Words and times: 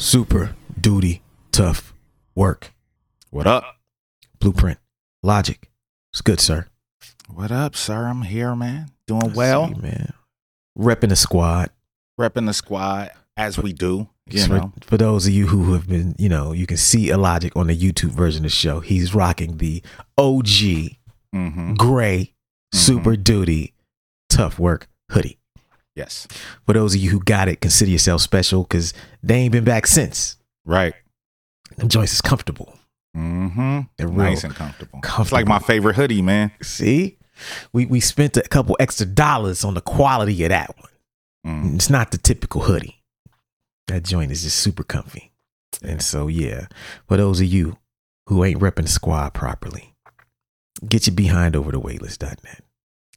super 0.00 0.54
duty 0.80 1.20
tough 1.52 1.92
work. 2.34 2.72
What 3.28 3.46
up? 3.46 3.64
Blueprint, 4.40 4.78
logic. 5.22 5.70
It's 6.12 6.22
good, 6.22 6.40
sir. 6.40 6.66
What 7.28 7.52
up, 7.52 7.76
sir? 7.76 8.06
I'm 8.06 8.22
here, 8.22 8.56
man. 8.56 8.90
Doing 9.06 9.24
I 9.24 9.34
well. 9.34 9.68
see, 9.68 9.80
man. 9.80 10.12
Repping 10.78 11.10
the 11.10 11.16
squad. 11.16 11.70
Repping 12.18 12.46
the 12.46 12.54
squad 12.54 13.10
as 13.36 13.58
we 13.58 13.72
do. 13.74 14.08
You 14.26 14.46
for, 14.46 14.52
know. 14.54 14.72
for 14.82 14.96
those 14.96 15.26
of 15.26 15.32
you 15.32 15.48
who 15.48 15.72
have 15.74 15.88
been, 15.88 16.14
you 16.18 16.28
know, 16.28 16.52
you 16.52 16.66
can 16.66 16.76
see 16.78 17.10
Illogic 17.10 17.54
on 17.56 17.66
the 17.66 17.76
YouTube 17.76 18.10
version 18.10 18.40
of 18.40 18.50
the 18.50 18.56
show. 18.56 18.80
He's 18.80 19.14
rocking 19.14 19.58
the 19.58 19.82
OG 20.18 20.96
Mm-hmm. 21.32 21.74
gray 21.74 22.34
super 22.74 23.14
duty 23.14 23.72
tough 24.28 24.58
work 24.58 24.88
hoodie. 25.12 25.38
Yes. 26.00 26.26
For 26.66 26.72
those 26.72 26.94
of 26.94 27.00
you 27.00 27.10
who 27.10 27.20
got 27.20 27.48
it, 27.48 27.60
consider 27.60 27.90
yourself 27.90 28.22
special 28.22 28.62
because 28.62 28.94
they 29.22 29.34
ain't 29.34 29.52
been 29.52 29.64
back 29.64 29.86
since. 29.86 30.38
Right. 30.64 30.94
Them 31.76 31.88
joints 31.88 32.12
is 32.12 32.20
comfortable. 32.20 32.74
Mm-hmm. 33.16 33.80
They're 33.96 34.08
Nice 34.08 34.44
and 34.44 34.54
comfortable. 34.54 35.00
It's 35.02 35.32
like 35.32 35.46
my 35.46 35.58
favorite 35.58 35.96
hoodie, 35.96 36.22
man. 36.22 36.52
See, 36.62 37.18
we 37.72 37.86
we 37.86 38.00
spent 38.00 38.36
a 38.36 38.42
couple 38.42 38.76
extra 38.80 39.06
dollars 39.06 39.64
on 39.64 39.74
the 39.74 39.80
quality 39.80 40.42
of 40.44 40.50
that 40.50 40.74
one. 40.78 40.90
Mm. 41.46 41.74
It's 41.74 41.90
not 41.90 42.12
the 42.12 42.18
typical 42.18 42.62
hoodie. 42.62 43.02
That 43.88 44.04
joint 44.04 44.30
is 44.30 44.42
just 44.42 44.58
super 44.58 44.84
comfy. 44.84 45.32
And 45.82 46.02
so, 46.02 46.28
yeah, 46.28 46.66
for 47.08 47.16
those 47.16 47.40
of 47.40 47.46
you 47.46 47.78
who 48.26 48.44
ain't 48.44 48.60
repping 48.60 48.82
the 48.84 48.88
squad 48.88 49.34
properly, 49.34 49.94
get 50.86 51.06
your 51.06 51.16
behind 51.16 51.56
over 51.56 51.72
to 51.72 51.78
weightless.net. 51.78 52.62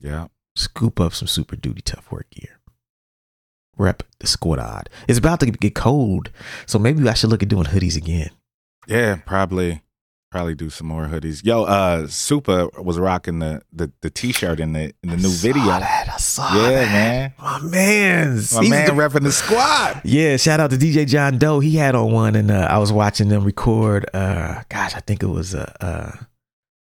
Yeah. 0.02 0.28
Scoop 0.56 1.00
up 1.00 1.14
some 1.14 1.28
super 1.28 1.56
duty 1.56 1.82
tough 1.82 2.12
work 2.12 2.30
gear. 2.32 2.60
Rep 3.78 4.04
the 4.20 4.28
squad. 4.28 4.90
It's 5.08 5.20
about 5.20 5.40
to 5.42 5.48
get 5.48 5.74
cold, 5.76 6.30
so 6.66 6.78
maybe 6.80 7.08
I 7.10 7.14
should 7.14 7.30
look 7.30 7.42
at 7.44 7.50
doing 7.50 7.66
hoodies 7.66 7.98
again. 7.98 8.30
Yeah, 8.88 9.18
probably 9.26 9.82
probably 10.32 10.56
do 10.56 10.70
some 10.70 10.88
more 10.88 11.06
hoodies. 11.08 11.44
Yo, 11.46 11.64
uh 11.64 12.08
Super 12.08 12.68
was 12.78 12.98
rocking 13.00 13.40
the 13.40 13.62
the, 13.72 13.92
the 14.02 14.10
t-shirt 14.10 14.60
in 14.60 14.74
the 14.74 14.94
in 15.04 15.10
the 15.10 15.18
new 15.18 15.28
I 15.28 15.32
saw 15.32 15.48
video. 15.48 15.66
that. 15.66 16.10
I 16.14 16.18
saw 16.18 16.56
Yeah, 16.56 16.70
that. 16.70 16.92
man. 16.92 17.34
My 17.40 17.60
man's. 17.62 18.54
My 18.54 18.62
He's 18.62 18.70
man 18.70 18.86
the 18.88 18.92
repping 18.94 19.24
the 19.24 19.32
squad. 19.32 20.02
Yeah, 20.04 20.38
shout 20.38 20.60
out 20.60 20.70
to 20.72 20.78
DJ 20.78 21.08
John 21.08 21.38
Doe. 21.38 21.60
He 21.60 21.76
had 21.76 21.96
on 21.96 22.12
one, 22.12 22.36
and 22.36 22.52
uh, 22.52 22.68
I 22.70 22.78
was 22.80 22.92
watching 22.92 23.30
them 23.30 23.44
record. 23.44 24.06
Uh, 24.14 24.64
gosh, 24.70 24.96
I 24.96 25.00
think 25.00 25.24
it 25.24 25.28
was 25.28 25.54
uh, 25.56 25.72
uh, 25.82 26.12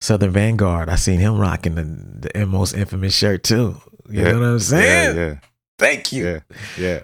Southern 0.00 0.30
Vanguard. 0.30 0.88
I 0.88 0.96
seen 0.96 1.18
him 1.20 1.38
rocking 1.38 1.74
the, 1.74 2.30
the 2.34 2.46
most 2.46 2.74
infamous 2.74 3.14
shirt 3.16 3.42
too. 3.44 3.80
You 4.10 4.22
Yeah. 4.22 4.32
know 4.32 4.40
what 4.40 4.46
I'm 4.46 4.58
saying? 4.60 5.16
Yeah, 5.16 5.38
Thank 5.78 6.12
you. 6.12 6.24
yeah, 6.26 6.40
yeah. 6.78 7.00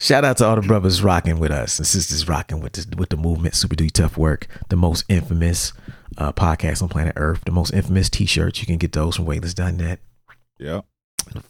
Shout 0.00 0.24
out 0.24 0.36
to 0.38 0.46
all 0.46 0.56
the 0.56 0.62
brothers 0.66 1.00
rocking 1.02 1.38
with 1.38 1.52
us 1.52 1.78
and 1.78 1.86
sisters 1.86 2.28
rocking 2.28 2.60
with 2.60 2.72
this, 2.72 2.86
with 2.96 3.10
the 3.10 3.16
movement. 3.16 3.54
Super 3.54 3.76
Duty 3.76 3.90
Tough 3.90 4.16
Work, 4.18 4.48
the 4.68 4.74
most 4.76 5.04
infamous 5.08 5.72
uh, 6.18 6.32
podcast 6.32 6.82
on 6.82 6.88
planet 6.88 7.12
Earth, 7.16 7.42
the 7.46 7.52
most 7.52 7.72
infamous 7.72 8.10
T-shirts. 8.10 8.58
You 8.60 8.66
can 8.66 8.78
get 8.78 8.92
those 8.92 9.14
from 9.16 9.26
Weightless.net. 9.26 10.00
Yeah. 10.58 10.80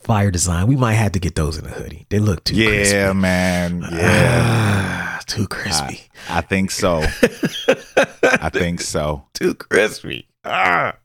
Fire 0.00 0.30
design. 0.30 0.66
We 0.66 0.76
might 0.76 0.94
have 0.94 1.12
to 1.12 1.18
get 1.18 1.34
those 1.34 1.56
in 1.56 1.64
a 1.64 1.70
hoodie. 1.70 2.06
They 2.10 2.18
look 2.18 2.44
too 2.44 2.56
Yeah, 2.56 2.66
crispy. 2.68 3.14
man. 3.14 3.80
Yeah. 3.90 4.42
Ah, 4.44 5.20
too 5.26 5.48
crispy. 5.48 6.02
I 6.28 6.42
think 6.42 6.70
so. 6.70 6.98
I 8.22 8.50
think 8.52 8.82
so. 8.82 9.24
too 9.32 9.54
crispy. 9.54 10.28
Ah. 10.44 10.96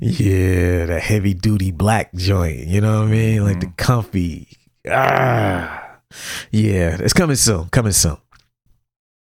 Yeah, 0.00 0.86
the 0.86 1.00
heavy 1.00 1.34
duty 1.34 1.70
black 1.70 2.14
joint. 2.14 2.66
You 2.66 2.80
know 2.80 3.00
what 3.00 3.08
I 3.08 3.10
mean? 3.10 3.44
Like 3.44 3.60
the 3.60 3.72
comfy. 3.76 4.48
Ah. 4.90 5.98
Yeah, 6.50 6.96
it's 7.00 7.12
coming 7.12 7.36
soon. 7.36 7.68
Coming 7.70 7.92
soon. 7.92 8.16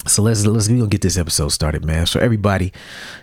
So 0.06 0.22
let's 0.22 0.46
let's 0.46 0.68
we 0.68 0.78
gonna 0.78 0.90
get 0.90 1.02
this 1.02 1.18
episode 1.18 1.50
started, 1.50 1.86
man. 1.86 2.06
So 2.08 2.20
everybody, 2.20 2.74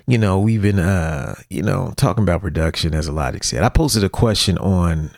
you 0.07 0.17
know, 0.17 0.39
we've 0.41 0.63
been 0.63 0.79
uh, 0.79 1.35
you 1.51 1.63
know, 1.63 1.93
talking 1.97 2.23
about 2.23 2.41
production 2.41 2.95
as 2.95 3.07
Illogic 3.07 3.45
said. 3.45 3.63
I 3.63 3.69
posted 3.69 4.03
a 4.03 4.09
question 4.09 4.57
on 4.59 5.11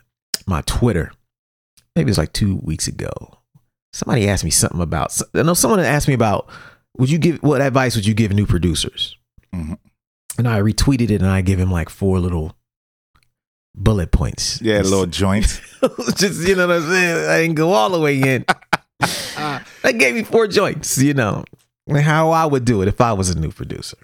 my 0.46 0.62
Twitter. 0.62 1.12
Maybe 1.94 2.10
it's 2.10 2.18
like 2.18 2.32
two 2.32 2.56
weeks 2.64 2.88
ago. 2.88 3.12
Somebody 3.92 4.28
asked 4.28 4.42
me 4.42 4.50
something 4.50 4.80
about 4.80 5.16
I 5.34 5.42
know 5.42 5.54
someone 5.54 5.78
asked 5.80 6.08
me 6.08 6.14
about 6.14 6.48
would 6.98 7.10
you 7.10 7.18
give 7.18 7.42
what 7.42 7.60
advice 7.60 7.94
would 7.94 8.06
you 8.06 8.14
give 8.14 8.32
new 8.32 8.46
producers? 8.46 9.16
Mhm. 9.54 9.78
And 10.38 10.48
I 10.48 10.60
retweeted 10.60 11.10
it 11.10 11.20
and 11.22 11.26
I 11.26 11.42
give 11.42 11.58
him 11.58 11.70
like 11.70 11.88
four 11.90 12.18
little 12.18 12.56
bullet 13.74 14.10
points. 14.12 14.60
Yeah, 14.62 14.78
little 14.80 15.06
joints. 15.06 15.60
just 16.16 16.46
you 16.48 16.54
know 16.56 16.66
what 16.68 16.76
I'm 16.76 16.88
saying. 16.88 17.28
I 17.28 17.40
didn't 17.42 17.56
go 17.56 17.72
all 17.72 17.90
the 17.90 18.00
way 18.00 18.20
in. 18.20 18.44
That 19.82 19.98
gave 19.98 20.14
me 20.14 20.22
four 20.22 20.46
joints, 20.46 20.96
you 20.98 21.12
know, 21.14 21.42
how 21.92 22.30
I 22.30 22.46
would 22.46 22.64
do 22.64 22.82
it 22.82 22.88
if 22.88 23.00
I 23.00 23.12
was 23.12 23.28
a 23.30 23.38
new 23.38 23.50
producer. 23.50 23.96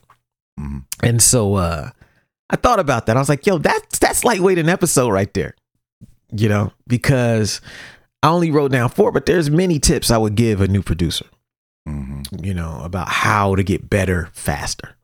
Mhm. 0.58 0.84
And 1.04 1.22
so 1.22 1.54
uh 1.54 1.90
I 2.50 2.56
thought 2.56 2.80
about 2.80 3.06
that. 3.06 3.16
I 3.16 3.20
was 3.20 3.28
like, 3.28 3.46
yo, 3.46 3.58
that's 3.58 3.98
that's 4.00 4.24
lightweight 4.24 4.58
an 4.58 4.68
episode 4.68 5.10
right 5.10 5.32
there. 5.34 5.54
You 6.32 6.48
know, 6.48 6.72
because 6.88 7.60
I 8.22 8.28
only 8.30 8.50
wrote 8.50 8.72
down 8.72 8.88
four, 8.88 9.12
but 9.12 9.26
there's 9.26 9.48
many 9.50 9.78
tips 9.78 10.10
I 10.10 10.18
would 10.18 10.34
give 10.34 10.60
a 10.60 10.66
new 10.68 10.82
producer 10.82 11.26
Mhm. 11.88 12.44
you 12.44 12.52
know, 12.52 12.80
about 12.82 13.08
how 13.08 13.54
to 13.54 13.62
get 13.62 13.88
better 13.88 14.28
faster. 14.32 14.96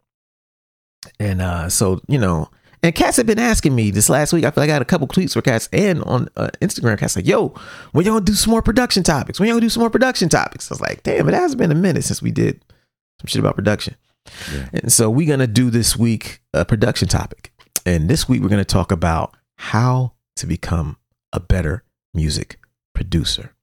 And 1.19 1.41
uh 1.43 1.69
so, 1.69 2.01
you 2.09 2.19
know, 2.19 2.49
and 2.85 2.95
cats 2.95 3.17
have 3.17 3.27
been 3.27 3.39
asking 3.39 3.75
me 3.75 3.91
this 3.91 4.11
last 4.11 4.35
week. 4.35 4.45
I 4.45 4.51
feel 4.51 4.63
like 4.63 4.69
I 4.69 4.75
got 4.75 4.83
a 4.83 4.85
couple 4.85 5.09
tweets 5.09 5.33
for 5.33 5.41
cats 5.41 5.71
and 5.73 6.03
on 6.03 6.29
uh, 6.37 6.51
Instagram. 6.61 6.99
Cats 6.99 7.17
like, 7.17 7.27
"Yo, 7.27 7.55
when 7.93 8.05
y'all 8.05 8.17
gonna 8.17 8.27
do 8.27 8.35
some 8.35 8.51
more 8.51 8.61
production 8.61 9.03
topics? 9.03 9.41
When 9.41 9.49
y'all 9.49 9.55
gonna 9.55 9.65
do 9.65 9.71
some 9.71 9.81
more 9.81 9.89
production 9.89 10.29
topics?" 10.29 10.71
I 10.71 10.75
was 10.75 10.83
like, 10.83 11.03
"Damn, 11.03 11.27
it 11.27 11.35
has 11.35 11.55
been 11.55 11.73
a 11.73 11.75
minute 11.75 12.05
since 12.05 12.21
we 12.21 12.31
did 12.31 12.63
some 13.23 13.27
shit 13.27 13.41
about 13.41 13.55
production." 13.55 13.97
Yeah. 14.53 14.69
And 14.75 14.93
so 14.93 15.09
we're 15.09 15.29
gonna 15.29 15.47
do 15.47 15.71
this 15.71 15.97
week 15.97 16.43
a 16.53 16.67
production 16.67 17.09
topic, 17.09 17.53
and 17.87 18.11
this 18.11 18.29
week 18.29 18.43
we're 18.43 18.51
gonna 18.51 18.67
talk 18.67 18.93
about 18.93 19.35
how 19.57 20.13
to 20.37 20.47
become 20.47 20.99
a 21.33 21.41
better 21.41 21.85
music 22.13 22.59
producer. 22.95 23.55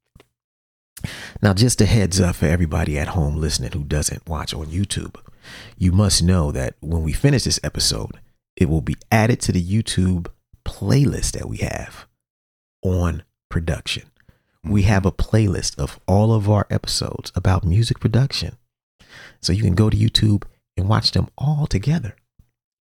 Now, 1.44 1.54
just 1.54 1.80
a 1.80 1.86
heads 1.86 2.20
up 2.20 2.38
for 2.38 2.46
everybody 2.46 2.98
at 2.98 3.10
home 3.10 3.36
listening 3.36 3.72
who 3.72 3.84
doesn't 3.84 4.28
watch 4.28 4.52
on 4.54 4.68
YouTube, 4.68 5.16
you 5.78 5.92
must 5.92 6.22
know 6.24 6.52
that 6.52 6.76
when 6.82 7.04
we 7.04 7.14
finish 7.14 7.44
this 7.44 7.60
episode, 7.64 8.20
it 8.56 8.70
will 8.70 8.82
be 8.82 8.96
added 9.12 9.40
to 9.42 9.52
the 9.52 9.64
YouTube 9.64 10.28
playlist 10.66 11.32
that 11.34 11.48
we 11.50 11.58
have 11.58 12.06
on 12.84 13.24
production. 13.50 14.04
We 14.64 14.84
have 14.84 15.06
a 15.06 15.12
playlist 15.12 15.78
of 15.80 16.00
all 16.08 16.34
of 16.34 16.50
our 16.50 16.68
episodes 16.70 17.32
about 17.36 17.64
music 17.64 18.00
production. 18.00 18.58
So 19.42 19.54
you 19.54 19.64
can 19.64 19.74
go 19.76 19.90
to 19.90 19.98
YouTube 19.98 20.44
and 20.78 20.88
watch 20.88 21.12
them 21.12 21.30
all 21.38 21.66
together. 21.66 22.16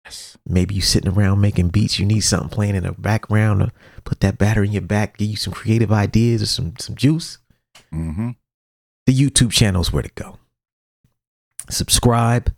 Yes. 0.04 0.36
Maybe 0.46 0.74
you 0.74 0.80
sitting 0.80 1.12
around 1.12 1.40
making 1.40 1.68
beats, 1.68 1.98
you 1.98 2.06
need 2.06 2.20
something 2.20 2.48
playing 2.48 2.74
in 2.74 2.82
the 2.82 2.92
background 2.92 3.60
to 3.60 3.72
put 4.02 4.20
that 4.20 4.38
battery 4.38 4.66
in 4.66 4.72
your 4.72 4.82
back, 4.82 5.18
give 5.18 5.28
you 5.28 5.36
some 5.36 5.52
creative 5.52 5.92
ideas 5.92 6.42
or 6.42 6.46
some 6.46 6.74
some 6.78 6.96
juice 6.96 7.38
Mm-hmm. 7.92 8.30
the 9.06 9.14
YouTube 9.14 9.52
channel 9.52 9.80
is 9.82 9.92
where 9.92 10.02
to 10.02 10.10
go. 10.14 10.38
Subscribe, 11.70 12.52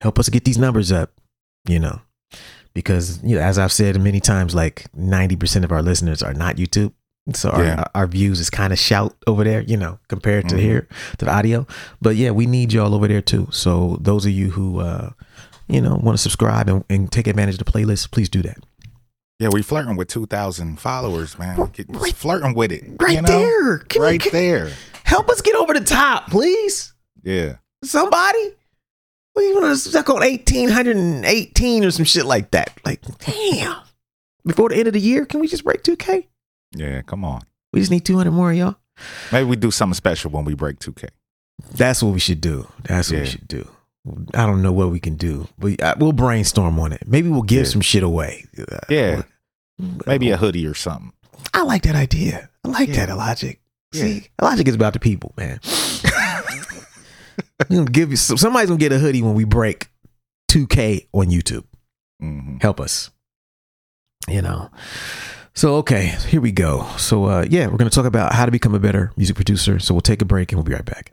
help 0.00 0.18
us 0.18 0.28
get 0.28 0.44
these 0.44 0.58
numbers 0.58 0.92
up, 0.92 1.12
you 1.68 1.78
know, 1.78 2.00
because, 2.74 3.22
you 3.22 3.36
know, 3.36 3.42
as 3.42 3.58
I've 3.58 3.72
said 3.72 4.00
many 4.00 4.20
times, 4.20 4.54
like 4.54 4.86
90% 4.96 5.64
of 5.64 5.72
our 5.72 5.82
listeners 5.82 6.22
are 6.22 6.34
not 6.34 6.56
YouTube. 6.56 6.92
So 7.32 7.48
our, 7.50 7.64
Yeah. 7.64 7.84
our 7.94 8.06
views 8.06 8.38
is 8.38 8.50
kind 8.50 8.72
of 8.72 8.78
shout 8.78 9.16
over 9.26 9.44
there, 9.44 9.62
you 9.62 9.78
know, 9.78 9.98
compared 10.08 10.46
to 10.50 10.56
Mhm. 10.56 10.60
here, 10.60 10.88
to 11.18 11.24
the 11.24 11.30
audio. 11.32 11.66
But 12.02 12.16
yeah, 12.16 12.32
we 12.32 12.44
need 12.46 12.72
y'all 12.72 12.94
over 12.94 13.08
there 13.08 13.22
too. 13.22 13.48
So 13.50 13.96
those 14.00 14.26
of 14.26 14.32
you 14.32 14.50
who, 14.50 14.80
uh, 14.80 15.10
you 15.66 15.80
know, 15.80 15.94
want 15.94 16.18
to 16.18 16.22
subscribe 16.22 16.68
and, 16.68 16.84
and 16.90 17.10
take 17.10 17.26
advantage 17.26 17.54
of 17.58 17.64
the 17.64 17.72
playlist, 17.72 18.10
please 18.10 18.28
do 18.28 18.42
that. 18.42 18.58
Yeah, 19.40 19.48
we 19.50 19.62
flirting 19.62 19.96
with 19.96 20.08
two 20.08 20.26
thousand 20.26 20.78
followers, 20.80 21.38
man. 21.38 21.70
Just 21.72 21.88
Right- 21.88 22.14
flirting 22.14 22.52
with 22.54 22.70
it. 22.70 22.84
Right 23.00 23.16
you 23.16 23.22
know? 23.22 23.26
there. 23.38 23.78
Can 23.78 24.02
we- 24.02 24.06
Right 24.06 24.20
can- 24.20 24.32
there. 24.32 24.70
help 25.04 25.30
us 25.30 25.40
get 25.40 25.54
over 25.54 25.72
the 25.72 25.80
top, 25.80 26.30
please. 26.30 26.92
Yeah. 27.22 27.54
somebody. 27.82 28.52
We 29.36 29.52
want 29.54 29.66
to 29.66 29.76
stuck 29.76 30.08
on 30.10 30.22
eighteen 30.22 30.68
hundred 30.68 30.96
and 30.96 31.24
eighteen 31.24 31.84
or 31.84 31.90
some 31.90 32.04
shit 32.04 32.24
like 32.24 32.50
that. 32.52 32.72
Like, 32.84 33.00
damn. 33.18 33.76
Before 34.46 34.68
the 34.68 34.76
end 34.76 34.86
of 34.88 34.92
the 34.94 35.00
year, 35.00 35.24
can 35.26 35.40
we 35.40 35.48
just 35.48 35.64
break 35.64 35.82
two 35.82 35.96
K? 35.96 36.28
Yeah. 36.72 37.02
Come 37.02 37.24
on. 37.24 37.42
We 37.72 37.80
just 37.80 37.90
need 37.90 38.04
two 38.04 38.16
hundred 38.16 38.32
more, 38.32 38.52
y'all. 38.52 38.76
Maybe 39.32 39.48
we 39.48 39.56
do 39.56 39.70
something 39.70 39.94
special 39.94 40.30
when 40.30 40.44
we 40.44 40.54
break 40.54 40.78
two 40.78 40.92
K. 40.92 41.08
That's 41.72 42.02
what 42.02 42.12
we 42.12 42.20
should 42.20 42.40
do. 42.40 42.68
That's 42.84 43.10
what 43.10 43.20
we 43.20 43.26
should 43.26 43.48
do. 43.48 43.68
I 44.34 44.44
don't 44.46 44.60
know 44.62 44.72
what 44.72 44.90
we 44.90 45.00
can 45.00 45.14
do, 45.16 45.48
but 45.58 45.80
uh, 45.82 45.94
we'll 45.98 46.12
brainstorm 46.12 46.78
on 46.78 46.92
it. 46.92 47.02
Maybe 47.06 47.28
we'll 47.28 47.42
give 47.42 47.64
Yeah. 47.64 47.72
some 47.72 47.80
shit 47.80 48.02
away. 48.02 48.44
Uh, 48.58 48.78
Yeah. 48.88 49.22
Maybe 50.06 50.30
a 50.30 50.36
hoodie 50.36 50.66
or 50.66 50.74
something. 50.74 51.12
I 51.54 51.62
like 51.62 51.82
that 51.84 51.94
idea. 51.96 52.50
I 52.64 52.68
like 52.68 52.90
Yeah. 52.90 53.06
that, 53.06 53.16
Logic. 53.16 53.58
Yeah. 53.92 54.02
See, 54.02 54.26
Logic 54.42 54.68
is 54.68 54.74
about 54.74 54.92
the 54.92 55.00
people, 55.00 55.32
man. 55.36 55.58
Gonna 57.70 57.84
give 57.84 58.10
you 58.10 58.16
somebody's 58.16 58.68
gonna 58.68 58.78
get 58.78 58.92
a 58.92 58.98
hoodie 58.98 59.22
when 59.22 59.34
we 59.34 59.44
break 59.44 59.88
2K 60.50 61.06
on 61.12 61.26
YouTube. 61.26 61.64
hmm 62.20 62.56
help 62.60 62.80
us. 62.80 63.10
You 64.28 64.42
know. 64.42 64.70
So 65.54 65.76
okay 65.76 66.16
here 66.28 66.40
we 66.40 66.52
go. 66.52 66.86
So 66.98 67.24
uh 67.26 67.46
yeah 67.48 67.66
we're 67.68 67.76
gonna 67.76 67.90
talk 67.90 68.06
about 68.06 68.32
how 68.32 68.44
to 68.44 68.50
become 68.52 68.74
a 68.74 68.80
better 68.80 69.12
music 69.16 69.36
producer. 69.36 69.78
So 69.78 69.94
we'll 69.94 70.00
take 70.00 70.22
a 70.22 70.24
break 70.24 70.50
and 70.52 70.58
we'll 70.58 70.64
be 70.64 70.72
right 70.74 70.84
back 70.84 71.12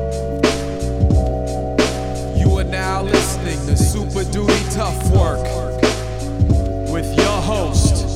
Now 2.71 3.03
listening 3.03 3.57
to 3.67 3.75
Super 3.75 4.23
Duty 4.31 4.53
Tough 4.69 5.11
Work 5.11 5.43
with 6.89 7.05
your 7.17 7.41
host, 7.41 8.07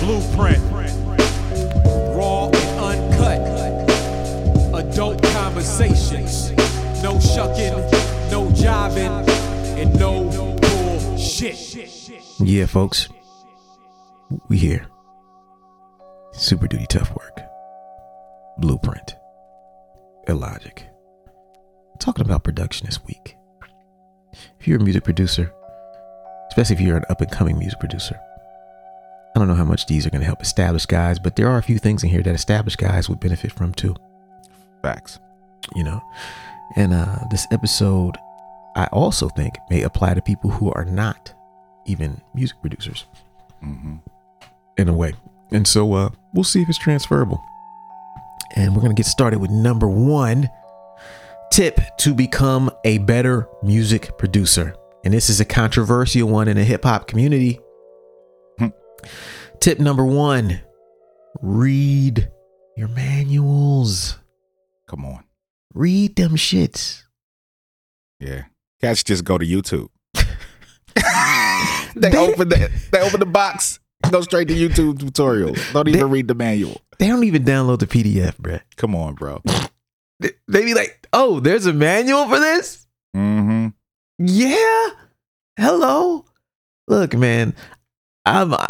Blueprint. 0.00 0.60
Raw 2.12 2.50
and 2.52 3.12
uncut. 3.12 3.40
Adult 4.74 5.22
conversations. 5.22 6.50
No 7.00 7.20
shucking, 7.20 7.74
no 8.32 8.50
jiving, 8.50 9.28
and 9.78 9.94
no 10.00 10.24
bullshit. 10.60 12.40
Yeah, 12.40 12.66
folks. 12.66 13.08
We 14.48 14.58
here. 14.58 14.84
Super 16.32 16.66
Duty 16.66 16.86
Tough 16.88 17.14
Work. 17.14 17.40
Blueprint. 18.58 19.14
Illogic. 20.26 20.88
Talking 22.00 22.24
about 22.24 22.42
production 22.42 22.86
this 22.86 23.04
week. 23.04 23.36
If 24.60 24.68
you're 24.68 24.80
a 24.80 24.82
music 24.82 25.04
producer, 25.04 25.52
especially 26.48 26.76
if 26.76 26.80
you're 26.80 26.96
an 26.96 27.04
up 27.08 27.20
and 27.20 27.30
coming 27.30 27.58
music 27.58 27.80
producer, 27.80 28.18
I 29.34 29.38
don't 29.38 29.48
know 29.48 29.54
how 29.54 29.64
much 29.64 29.86
these 29.86 30.06
are 30.06 30.10
going 30.10 30.20
to 30.20 30.26
help 30.26 30.42
established 30.42 30.88
guys, 30.88 31.18
but 31.18 31.36
there 31.36 31.48
are 31.48 31.58
a 31.58 31.62
few 31.62 31.78
things 31.78 32.02
in 32.02 32.10
here 32.10 32.22
that 32.22 32.34
established 32.34 32.78
guys 32.78 33.08
would 33.08 33.20
benefit 33.20 33.52
from 33.52 33.72
too. 33.72 33.96
Facts. 34.82 35.18
you 35.74 35.84
know. 35.84 36.02
And 36.76 36.92
uh, 36.92 37.18
this 37.30 37.46
episode, 37.52 38.16
I 38.76 38.86
also 38.86 39.28
think, 39.28 39.54
may 39.70 39.82
apply 39.82 40.14
to 40.14 40.22
people 40.22 40.50
who 40.50 40.72
are 40.72 40.84
not 40.84 41.32
even 41.86 42.20
music 42.34 42.60
producers 42.60 43.06
hmm 43.60 43.96
in 44.78 44.88
a 44.88 44.92
way. 44.92 45.12
And 45.50 45.68
so 45.68 45.92
uh, 45.92 46.08
we'll 46.32 46.44
see 46.44 46.62
if 46.62 46.68
it's 46.68 46.78
transferable. 46.78 47.44
And 48.56 48.74
we're 48.74 48.80
going 48.80 48.94
to 48.94 48.98
get 48.98 49.06
started 49.06 49.38
with 49.38 49.50
number 49.50 49.86
one 49.86 50.48
tip 51.52 51.78
to 51.98 52.14
become 52.14 52.70
a 52.84 52.96
better 52.98 53.46
music 53.62 54.16
producer. 54.16 54.74
And 55.04 55.12
this 55.12 55.28
is 55.28 55.38
a 55.38 55.44
controversial 55.44 56.26
one 56.28 56.48
in 56.48 56.56
the 56.56 56.64
hip 56.64 56.84
hop 56.84 57.06
community. 57.06 57.60
Hmm. 58.58 58.68
Tip 59.60 59.78
number 59.78 60.04
one 60.04 60.60
read 61.42 62.30
your 62.76 62.88
manuals. 62.88 64.18
Come 64.88 65.04
on. 65.04 65.24
Read 65.74 66.16
them 66.16 66.32
shits. 66.36 67.02
Yeah. 68.18 68.44
Cats 68.80 69.02
just 69.02 69.24
go 69.24 69.36
to 69.38 69.44
YouTube. 69.44 69.88
they, 71.94 72.10
They- 72.10 72.16
open 72.16 72.48
the 72.48 72.70
they 72.92 73.00
open 73.00 73.20
the 73.20 73.26
box, 73.26 73.78
go 74.10 74.22
straight 74.22 74.48
to 74.48 74.54
YouTube 74.54 74.94
tutorials. 74.98 75.72
Don't 75.74 75.88
even 75.88 76.08
read 76.10 76.28
the 76.28 76.34
manual. 76.34 76.80
They 76.98 77.08
don't 77.08 77.24
even 77.24 77.44
download 77.44 77.80
the 77.80 77.86
PDF, 77.86 78.36
bruh. 78.36 78.60
Come 78.76 78.94
on, 78.94 79.14
bro. 79.14 79.42
They, 80.48 80.64
be 80.64 80.74
like, 80.74 81.06
oh, 81.12 81.40
there's 81.40 81.66
a 81.66 81.72
manual 81.72 82.26
for 82.28 82.38
this? 82.38 82.86
Mm-hmm. 83.16 83.68
Yeah. 84.18 84.88
Hello. 85.58 86.24
Look, 86.88 87.14
man, 87.14 87.54
I'm 88.24 88.54
uh, 88.54 88.66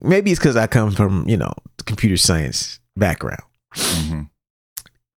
maybe 0.00 0.30
it's 0.30 0.40
because 0.40 0.56
I 0.56 0.66
come 0.66 0.90
from, 0.92 1.28
you 1.28 1.36
know, 1.36 1.52
computer 1.84 2.16
science 2.16 2.80
background. 2.96 3.42
Mm-hmm. 3.74 4.20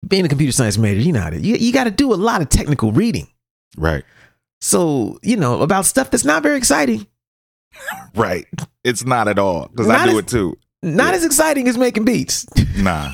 Being 0.06 0.24
a 0.24 0.28
computer 0.28 0.52
science 0.52 0.78
major, 0.78 1.00
you 1.00 1.12
know 1.12 1.20
how 1.20 1.30
to, 1.30 1.38
you, 1.40 1.56
you 1.56 1.72
got 1.72 1.84
to 1.84 1.90
do 1.90 2.12
a 2.12 2.16
lot 2.16 2.40
of 2.40 2.48
technical 2.48 2.92
reading. 2.92 3.28
Right. 3.76 4.04
So, 4.60 5.18
you 5.22 5.36
know, 5.36 5.60
about 5.62 5.84
stuff 5.86 6.10
that's 6.10 6.24
not 6.24 6.42
very 6.42 6.56
exciting. 6.56 7.06
Right. 8.14 8.46
It's 8.82 9.04
not 9.04 9.28
at 9.28 9.38
all. 9.38 9.68
Because 9.68 9.88
I 9.88 10.04
do 10.06 10.12
as- 10.12 10.18
it 10.18 10.26
too. 10.28 10.56
Not 10.82 11.10
Yeah. 11.10 11.16
as 11.16 11.24
exciting 11.24 11.68
as 11.68 11.76
making 11.78 12.04
beats. 12.04 12.46
Nah. 12.76 13.12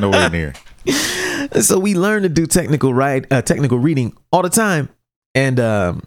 Nowhere 0.00 0.30
near. 0.30 0.54
so 1.60 1.78
we 1.78 1.94
learn 1.94 2.22
to 2.22 2.28
do 2.28 2.46
technical 2.46 2.92
right 2.94 3.26
uh, 3.30 3.42
technical 3.42 3.78
reading 3.78 4.16
all 4.30 4.42
the 4.42 4.50
time. 4.50 4.88
And 5.34 5.58
um, 5.60 6.02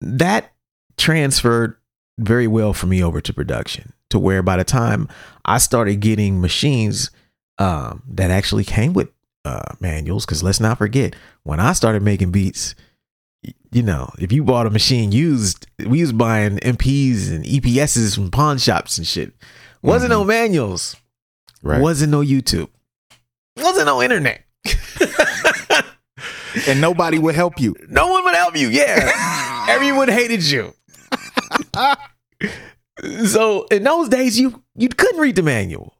that 0.00 0.52
transferred 0.96 1.76
very 2.18 2.46
well 2.46 2.72
for 2.72 2.86
me 2.86 3.02
over 3.02 3.20
to 3.20 3.32
production 3.32 3.92
to 4.10 4.18
where 4.18 4.42
by 4.42 4.56
the 4.56 4.64
time 4.64 5.08
i 5.46 5.56
started 5.56 6.00
getting 6.00 6.40
machines 6.40 7.10
um, 7.58 8.02
that 8.06 8.30
actually 8.30 8.64
came 8.64 8.92
with 8.92 9.08
uh, 9.46 9.74
manuals 9.80 10.26
because 10.26 10.42
let's 10.42 10.60
not 10.60 10.76
forget 10.76 11.16
when 11.44 11.58
i 11.58 11.72
started 11.72 12.02
making 12.02 12.30
beats 12.30 12.74
you 13.72 13.82
know 13.82 14.10
if 14.18 14.32
you 14.32 14.44
bought 14.44 14.66
a 14.66 14.70
machine 14.70 15.12
used 15.12 15.66
we 15.86 16.02
was 16.02 16.12
buying 16.12 16.58
mps 16.58 17.30
and 17.30 17.46
eps's 17.46 18.14
from 18.14 18.30
pawn 18.30 18.58
shops 18.58 18.98
and 18.98 19.06
shit. 19.06 19.32
Wasn't 19.82 20.10
no 20.10 20.24
manuals. 20.24 20.94
Right. 21.62 21.80
wasn't 21.80 22.10
no 22.12 22.20
youtube 22.20 22.68
wasn't 23.62 23.86
no 23.86 24.02
internet 24.02 24.44
and 26.68 26.80
nobody 26.80 27.18
would 27.18 27.34
help 27.34 27.60
you. 27.60 27.74
No 27.88 28.08
one 28.08 28.24
would 28.24 28.34
help 28.34 28.56
you. 28.56 28.68
Yeah. 28.68 29.66
Everyone 29.68 30.08
hated 30.08 30.44
you. 30.44 30.74
so 33.26 33.66
in 33.70 33.84
those 33.84 34.08
days, 34.08 34.38
you 34.38 34.62
you 34.74 34.88
couldn't 34.88 35.20
read 35.20 35.36
the 35.36 35.42
manual. 35.42 35.94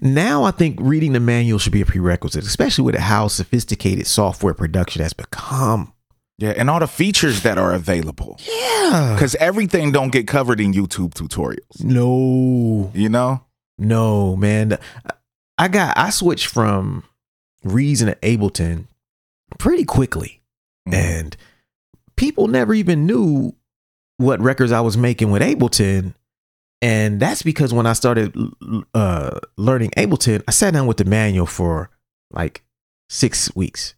Now 0.00 0.44
I 0.44 0.50
think 0.50 0.78
reading 0.80 1.12
the 1.12 1.20
manual 1.20 1.58
should 1.58 1.72
be 1.72 1.80
a 1.80 1.86
prerequisite, 1.86 2.44
especially 2.44 2.84
with 2.84 2.96
how 2.96 3.28
sophisticated 3.28 4.06
software 4.06 4.54
production 4.54 5.02
has 5.02 5.12
become. 5.12 5.92
Yeah, 6.38 6.52
and 6.56 6.68
all 6.68 6.80
the 6.80 6.88
features 6.88 7.42
that 7.42 7.58
are 7.58 7.72
available. 7.72 8.40
Yeah. 8.40 9.12
Because 9.14 9.36
everything 9.36 9.92
don't 9.92 10.10
get 10.10 10.26
covered 10.26 10.60
in 10.60 10.72
YouTube 10.72 11.14
tutorials. 11.14 11.82
No. 11.82 12.90
You 12.92 13.08
know? 13.08 13.44
No, 13.78 14.34
man. 14.34 14.78
I 15.58 15.68
got 15.68 15.96
I 15.96 16.10
switched 16.10 16.46
from 16.46 17.04
Reason 17.62 18.08
to 18.08 18.14
Ableton 18.16 18.86
pretty 19.58 19.84
quickly. 19.84 20.40
Mhm. 20.88 20.94
and 20.94 21.36
people 22.16 22.46
never 22.46 22.74
even 22.74 23.06
knew 23.06 23.54
what 24.18 24.38
records 24.40 24.70
I 24.70 24.80
was 24.82 24.96
making 24.98 25.30
with 25.30 25.40
Ableton. 25.42 26.14
And 26.82 27.18
that's 27.18 27.42
because 27.42 27.72
when 27.72 27.86
I 27.86 27.94
started 27.94 28.36
uh, 28.92 29.40
learning 29.56 29.90
Ableton, 29.96 30.42
I 30.46 30.50
sat 30.50 30.74
down 30.74 30.86
with 30.86 30.98
the 30.98 31.06
manual 31.06 31.46
for 31.46 31.88
like 32.30 32.62
six 33.08 33.54
weeks. 33.56 33.94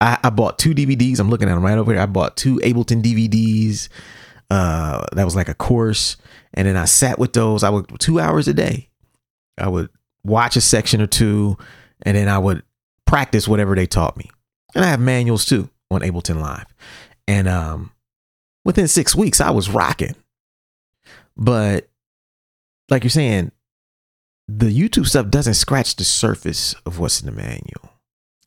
I, 0.00 0.18
I 0.22 0.30
bought 0.30 0.58
two 0.60 0.72
DVDs. 0.74 1.18
I'm 1.18 1.28
looking 1.30 1.48
at 1.48 1.54
them 1.56 1.64
right 1.64 1.76
over 1.76 1.92
here. 1.92 2.00
I 2.00 2.06
bought 2.06 2.36
two 2.36 2.56
Ableton 2.58 3.02
DVDs. 3.02 3.88
Uh, 4.50 5.04
that 5.12 5.24
was 5.24 5.34
like 5.34 5.48
a 5.48 5.54
course, 5.54 6.16
and 6.54 6.68
then 6.68 6.76
I 6.76 6.84
sat 6.84 7.18
with 7.18 7.32
those. 7.32 7.64
I 7.64 7.70
would 7.70 7.86
two 7.98 8.20
hours 8.20 8.46
a 8.46 8.54
day. 8.54 8.88
I 9.58 9.68
would 9.68 9.90
watch 10.28 10.56
a 10.56 10.60
section 10.60 11.00
or 11.00 11.06
two, 11.06 11.56
and 12.02 12.16
then 12.16 12.28
I 12.28 12.38
would 12.38 12.62
practice 13.06 13.48
whatever 13.48 13.74
they 13.74 13.86
taught 13.86 14.16
me. 14.16 14.30
And 14.74 14.84
I 14.84 14.88
have 14.88 15.00
manuals 15.00 15.44
too 15.44 15.70
on 15.90 16.02
Ableton 16.02 16.40
Live. 16.40 16.66
And 17.26 17.48
um 17.48 17.92
within 18.64 18.86
six 18.88 19.14
weeks 19.14 19.40
I 19.40 19.50
was 19.50 19.70
rocking. 19.70 20.14
But 21.36 21.88
like 22.90 23.04
you're 23.04 23.10
saying, 23.10 23.52
the 24.46 24.66
YouTube 24.66 25.06
stuff 25.06 25.28
doesn't 25.28 25.54
scratch 25.54 25.96
the 25.96 26.04
surface 26.04 26.74
of 26.86 26.98
what's 26.98 27.20
in 27.20 27.26
the 27.26 27.32
manual. 27.32 27.92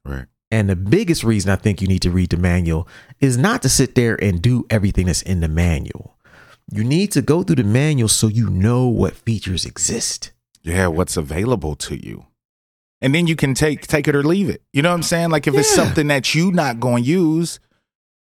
Right. 0.04 0.26
And 0.50 0.70
the 0.70 0.76
biggest 0.76 1.24
reason 1.24 1.50
I 1.52 1.56
think 1.56 1.82
you 1.82 1.88
need 1.88 2.02
to 2.02 2.12
read 2.12 2.32
the 2.32 2.38
manual 2.38 2.88
is 3.20 3.38
not 3.38 3.62
to 3.62 3.70
sit 3.70 3.96
there 3.96 4.22
and 4.22 4.42
do 4.42 4.66
everything 4.70 5.06
that's 5.06 5.22
in 5.22 5.40
the 5.40 5.48
manual. 5.48 6.18
You 6.70 6.84
need 6.84 7.12
to 7.14 7.22
go 7.22 7.44
through 7.44 7.58
the 7.58 7.64
manual 7.64 8.10
so 8.10 8.28
you 8.28 8.50
know 8.50 8.88
what 8.88 9.16
features 9.16 9.66
exist. 9.66 10.32
Yeah, 10.63 10.88
what's 10.88 11.18
available 11.18 11.75
to 11.77 11.96
you. 11.96 12.25
And 13.01 13.15
then 13.15 13.25
you 13.25 13.36
can 13.36 13.53
take 13.56 13.88
take 13.88 14.08
it 14.08 14.15
or 14.15 14.24
leave 14.24 14.48
it. 14.50 14.62
You 14.74 14.82
know 14.84 14.89
what 14.89 14.96
I'm 14.96 15.03
saying? 15.03 15.32
Like 15.32 15.48
if 15.48 15.56
it's 15.56 15.74
something 15.74 16.08
that 16.08 16.36
you 16.36 16.51
not 16.51 16.80
going 16.80 17.03
to 17.03 17.10
use, 17.10 17.60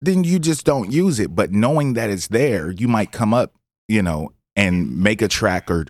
then 0.01 0.23
you 0.23 0.37
just 0.39 0.63
don't 0.65 0.91
use 0.91 1.19
it. 1.19 1.35
But 1.35 1.51
knowing 1.51 1.93
that 1.93 2.09
it's 2.09 2.27
there, 2.27 2.69
you 2.71 2.87
might 2.87 3.11
come 3.11 3.33
up, 3.33 3.53
you 3.87 4.03
know, 4.03 4.31
and 4.55 4.97
make 5.01 5.21
a 5.23 5.27
track 5.27 5.71
or, 5.71 5.85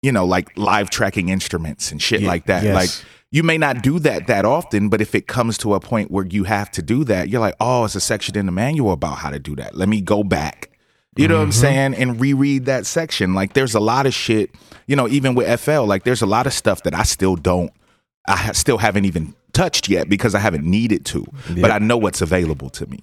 you 0.00 0.12
know, 0.12 0.24
like 0.24 0.56
live 0.56 0.88
tracking 0.88 1.28
instruments 1.28 1.92
and 1.92 2.00
shit 2.00 2.22
Yeah, 2.22 2.28
like 2.28 2.46
that. 2.46 2.62
yes. 2.62 2.74
Like 2.74 3.06
you 3.30 3.42
may 3.42 3.58
not 3.58 3.82
do 3.82 3.98
that 3.98 4.28
that 4.28 4.46
often, 4.46 4.88
but 4.88 5.02
if 5.02 5.14
it 5.14 5.26
comes 5.26 5.58
to 5.58 5.74
a 5.74 5.80
point 5.80 6.10
where 6.10 6.24
you 6.24 6.44
have 6.44 6.70
to 6.70 6.82
do 6.82 7.04
that, 7.04 7.28
you're 7.28 7.40
like, 7.40 7.56
oh, 7.60 7.84
it's 7.84 7.94
a 7.96 8.00
section 8.00 8.36
in 8.38 8.46
the 8.46 8.52
manual 8.52 8.92
about 8.92 9.18
how 9.18 9.28
to 9.28 9.38
do 9.38 9.54
that. 9.56 9.74
Let 9.76 9.90
me 9.90 10.00
go 10.00 10.24
back. 10.24 10.70
You 11.16 11.28
know 11.28 11.36
what 11.36 11.42
I'm 11.42 11.50
mm-hmm. 11.50 11.60
saying? 11.60 11.94
And 11.94 12.20
reread 12.20 12.66
that 12.66 12.86
section. 12.86 13.34
Like 13.34 13.54
there's 13.54 13.74
a 13.74 13.80
lot 13.80 14.06
of 14.06 14.14
shit, 14.14 14.50
you 14.86 14.96
know, 14.96 15.08
even 15.08 15.34
with 15.34 15.60
FL, 15.60 15.84
like 15.84 16.04
there's 16.04 16.22
a 16.22 16.26
lot 16.26 16.46
of 16.46 16.52
stuff 16.52 16.82
that 16.82 16.94
I 16.94 17.02
still 17.02 17.36
don't, 17.36 17.72
I 18.28 18.52
still 18.52 18.78
haven't 18.78 19.04
even 19.04 19.34
touched 19.52 19.88
yet 19.88 20.08
because 20.08 20.34
I 20.34 20.40
haven't 20.40 20.64
needed 20.64 21.04
to, 21.06 21.24
but 21.60 21.70
I 21.70 21.78
know 21.78 21.96
what's 21.96 22.20
available 22.20 22.70
to 22.70 22.86
me. 22.86 23.00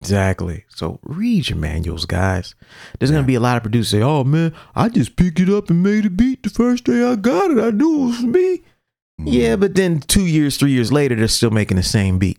Exactly. 0.00 0.64
So 0.68 1.00
read 1.02 1.48
your 1.48 1.58
manuals, 1.58 2.04
guys. 2.04 2.54
There's 2.98 3.10
gonna 3.10 3.24
be 3.24 3.34
a 3.34 3.40
lot 3.40 3.56
of 3.56 3.62
producers 3.62 3.90
say, 3.90 4.02
"Oh 4.02 4.22
man, 4.22 4.54
I 4.76 4.88
just 4.88 5.16
picked 5.16 5.40
it 5.40 5.48
up 5.48 5.70
and 5.70 5.82
made 5.82 6.06
a 6.06 6.10
beat 6.10 6.42
the 6.42 6.50
first 6.50 6.84
day 6.84 7.02
I 7.02 7.16
got 7.16 7.50
it. 7.50 7.58
I 7.58 7.70
knew 7.70 8.04
it 8.04 8.06
was 8.06 8.22
me." 8.22 8.62
Yeah, 9.18 9.56
but 9.56 9.74
then 9.74 9.98
two 9.98 10.26
years, 10.26 10.56
three 10.56 10.70
years 10.70 10.92
later, 10.92 11.16
they're 11.16 11.26
still 11.26 11.50
making 11.50 11.78
the 11.78 11.82
same 11.82 12.18
beat, 12.18 12.38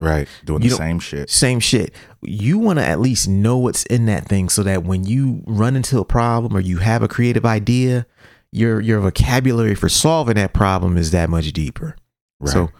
Right. 0.00 0.26
Doing 0.44 0.62
You 0.62 0.70
the 0.70 0.76
same 0.76 0.98
shit. 0.98 1.28
same 1.28 1.60
shit. 1.60 1.94
You 2.22 2.58
want 2.58 2.78
to 2.78 2.84
at 2.86 3.00
least 3.00 3.28
know 3.28 3.58
what's 3.58 3.84
in 3.84 4.06
that 4.06 4.26
thing, 4.26 4.48
so 4.48 4.62
that 4.62 4.82
when 4.84 5.04
you 5.04 5.42
run 5.46 5.76
into 5.76 5.98
a 5.98 6.04
problem 6.04 6.56
or 6.56 6.60
you 6.60 6.78
have 6.78 7.02
a 7.02 7.08
creative 7.08 7.44
idea, 7.44 8.06
your 8.50 8.80
your 8.80 9.00
vocabulary 9.00 9.74
for 9.74 9.88
solving 9.90 10.36
that 10.36 10.54
problem 10.54 10.96
is 10.96 11.10
that 11.10 11.28
much 11.28 11.52
deeper. 11.52 11.96
Right. 12.40 12.50
So 12.52 12.70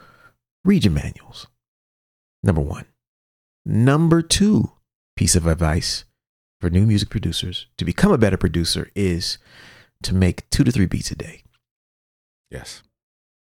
read 0.64 0.84
your 0.84 0.92
manuals. 0.94 1.46
Number 2.42 2.62
one. 2.62 2.86
Number 3.66 4.22
two 4.22 4.72
piece 5.14 5.36
of 5.36 5.46
advice 5.46 6.06
for 6.60 6.70
new 6.70 6.86
music 6.86 7.10
producers 7.10 7.66
to 7.76 7.84
become 7.84 8.12
a 8.12 8.18
better 8.18 8.38
producer 8.38 8.90
is 8.94 9.36
to 10.02 10.14
make 10.14 10.48
two 10.48 10.64
to 10.64 10.72
three 10.72 10.86
beats 10.86 11.10
a 11.10 11.14
day. 11.16 11.42
yes. 12.50 12.82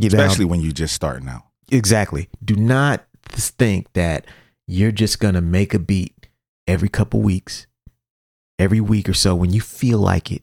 You 0.01 0.11
know, 0.11 0.19
Especially 0.19 0.45
when 0.45 0.61
you're 0.61 0.73
just 0.73 0.95
starting 0.95 1.29
out. 1.29 1.43
exactly. 1.71 2.29
Do 2.45 2.55
not 2.57 3.05
think 3.33 3.93
that 3.95 4.27
you're 4.67 4.93
just 4.93 5.21
gonna 5.21 5.41
make 5.41 5.75
a 5.75 5.79
beat 5.79 6.29
every 6.67 6.89
couple 6.89 7.21
weeks, 7.21 7.67
every 8.59 8.81
week 8.81 9.09
or 9.09 9.15
so 9.15 9.35
when 9.35 9.51
you 9.51 9.61
feel 9.61 9.99
like 9.99 10.31
it, 10.33 10.43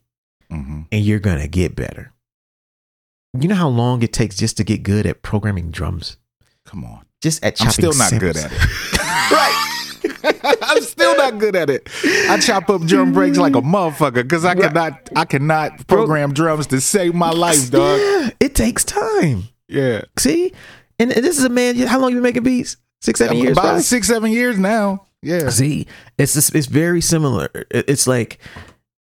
hmm 0.49 0.81
and 0.91 1.03
you're 1.03 1.19
gonna 1.19 1.47
get 1.47 1.75
better. 1.75 2.13
You 3.39 3.47
know 3.49 3.55
how 3.55 3.67
long 3.67 4.01
it 4.01 4.13
takes 4.13 4.37
just 4.37 4.57
to 4.57 4.63
get 4.63 4.83
good 4.83 5.05
at 5.05 5.21
programming 5.21 5.69
drums? 5.71 6.17
Come 6.65 6.85
on. 6.85 7.05
Just 7.21 7.43
at 7.43 7.61
I'm 7.61 7.71
still 7.71 7.93
not 7.93 8.11
good 8.19 8.37
at 8.37 8.51
it. 8.51 8.91
right. 9.31 9.61
I'm 10.61 10.81
still 10.81 11.15
not 11.17 11.37
good 11.39 11.55
at 11.55 11.69
it. 11.69 11.89
I 12.29 12.39
chop 12.39 12.69
up 12.69 12.81
drum 12.83 13.13
breaks 13.13 13.37
like 13.37 13.55
a 13.55 13.61
motherfucker 13.61 14.23
because 14.23 14.45
I 14.45 14.55
cannot 14.55 15.09
I 15.15 15.25
cannot 15.25 15.87
program 15.87 16.33
drums 16.33 16.67
to 16.67 16.79
save 16.81 17.13
my 17.13 17.31
life, 17.31 17.69
dog. 17.71 17.99
Yeah, 17.99 18.29
it 18.39 18.55
takes 18.55 18.83
time. 18.83 19.43
Yeah. 19.67 20.01
See, 20.17 20.53
and, 20.99 21.11
and 21.11 21.23
this 21.23 21.37
is 21.37 21.43
a 21.43 21.49
man. 21.49 21.75
How 21.77 21.99
long 21.99 22.09
you 22.09 22.17
been 22.17 22.23
making 22.23 22.43
beats? 22.43 22.77
Six, 23.01 23.19
seven 23.19 23.37
years. 23.37 23.51
About 23.51 23.61
probably? 23.61 23.81
six, 23.81 24.07
seven 24.07 24.31
years 24.31 24.57
now. 24.57 25.07
Yeah. 25.21 25.49
See, 25.49 25.87
it's 26.17 26.33
just, 26.33 26.55
it's 26.55 26.67
very 26.67 27.01
similar. 27.01 27.49
It's 27.71 28.07
like 28.07 28.39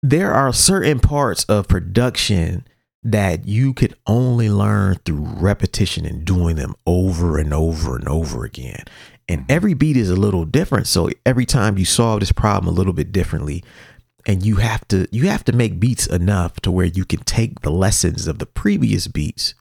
there 0.04 0.34
are 0.34 0.54
certain 0.54 1.00
parts 1.00 1.44
of 1.46 1.68
production 1.68 2.66
that 3.04 3.48
you 3.48 3.74
could 3.74 3.96
only 4.06 4.50
learn 4.50 4.96
through 5.06 5.24
repetition 5.24 6.06
and 6.06 6.26
doing 6.26 6.58
them 6.58 6.76
over 6.86 7.38
and 7.38 7.54
over 7.54 7.96
and 7.96 8.08
over 8.08 8.44
again. 8.44 8.84
And 9.28 9.42
mm-hmm. 9.42 9.52
every 9.52 9.74
beat 9.74 9.96
is 9.96 10.10
a 10.10 10.16
little 10.16 10.46
different. 10.46 10.88
So 10.88 11.10
every 11.26 11.46
time 11.46 11.78
you 11.78 11.86
solve 11.86 12.20
this 12.20 12.32
problem 12.32 12.74
a 12.74 12.78
little 12.78 12.94
bit 12.94 13.12
differently, 13.12 13.64
and 14.26 14.46
you 14.46 14.58
have 14.58 14.86
to 14.90 15.08
you 15.12 15.28
have 15.28 15.46
to 15.46 15.54
make 15.54 15.80
beats 15.80 16.06
enough 16.06 16.60
to 16.62 16.72
where 16.72 16.86
you 16.86 17.06
can 17.06 17.22
take 17.22 17.62
the 17.62 17.72
lessons 17.72 18.28
of 18.28 18.40
the 18.40 18.46
previous 18.46 19.08
beats 19.08 19.54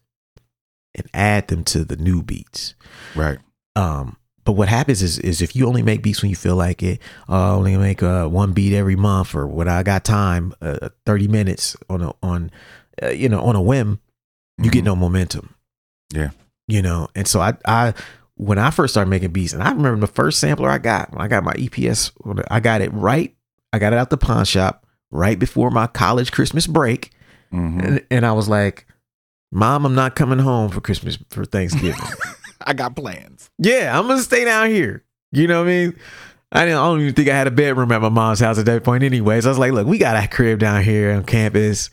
and 0.94 1.06
add 1.14 1.48
them 1.48 1.64
to 1.64 1.84
the 1.84 1.96
new 1.96 2.22
beats. 2.22 2.74
Right. 3.14 3.38
Um, 3.76 4.16
but 4.44 4.52
what 4.52 4.68
happens 4.68 5.02
is, 5.02 5.18
is 5.18 5.42
if 5.42 5.54
you 5.54 5.66
only 5.68 5.82
make 5.82 6.02
beats 6.02 6.22
when 6.22 6.30
you 6.30 6.36
feel 6.36 6.56
like 6.56 6.82
it, 6.82 7.00
uh, 7.28 7.54
only 7.54 7.76
make 7.76 8.02
uh, 8.02 8.26
one 8.26 8.52
beat 8.52 8.74
every 8.74 8.96
month 8.96 9.34
or 9.34 9.46
when 9.46 9.68
I 9.68 9.82
got 9.82 10.04
time, 10.04 10.54
uh, 10.62 10.88
thirty 11.04 11.28
minutes 11.28 11.76
on 11.90 12.00
a 12.02 12.12
on, 12.22 12.50
uh, 13.02 13.08
you 13.10 13.28
know, 13.28 13.40
on 13.42 13.54
a 13.56 13.62
whim, 13.62 14.00
you 14.62 14.70
get 14.70 14.82
Mhm. 14.82 14.86
no 14.86 14.96
momentum. 14.96 15.54
Yeah. 16.14 16.30
You 16.66 16.80
know, 16.82 17.08
and 17.14 17.28
so 17.28 17.40
I, 17.40 17.54
I, 17.66 17.94
when 18.36 18.58
I 18.58 18.70
first 18.70 18.94
started 18.94 19.10
making 19.10 19.30
beats, 19.32 19.52
and 19.52 19.62
I 19.62 19.70
remember 19.70 20.00
the 20.00 20.06
first 20.12 20.38
sampler 20.38 20.70
I 20.70 20.78
got, 20.78 21.12
when 21.12 21.20
I 21.20 21.28
got 21.28 21.44
my 21.44 21.52
EPS, 21.54 22.12
I 22.50 22.60
got 22.60 22.80
it 22.80 22.92
right, 22.94 23.34
I 23.72 23.78
got 23.78 23.92
it 23.92 23.98
out 23.98 24.10
the 24.10 24.16
pawn 24.16 24.44
shop 24.46 24.86
right 25.10 25.38
before 25.38 25.70
my 25.70 25.86
college 25.86 26.32
Christmas 26.32 26.66
break, 26.66 27.10
Mhm. 27.52 27.82
and, 27.84 28.06
and 28.10 28.26
I 28.26 28.32
was 28.32 28.48
like, 28.48 28.86
"Mom, 29.50 29.84
I'm 29.86 29.94
not 29.94 30.16
coming 30.16 30.38
home 30.38 30.70
for 30.70 30.80
Christmas 30.80 31.18
for 31.30 31.44
Thanksgiving." 31.44 32.00
I 32.66 32.72
got 32.72 32.96
plans. 32.96 33.50
Yeah, 33.58 33.98
I'm 33.98 34.06
gonna 34.06 34.22
stay 34.22 34.44
down 34.44 34.70
here. 34.70 35.04
You 35.32 35.46
know 35.46 35.62
what 35.62 35.68
I 35.68 35.72
mean? 35.72 35.96
I 36.50 36.64
didn't. 36.64 36.78
I 36.78 36.86
don't 36.86 37.00
even 37.00 37.14
think 37.14 37.28
I 37.28 37.36
had 37.36 37.46
a 37.46 37.50
bedroom 37.50 37.92
at 37.92 38.00
my 38.00 38.08
mom's 38.08 38.40
house 38.40 38.58
at 38.58 38.66
that 38.66 38.84
point. 38.84 39.04
Anyways, 39.04 39.46
I 39.46 39.50
was 39.50 39.58
like, 39.58 39.72
look, 39.72 39.86
we 39.86 39.98
got 39.98 40.22
a 40.22 40.26
crib 40.28 40.58
down 40.58 40.82
here 40.82 41.12
on 41.12 41.24
campus. 41.24 41.90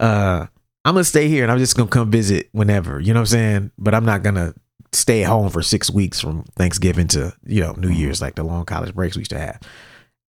Uh, 0.00 0.46
I'm 0.84 0.94
gonna 0.94 1.04
stay 1.04 1.28
here, 1.28 1.42
and 1.42 1.52
I'm 1.52 1.58
just 1.58 1.76
gonna 1.76 1.90
come 1.90 2.10
visit 2.10 2.48
whenever. 2.52 3.00
You 3.00 3.12
know 3.12 3.20
what 3.20 3.32
I'm 3.32 3.38
saying? 3.38 3.70
But 3.78 3.94
I'm 3.94 4.04
not 4.04 4.22
gonna 4.22 4.54
stay 4.92 5.22
at 5.22 5.28
home 5.28 5.50
for 5.50 5.62
six 5.62 5.90
weeks 5.90 6.20
from 6.20 6.44
Thanksgiving 6.56 7.08
to 7.08 7.34
you 7.44 7.60
know 7.60 7.72
New 7.72 7.90
Year's, 7.90 8.22
like 8.22 8.34
the 8.36 8.44
long 8.44 8.64
college 8.64 8.94
breaks 8.94 9.16
we 9.16 9.20
used 9.20 9.30
to 9.32 9.38
have. 9.38 9.60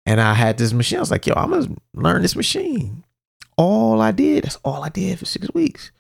And 0.05 0.21
I 0.21 0.35
had 0.35 0.59
this 0.59 0.73
machine. 0.73 0.99
I 0.99 1.01
was 1.01 1.11
like, 1.11 1.27
yo, 1.27 1.35
I'm 1.35 1.51
gonna 1.51 1.77
learn 1.95 2.23
this 2.23 2.37
machine. 2.37 3.05
All 3.57 4.01
I 4.01 4.11
did, 4.11 4.45
that's 4.45 4.57
all 4.65 4.83
I 4.83 4.89
did 4.89 5.19
for 5.19 5.25
six 5.25 5.49
weeks. 5.55 5.93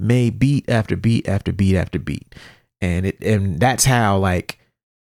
Made 0.00 0.38
beat 0.38 0.68
after 0.68 0.96
beat 0.96 1.28
after 1.28 1.52
beat 1.52 1.76
after 1.76 1.98
beat 1.98 2.34
and 2.80 3.06
it 3.06 3.22
and 3.22 3.60
that's 3.60 3.84
how 3.84 4.18
like 4.18 4.58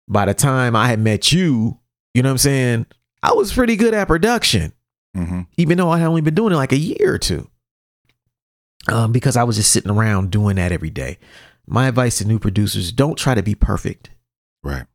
by 0.08 0.24
the 0.26 0.34
time 0.34 0.76
I 0.76 0.86
had 0.88 1.00
met 1.00 1.32
you, 1.32 1.80
you 2.14 2.22
know 2.22 2.28
what 2.28 2.34
I'm 2.34 2.38
saying, 2.38 2.86
I 3.22 3.32
was 3.32 3.52
pretty 3.52 3.74
good 3.76 3.94
at 3.94 4.06
production, 4.06 4.72
hmm 5.14 5.42
even 5.56 5.78
though 5.78 5.90
I 5.90 5.98
had 5.98 6.06
only 6.06 6.20
been 6.20 6.34
doing 6.34 6.52
it 6.52 6.56
like 6.56 6.72
a 6.72 6.78
year 6.78 7.14
or 7.14 7.18
two. 7.18 7.48
Um, 8.88 9.10
because 9.10 9.36
I 9.36 9.42
was 9.42 9.56
just 9.56 9.72
sitting 9.72 9.90
around 9.90 10.30
doing 10.30 10.56
that 10.56 10.70
every 10.70 10.90
day. 10.90 11.18
My 11.66 11.88
advice 11.88 12.18
to 12.18 12.24
new 12.24 12.38
producers: 12.38 12.92
don't 12.92 13.18
try 13.18 13.34
to 13.34 13.42
be 13.42 13.56
perfect. 13.56 14.10
Right. 14.62 14.86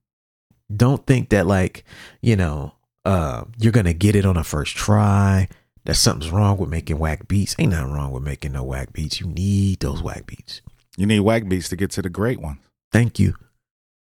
Don't 0.73 1.05
think 1.05 1.29
that 1.29 1.45
like 1.45 1.83
you 2.21 2.37
know 2.37 2.75
uh, 3.03 3.43
you're 3.59 3.73
gonna 3.73 3.93
get 3.93 4.15
it 4.15 4.25
on 4.25 4.37
a 4.37 4.43
first 4.45 4.77
try. 4.77 5.49
That 5.85 5.95
something's 5.95 6.31
wrong 6.31 6.57
with 6.57 6.69
making 6.69 6.99
whack 6.99 7.27
beats. 7.27 7.55
Ain't 7.57 7.71
nothing 7.71 7.91
wrong 7.93 8.11
with 8.11 8.21
making 8.23 8.51
no 8.51 8.63
whack 8.63 8.93
beats. 8.93 9.19
You 9.19 9.27
need 9.27 9.79
those 9.79 10.03
whack 10.03 10.27
beats. 10.27 10.61
You 10.95 11.05
need 11.07 11.21
whack 11.21 11.47
beats 11.47 11.69
to 11.69 11.75
get 11.75 11.89
to 11.91 12.01
the 12.01 12.09
great 12.09 12.39
ones. 12.39 12.59
Thank 12.91 13.17
you. 13.17 13.33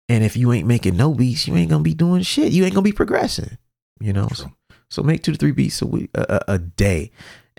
And 0.07 0.23
if 0.23 0.37
you 0.37 0.51
ain't 0.53 0.67
making 0.67 0.95
no 0.95 1.13
beats, 1.13 1.47
you 1.47 1.55
ain't 1.55 1.71
gonna 1.71 1.81
be 1.83 1.95
doing 1.95 2.21
shit. 2.21 2.51
You 2.51 2.65
ain't 2.65 2.73
gonna 2.75 2.83
be 2.83 2.91
progressing. 2.91 3.57
You 3.99 4.13
know. 4.13 4.27
So, 4.33 4.51
so 4.89 5.01
make 5.01 5.23
two 5.23 5.31
to 5.31 5.37
three 5.37 5.51
beats 5.51 5.81
a 5.81 5.87
week, 5.87 6.11
a, 6.13 6.41
a, 6.47 6.53
a 6.53 6.59
day. 6.59 7.11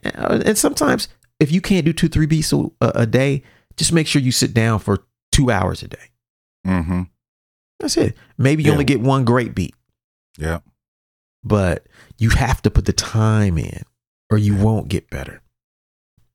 And, 0.05 0.15
uh, 0.17 0.43
and 0.47 0.59
sometimes 0.59 1.09
if 1.41 1.51
you 1.51 1.61
can't 1.61 1.85
do 1.85 1.93
two 1.93 2.09
three 2.09 2.27
beats 2.27 2.53
a, 2.53 2.67
a 2.81 3.07
day, 3.07 3.43
just 3.77 3.93
make 3.93 4.07
sure 4.07 4.23
you 4.23 4.31
sit 4.33 4.55
down 4.55 4.79
for 4.79 5.03
two 5.33 5.51
hours 5.51 5.83
a 5.83 5.89
day. 5.89 6.11
Mm-hmm. 6.67 7.03
That's 7.81 7.97
it. 7.97 8.17
Maybe 8.39 8.63
you 8.63 8.69
Yeah. 8.69 8.73
only 8.75 8.85
get 8.85 9.01
one 9.01 9.25
great 9.25 9.55
beat, 9.55 9.75
Yeah. 10.39 10.61
but 11.45 11.87
you 12.19 12.31
have 12.31 12.63
to 12.63 12.71
put 12.71 12.85
the 12.87 12.93
time 12.93 13.59
in, 13.59 13.83
or 14.31 14.39
you 14.39 14.57
won't 14.57 14.89
get 14.89 15.11
better. 15.11 15.41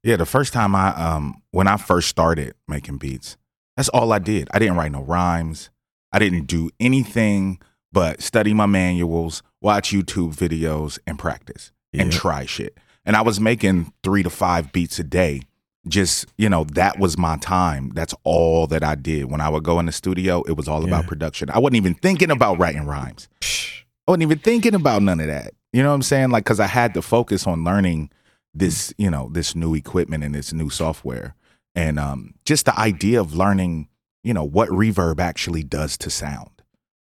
Yeah, 0.04 0.16
the 0.16 0.26
first 0.26 0.54
time 0.54 0.76
I 0.76 0.90
um 0.90 1.42
when 1.52 1.68
I 1.68 1.78
first 1.78 2.08
started 2.10 2.56
making 2.68 2.98
beats, 2.98 3.38
that's 3.78 3.90
all 3.90 4.12
I 4.14 4.20
did. 4.20 4.48
I 4.52 4.60
didn't 4.60 4.78
write 4.78 4.92
no 4.92 5.04
rhymes. 5.04 5.70
I 6.12 6.20
didn't 6.20 6.46
do 6.46 6.70
anything 6.80 7.60
but 7.92 8.22
study 8.22 8.54
my 8.54 8.66
manuals, 8.66 9.44
watch 9.62 9.92
YouTube 9.92 10.36
videos, 10.36 10.98
and 11.06 11.20
practice 11.20 11.72
and 11.94 12.12
try 12.12 12.46
shit. 12.46 12.78
And 13.06 13.16
I 13.16 13.22
was 13.22 13.40
making 13.40 13.92
three 14.04 14.24
to 14.24 14.30
five 14.30 14.72
beats 14.72 14.98
a 15.00 15.04
day. 15.04 15.42
Just, 15.88 16.28
you 16.38 16.48
know, 16.48 16.64
that 16.76 17.00
was 17.00 17.18
my 17.18 17.38
time. 17.38 17.90
That's 17.96 18.14
all 18.24 18.68
that 18.68 18.84
I 18.84 18.96
did. 18.96 19.32
When 19.32 19.42
I 19.42 19.50
would 19.50 19.64
go 19.64 19.80
in 19.80 19.88
the 19.88 19.92
studio, 19.92 20.44
it 20.44 20.54
was 20.54 20.68
all 20.68 20.84
about 20.84 21.08
production. 21.08 21.50
I 21.50 21.58
wasn't 21.60 21.78
even 21.78 21.96
thinking 21.96 22.30
about 22.30 22.60
writing 22.60 22.86
rhymes. 22.86 23.28
I 23.42 24.12
wasn't 24.12 24.24
even 24.24 24.38
thinking 24.38 24.76
about 24.76 25.02
none 25.02 25.20
of 25.20 25.28
that. 25.28 25.54
You 25.74 25.84
know 25.84 25.90
what 25.90 25.96
I'm 25.96 26.02
saying? 26.02 26.32
Like, 26.32 26.46
cause 26.46 26.60
I 26.60 26.68
had 26.68 26.94
to 26.96 27.02
focus 27.02 27.48
on 27.48 27.64
learning 27.64 28.12
this, 28.54 28.94
you 28.98 29.10
know, 29.10 29.30
this 29.32 29.56
new 29.56 29.74
equipment 29.74 30.24
and 30.24 30.36
this 30.36 30.52
new 30.52 30.70
software. 30.70 31.36
And 31.76 32.00
um, 32.00 32.34
just 32.44 32.66
the 32.66 32.78
idea 32.78 33.22
of 33.22 33.34
learning, 33.34 33.88
you 34.24 34.34
know, 34.34 34.44
what 34.44 34.70
reverb 34.70 35.20
actually 35.20 35.64
does 35.64 35.98
to 36.00 36.10
sound. 36.10 36.50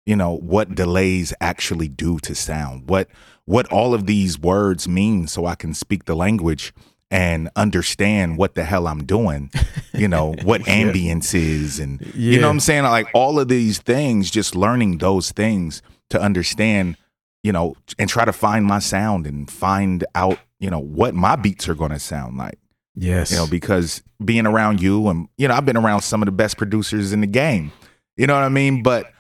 You 0.06 0.16
know, 0.16 0.36
what 0.38 0.76
delays 0.76 1.34
actually 1.40 1.88
do 1.88 2.20
to 2.20 2.36
sound. 2.36 2.90
What 2.90 3.08
what 3.46 3.72
all 3.72 3.94
of 3.94 4.06
these 4.06 4.40
words 4.40 4.88
mean 4.88 5.28
so 5.28 5.46
I 5.46 5.56
can 5.56 5.74
speak 5.74 6.06
the 6.06 6.16
language 6.16 6.74
and 7.14 7.48
understand 7.56 8.38
what 8.38 8.56
the 8.56 8.64
hell 8.64 8.88
I'm 8.88 9.06
doing. 9.06 9.52
You 9.94 10.08
know, 10.08 10.34
what 10.44 10.62
ambience 10.62 11.36
is 11.36 11.80
and 11.80 12.02
you 12.16 12.40
know 12.42 12.48
what 12.48 12.54
I'm 12.54 12.60
saying? 12.60 12.84
Like 12.84 13.08
all 13.14 13.40
of 13.40 13.48
these 13.48 13.80
things, 13.80 14.32
just 14.32 14.56
learning 14.56 14.98
those 14.98 15.32
things 15.32 15.82
to 16.10 16.20
understand, 16.20 16.98
you 17.44 17.52
know, 17.52 17.76
and 18.00 18.10
try 18.10 18.26
to 18.26 18.34
find 18.34 18.66
my 18.66 18.80
sound 18.80 19.28
and 19.28 19.50
find 19.52 20.06
out, 20.16 20.40
you 20.60 20.70
know, 20.70 20.80
what 20.80 21.14
my 21.14 21.36
beats 21.36 21.68
are 21.70 21.76
going 21.76 21.92
to 21.92 22.00
sound 22.00 22.38
like. 22.38 22.58
Yes. 22.96 23.32
You 23.32 23.38
know, 23.38 23.48
because 23.48 24.02
being 24.24 24.46
around 24.46 24.82
you 24.82 25.08
and 25.10 25.28
you 25.38 25.48
know, 25.48 25.56
I've 25.56 25.66
been 25.66 25.78
around 25.78 26.02
some 26.02 26.22
of 26.22 26.28
the 26.28 26.32
best 26.32 26.58
producers 26.58 27.12
in 27.12 27.22
the 27.22 27.28
game. 27.28 27.72
You 28.18 28.28
know 28.28 28.36
what 28.36 28.44
I 28.44 28.50
mean? 28.50 28.84
But 28.84 29.12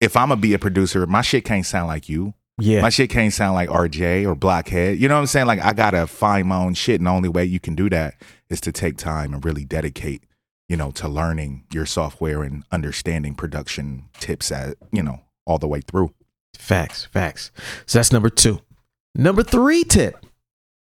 if 0.00 0.16
I'm 0.16 0.28
gonna 0.30 0.40
be 0.40 0.52
a 0.54 0.58
producer, 0.58 1.06
my 1.06 1.22
shit 1.22 1.44
can't 1.44 1.64
sound 1.64 1.86
like 1.86 2.08
you. 2.08 2.34
yeah. 2.58 2.80
My 2.82 2.88
shit 2.88 3.08
can't 3.10 3.32
sound 3.32 3.54
like 3.54 3.68
RJ 3.68 4.26
or 4.26 4.34
Blockhead. 4.34 4.98
You 4.98 5.08
know 5.08 5.14
what 5.14 5.20
I'm 5.20 5.26
saying? 5.26 5.46
Like 5.46 5.60
I 5.60 5.72
gotta 5.72 6.06
find 6.08 6.48
my 6.48 6.56
own 6.56 6.74
shit, 6.74 7.00
and 7.00 7.06
the 7.06 7.10
only 7.10 7.28
way 7.28 7.44
you 7.44 7.60
can 7.60 7.76
do 7.76 7.88
that 7.90 8.14
is 8.48 8.60
to 8.62 8.72
take 8.72 8.96
time 8.96 9.32
and 9.32 9.44
really 9.44 9.64
dedicate, 9.64 10.24
you 10.68 10.76
know, 10.76 10.90
to 10.92 11.06
learning 11.06 11.64
your 11.72 11.86
software 11.86 12.42
and 12.42 12.64
understanding 12.72 13.34
production 13.36 14.08
tips 14.18 14.50
at 14.50 14.76
you 14.90 15.02
know 15.04 15.20
all 15.46 15.58
the 15.58 15.68
way 15.68 15.80
through. 15.80 16.12
Facts, 16.54 17.06
facts. 17.06 17.50
So 17.86 17.98
that's 17.98 18.12
number 18.12 18.30
two. 18.30 18.60
Number 19.14 19.42
three 19.42 19.84
tip. 19.84 20.24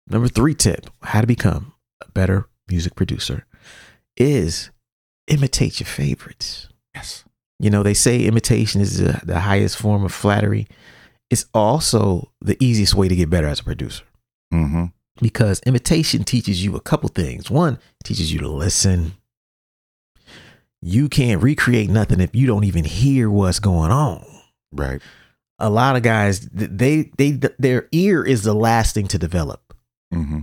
Number 0.08 0.28
three 0.28 0.54
tip, 0.54 0.88
how 1.02 1.20
to 1.20 1.26
become 1.26 1.72
a 2.02 2.10
better 2.10 2.46
music 2.68 2.94
producer 2.94 3.44
is 4.16 4.70
imitate 5.26 5.80
your 5.80 5.86
favorites. 5.86 6.68
Yes. 6.94 7.24
You 7.58 7.70
know, 7.70 7.82
they 7.82 7.94
say 7.94 8.24
imitation 8.24 8.80
is 8.80 8.98
the, 8.98 9.20
the 9.24 9.40
highest 9.40 9.76
form 9.76 10.04
of 10.04 10.12
flattery. 10.12 10.66
It's 11.30 11.46
also 11.54 12.30
the 12.40 12.56
easiest 12.64 12.94
way 12.94 13.08
to 13.08 13.16
get 13.16 13.30
better 13.30 13.48
as 13.48 13.60
a 13.60 13.64
producer 13.64 14.04
Mm-hmm. 14.54 14.84
because 15.20 15.60
imitation 15.66 16.22
teaches 16.22 16.64
you 16.64 16.76
a 16.76 16.80
couple 16.80 17.08
things. 17.08 17.50
One, 17.50 17.74
it 17.74 18.04
teaches 18.04 18.32
you 18.32 18.38
to 18.40 18.48
listen. 18.48 19.14
You 20.82 21.08
can't 21.08 21.42
recreate 21.42 21.90
nothing 21.90 22.20
if 22.20 22.34
you 22.34 22.46
don't 22.46 22.64
even 22.64 22.84
hear 22.84 23.28
what's 23.28 23.58
going 23.58 23.90
on. 23.90 24.24
Right. 24.72 25.02
A 25.58 25.70
lot 25.70 25.96
of 25.96 26.02
guys 26.02 26.40
they 26.52 27.10
they 27.16 27.32
their 27.58 27.88
ear 27.92 28.24
is 28.24 28.42
the 28.42 28.54
last 28.54 28.94
thing 28.94 29.08
to 29.08 29.18
develop 29.18 29.62
Mm-hmm. 30.14 30.40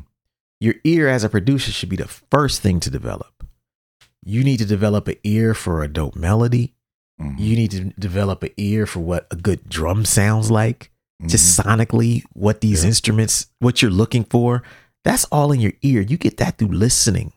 your 0.59 0.75
ear 0.83 1.07
as 1.07 1.23
a 1.23 1.29
producer 1.29 1.71
should 1.71 1.87
be 1.89 1.95
the 1.95 2.07
first 2.07 2.61
thing 2.61 2.79
to 2.81 2.89
develop 2.89 3.45
you 4.25 4.43
need 4.43 4.57
to 4.57 4.65
develop 4.65 5.07
an 5.07 5.15
ear 5.23 5.53
for 5.53 5.83
a 5.83 5.87
dope 5.87 6.15
melody 6.15 6.73
Mm-hmm. 7.21 7.37
you 7.41 7.55
need 7.55 7.71
to 7.71 7.83
develop 7.99 8.41
an 8.43 8.49
ear 8.57 8.85
for 8.87 8.99
what 8.99 9.27
a 9.31 9.35
good 9.35 9.69
drum 9.69 10.03
sounds 10.03 10.49
like 10.51 10.89
just 11.27 11.57
sonically 11.59 12.23
what 12.33 12.59
these 12.61 12.79
Mm-hmm. 12.79 12.85
Yeah. 12.85 12.89
instruments 12.89 13.47
what 13.59 13.81
you're 13.81 13.91
looking 13.91 14.23
for 14.25 14.63
that's 15.05 15.25
all 15.25 15.51
in 15.51 15.59
your 15.59 15.73
ear 15.83 16.01
you 16.01 16.17
get 16.17 16.37
that 16.37 16.57
through 16.57 16.69
listening 16.69 17.31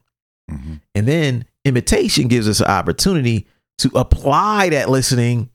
Mm-hmm. 0.51 0.75
and 0.95 1.07
then 1.09 1.45
imitation 1.65 2.29
gives 2.29 2.49
us 2.49 2.61
an 2.61 2.67
opportunity 2.67 3.47
to 3.79 3.91
apply 3.97 4.69
that 4.71 4.89
listening 4.89 5.51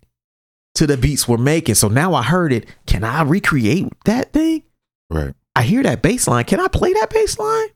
to 0.82 0.88
the 0.88 0.98
beats 0.98 1.28
we're 1.28 1.38
making. 1.38 1.76
So 1.76 1.90
now 1.90 2.16
I 2.16 2.24
heard 2.24 2.52
it. 2.52 2.66
Can 2.88 3.04
I 3.04 3.22
recreate 3.22 3.88
that 4.06 4.34
thing? 4.34 4.64
Right. 5.12 5.36
I 5.56 5.62
hear 5.62 5.84
that 5.84 6.02
bass 6.02 6.28
line. 6.28 6.44
Can 6.46 6.60
I 6.60 6.68
play 6.70 6.92
that 6.94 7.12
bass 7.12 7.38
line? 7.38 7.68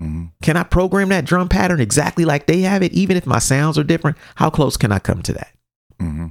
Mm-hmm. 0.00 0.24
Can 0.44 0.56
I 0.56 0.62
program 0.62 1.08
that 1.08 1.24
drum 1.24 1.48
pattern 1.48 1.80
exactly 1.80 2.24
like 2.24 2.46
they 2.46 2.60
have 2.60 2.84
it, 2.84 2.92
even 2.92 3.16
if 3.16 3.26
my 3.26 3.40
sounds 3.40 3.78
are 3.78 3.82
different? 3.82 4.16
How 4.36 4.48
close 4.48 4.76
can 4.76 4.92
I 4.92 5.00
come 5.00 5.22
to 5.22 5.32
that? 5.32 5.52
Mm-hmm. 6.00 6.26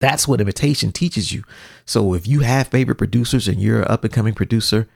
That's 0.00 0.28
what 0.28 0.40
imitation 0.40 0.92
teaches 0.92 1.32
you. 1.32 1.42
So 1.84 2.14
if 2.14 2.28
you 2.28 2.40
have 2.40 2.68
favorite 2.68 2.94
producers 2.94 3.48
and 3.48 3.60
you're 3.60 3.82
an 3.82 3.88
up 3.88 4.04
and 4.04 4.12
coming 4.12 4.34
producer, 4.34 4.86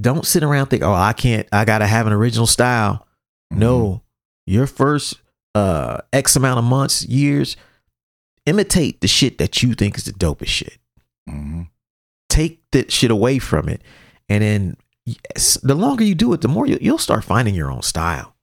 don't 0.00 0.26
sit 0.26 0.42
around 0.42 0.66
think, 0.66 0.82
oh, 0.82 0.94
I 0.94 1.12
can't, 1.12 1.46
I 1.52 1.64
gotta 1.64 1.86
have 1.86 2.08
an 2.08 2.12
original 2.12 2.48
style. 2.48 3.06
Mm-hmm. 3.52 3.60
No, 3.60 4.02
your 4.46 4.66
first 4.66 5.22
uh 5.54 5.98
X 6.12 6.34
amount 6.34 6.58
of 6.58 6.64
months, 6.64 7.04
years, 7.04 7.56
imitate 8.46 9.00
the 9.00 9.08
shit 9.08 9.38
that 9.38 9.62
you 9.62 9.74
think 9.74 9.98
is 9.98 10.04
the 10.04 10.12
dopest 10.12 10.46
shit. 10.46 10.78
Mm-hmm. 11.28 11.62
Take 12.28 12.60
that 12.72 12.90
shit 12.90 13.10
away 13.10 13.38
from 13.38 13.68
it, 13.68 13.82
and 14.28 14.42
then 14.42 14.76
yes, 15.04 15.58
the 15.62 15.74
longer 15.74 16.04
you 16.04 16.14
do 16.14 16.32
it, 16.32 16.40
the 16.40 16.48
more 16.48 16.66
you, 16.66 16.78
you'll 16.80 16.98
start 16.98 17.24
finding 17.24 17.54
your 17.54 17.70
own 17.70 17.82
style. 17.82 18.34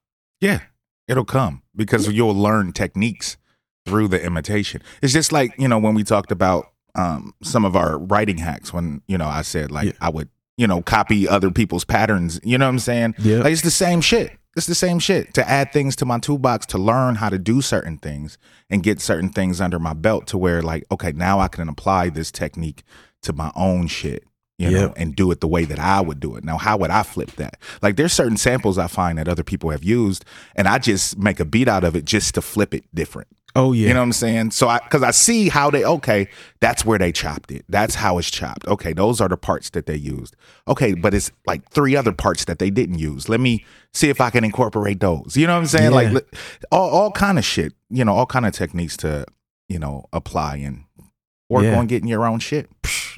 Yeah, 0.41 0.61
it'll 1.07 1.25
come 1.25 1.61
because 1.75 2.07
you'll 2.07 2.35
learn 2.35 2.71
techniques 2.73 3.37
through 3.85 4.07
the 4.07 4.23
imitation. 4.23 4.81
It's 5.01 5.13
just 5.13 5.31
like, 5.31 5.53
you 5.57 5.67
know, 5.67 5.77
when 5.77 5.93
we 5.93 6.03
talked 6.03 6.31
about 6.31 6.67
um, 6.95 7.33
some 7.43 7.65
of 7.65 7.75
our 7.75 7.97
writing 7.97 8.37
hacks, 8.37 8.73
when, 8.73 9.01
you 9.07 9.17
know, 9.17 9.27
I 9.27 9.41
said 9.41 9.71
like 9.71 9.87
Yeah. 9.87 9.91
I 10.01 10.09
would, 10.09 10.29
you 10.57 10.67
know, 10.67 10.81
copy 10.81 11.27
other 11.27 11.51
people's 11.51 11.83
patterns. 11.83 12.39
You 12.43 12.57
know 12.57 12.65
what 12.65 12.69
I'm 12.69 12.79
saying? 12.79 13.15
Yeah. 13.19 13.39
Like 13.39 13.51
it's 13.51 13.61
the 13.61 13.71
same 13.71 14.01
shit. 14.01 14.31
It's 14.55 14.67
the 14.67 14.75
same 14.75 14.99
shit 14.99 15.33
to 15.33 15.49
add 15.49 15.73
things 15.73 15.95
to 15.97 16.05
my 16.05 16.19
toolbox 16.19 16.67
to 16.67 16.77
learn 16.77 17.15
how 17.15 17.29
to 17.29 17.39
do 17.39 17.61
certain 17.61 17.97
things 17.97 18.37
and 18.69 18.83
get 18.83 19.01
certain 19.01 19.29
things 19.29 19.59
under 19.59 19.79
my 19.79 19.93
belt 19.93 20.27
to 20.27 20.37
where 20.37 20.61
like, 20.61 20.85
okay, 20.91 21.11
now 21.11 21.39
I 21.39 21.47
can 21.47 21.67
apply 21.69 22.09
this 22.09 22.31
technique 22.31 22.83
to 23.23 23.33
my 23.33 23.51
own 23.55 23.87
shit. 23.87 24.23
You 24.59 24.69
know, 24.69 24.79
Yep. 24.81 24.93
and 24.97 25.15
do 25.15 25.31
it 25.31 25.41
the 25.41 25.47
way 25.47 25.65
that 25.65 25.79
I 25.79 25.99
would 25.99 26.19
do 26.19 26.35
it. 26.35 26.43
Now, 26.43 26.59
how 26.59 26.77
would 26.77 26.91
I 26.91 27.01
flip 27.01 27.31
that? 27.37 27.59
Like, 27.81 27.95
there's 27.95 28.13
certain 28.13 28.37
samples 28.37 28.77
I 28.77 28.85
find 28.85 29.17
that 29.17 29.27
other 29.27 29.43
people 29.43 29.71
have 29.71 29.83
used, 29.83 30.23
and 30.55 30.67
I 30.67 30.77
just 30.77 31.17
make 31.17 31.39
a 31.39 31.45
beat 31.45 31.67
out 31.67 31.83
of 31.83 31.95
it 31.95 32.05
just 32.05 32.35
to 32.35 32.41
flip 32.41 32.75
it 32.75 32.83
different. 32.93 33.27
Oh 33.55 33.71
yeah, 33.71 33.87
You 33.89 33.93
know 33.93 33.99
what 33.99 34.05
I'm 34.05 34.13
saying? 34.13 34.51
So 34.51 34.67
I 34.67 34.79
because 34.79 35.03
I 35.03 35.11
see 35.11 35.47
how 35.49 35.69
they 35.69 35.83
okay, 35.85 36.27
that's 36.59 36.83
where 36.85 36.97
they 36.97 37.11
chopped 37.11 37.51
it. 37.51 37.63
That's 37.69 37.95
how 37.95 38.17
it's 38.17 38.31
chopped. 38.31 38.65
Okay, 38.67 38.93
those 38.93 39.21
are 39.21 39.29
the 39.29 39.37
parts 39.37 39.69
that 39.71 39.85
they 39.85 39.95
used. 39.95 40.35
Okay, 40.67 40.93
but 40.95 41.13
it's 41.13 41.31
like 41.45 41.69
three 41.69 41.95
other 41.95 42.11
parts 42.11 42.45
that 42.45 42.57
they 42.57 42.71
didn't 42.71 42.97
use. 42.97 43.29
Let 43.29 43.39
me 43.39 43.63
see 43.93 44.09
if 44.09 44.19
I 44.19 44.31
can 44.31 44.43
incorporate 44.43 44.99
those. 45.01 45.37
You 45.37 45.45
know 45.45 45.53
what 45.53 45.59
I'm 45.59 45.65
saying? 45.67 45.91
Like 45.91 46.07
Yeah. 46.07 46.13
li- 46.13 46.39
all 46.71 46.89
all 46.89 47.11
kind 47.11 47.37
of 47.37 47.45
shit. 47.45 47.73
You 47.91 48.03
know, 48.03 48.13
all 48.13 48.25
kind 48.25 48.45
of 48.47 48.53
techniques 48.53 48.97
to 48.97 49.25
you 49.69 49.77
know 49.77 50.05
apply 50.11 50.55
and 50.57 50.85
work 51.49 51.63
Yeah. 51.63 51.77
on 51.77 51.85
getting 51.85 52.09
your 52.09 52.25
own 52.25 52.39
shit. 52.39 52.69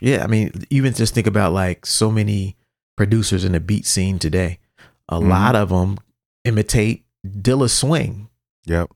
yeah. 0.02 0.22
I 0.24 0.28
mean, 0.28 0.52
even 0.70 0.94
just 0.94 1.14
think 1.14 1.28
about 1.28 1.54
like 1.54 1.86
so 1.86 2.12
many 2.12 2.58
producers 2.98 3.46
in 3.46 3.54
the 3.54 3.62
beat 3.62 3.86
scene 3.86 4.20
today. 4.20 4.60
A 5.08 5.20
Mhm. 5.20 5.30
lot 5.30 5.56
of 5.56 5.70
them 5.70 5.98
imitate 6.44 7.06
Dilla 7.26 7.70
swing. 7.70 8.28
Yep. 8.66 8.90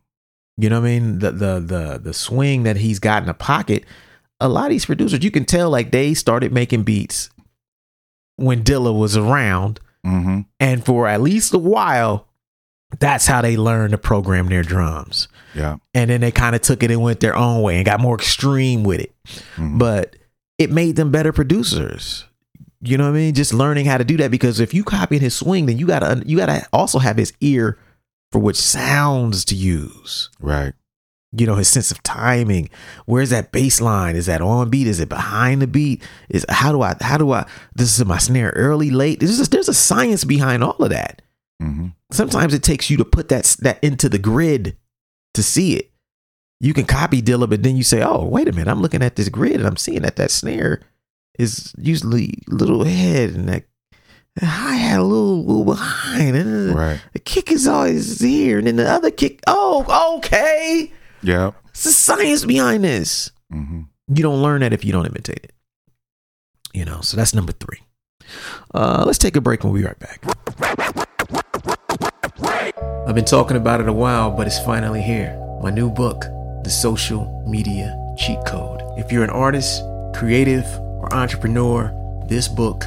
You 0.60 0.70
know 0.70 0.82
what 0.82 0.88
I 0.88 1.00
mean? 1.00 1.20
The 1.20 1.32
the 1.32 1.60
the 1.60 2.00
the 2.04 2.14
swing 2.14 2.64
that 2.64 2.76
he's 2.78 3.00
got 3.00 3.24
in 3.24 3.28
the 3.28 3.34
pocket. 3.34 3.86
A 4.42 4.48
lot 4.50 4.66
of 4.66 4.72
these 4.72 4.86
producers, 4.86 5.24
you 5.24 5.32
can 5.32 5.46
tell 5.46 5.70
like 5.70 5.92
they 5.92 6.14
started 6.14 6.52
making 6.54 6.84
beats 6.84 7.30
when 8.36 8.64
Dilla 8.64 8.98
was 8.98 9.16
around, 9.18 9.80
Mm-hmm. 10.06 10.42
and 10.62 10.86
for 10.86 11.08
at 11.10 11.20
least 11.22 11.54
a 11.54 11.58
while, 11.60 12.26
that's 13.00 13.26
how 13.28 13.42
they 13.42 13.58
learned 13.58 13.92
to 13.92 13.98
program 13.98 14.48
their 14.48 14.64
drums. 14.64 15.28
Yeah. 15.54 15.76
And 15.94 16.10
then 16.10 16.22
they 16.22 16.32
kind 16.32 16.56
of 16.56 16.62
took 16.62 16.82
it 16.84 16.90
and 16.90 17.02
went 17.02 17.20
their 17.20 17.36
own 17.36 17.62
way 17.62 17.76
and 17.76 17.86
got 17.86 18.00
more 18.00 18.16
extreme 18.16 18.84
with 18.84 19.02
it. 19.02 19.14
Mhm. 19.58 19.78
But 19.78 20.16
it 20.58 20.72
made 20.72 20.96
them 20.96 21.12
better 21.12 21.34
producers. 21.34 22.26
You 22.82 22.98
know 22.98 23.04
what 23.04 23.10
I 23.18 23.20
mean? 23.20 23.34
Just 23.34 23.54
learning 23.54 23.88
how 23.88 23.98
to 23.98 24.06
do 24.06 24.16
that 24.18 24.32
because 24.32 24.62
if 24.62 24.74
you 24.74 24.86
copy 24.86 25.18
his 25.18 25.36
swing, 25.36 25.66
then 25.66 25.78
you 25.78 25.86
gotta 25.86 26.24
you 26.26 26.38
gotta 26.38 26.66
also 26.72 26.98
have 27.00 27.18
his 27.18 27.34
ear 27.42 27.78
for 28.32 28.40
which 28.40 28.58
sounds 28.58 29.44
to 29.46 29.56
use. 29.56 30.30
Right. 30.40 30.74
you 31.32 31.46
know 31.46 31.56
his 31.56 31.68
sense 31.68 31.92
of 31.92 32.02
timing. 32.04 32.70
Where's 33.06 33.30
that 33.30 33.52
bass 33.52 33.82
line 33.82 34.16
is 34.16 34.26
that 34.28 34.42
on 34.42 34.70
beat? 34.70 34.88
Is 34.88 35.00
it 35.00 35.10
behind 35.10 35.62
the 35.62 35.68
beat? 35.68 36.02
Is 36.30 36.46
how 36.50 36.72
do 36.72 36.82
i 36.82 36.96
how 37.02 37.18
do 37.18 37.32
i 37.32 37.46
this 37.76 37.98
is 37.98 38.06
my 38.06 38.18
snare 38.18 38.52
early 38.56 38.90
late. 38.90 39.20
There's 39.20 39.40
a, 39.40 39.50
there's 39.50 39.70
a 39.70 39.74
science 39.74 40.24
behind 40.24 40.64
all 40.64 40.78
of 40.78 40.90
that. 40.90 41.22
Mm-hmm. 41.62 41.88
sometimes 42.12 42.54
it 42.54 42.64
takes 42.64 42.90
you 42.90 42.96
to 42.98 43.06
put 43.06 43.28
that 43.30 43.58
that 43.60 43.84
into 43.84 44.08
the 44.08 44.18
grid 44.20 44.78
to 45.34 45.44
see 45.44 45.76
it. 45.76 45.92
You 46.62 46.74
can 46.74 46.86
copy 46.86 47.22
Dilla, 47.22 47.50
but 47.50 47.64
then 47.64 47.76
you 47.78 47.84
say 47.84 48.02
oh 48.02 48.26
wait 48.26 48.48
a 48.48 48.52
minute. 48.52 48.72
I'm 48.72 48.82
looking 48.82 49.04
at 49.04 49.16
this 49.16 49.30
grid 49.30 49.56
and 49.56 49.68
i'm 49.68 49.78
seeing 49.78 50.02
that 50.04 50.16
that 50.16 50.32
snare 50.32 50.82
is 51.38 51.74
usually 51.78 52.42
a 52.50 52.56
little 52.56 52.82
ahead 52.82 53.30
and 53.32 53.48
that 53.50 53.64
hi 54.42 54.76
hat 54.76 55.00
a 55.00 55.04
little, 55.04 55.44
little 55.46 55.66
behind 55.66 56.36
and 56.36 56.76
Right. 56.76 57.02
the 57.14 57.20
kick 57.20 57.52
is 57.52 57.68
always 57.68 58.20
here 58.20 58.58
and 58.58 58.68
then 58.68 58.76
the 58.78 58.90
other 58.90 59.12
kick 59.12 59.42
oh 59.48 60.18
okay 60.18 60.92
Yeah. 61.22 61.52
it's 61.70 61.84
the 61.84 61.92
science 61.92 62.46
behind 62.46 62.84
this. 62.84 63.32
Mm-hmm. 63.54 63.82
You 64.16 64.24
don't 64.24 64.42
learn 64.42 64.62
that 64.62 64.74
if 64.74 64.84
you 64.86 64.92
don't 64.92 65.06
imitate 65.06 65.44
it. 65.44 65.54
You 66.74 66.86
know, 66.86 67.02
so 67.02 67.18
that's 67.18 67.34
number 67.34 67.52
three. 67.52 67.80
Uh, 68.74 69.04
let's 69.06 69.18
take 69.18 69.36
a 69.36 69.42
break 69.42 69.64
and 69.64 69.72
we'll 69.74 69.82
be 69.82 69.88
right 69.88 69.98
back. 70.00 70.24
I've 73.08 73.16
been 73.16 73.26
talking 73.26 73.58
about 73.58 73.82
it 73.82 73.88
a 73.90 73.94
while, 73.94 74.30
but 74.32 74.46
it's 74.48 74.60
finally 74.60 75.02
here. 75.02 75.36
My 75.64 75.72
new 75.72 75.90
book, 75.90 76.22
The 76.64 76.70
Social 76.70 77.44
Media 77.48 77.98
Cheat 78.20 78.40
Code. 78.46 78.82
If 78.98 79.12
you're 79.12 79.24
an 79.24 79.30
artist, 79.32 79.82
creative, 80.14 80.66
or 81.02 81.12
entrepreneur, 81.14 81.92
this 82.30 82.48
book 82.48 82.84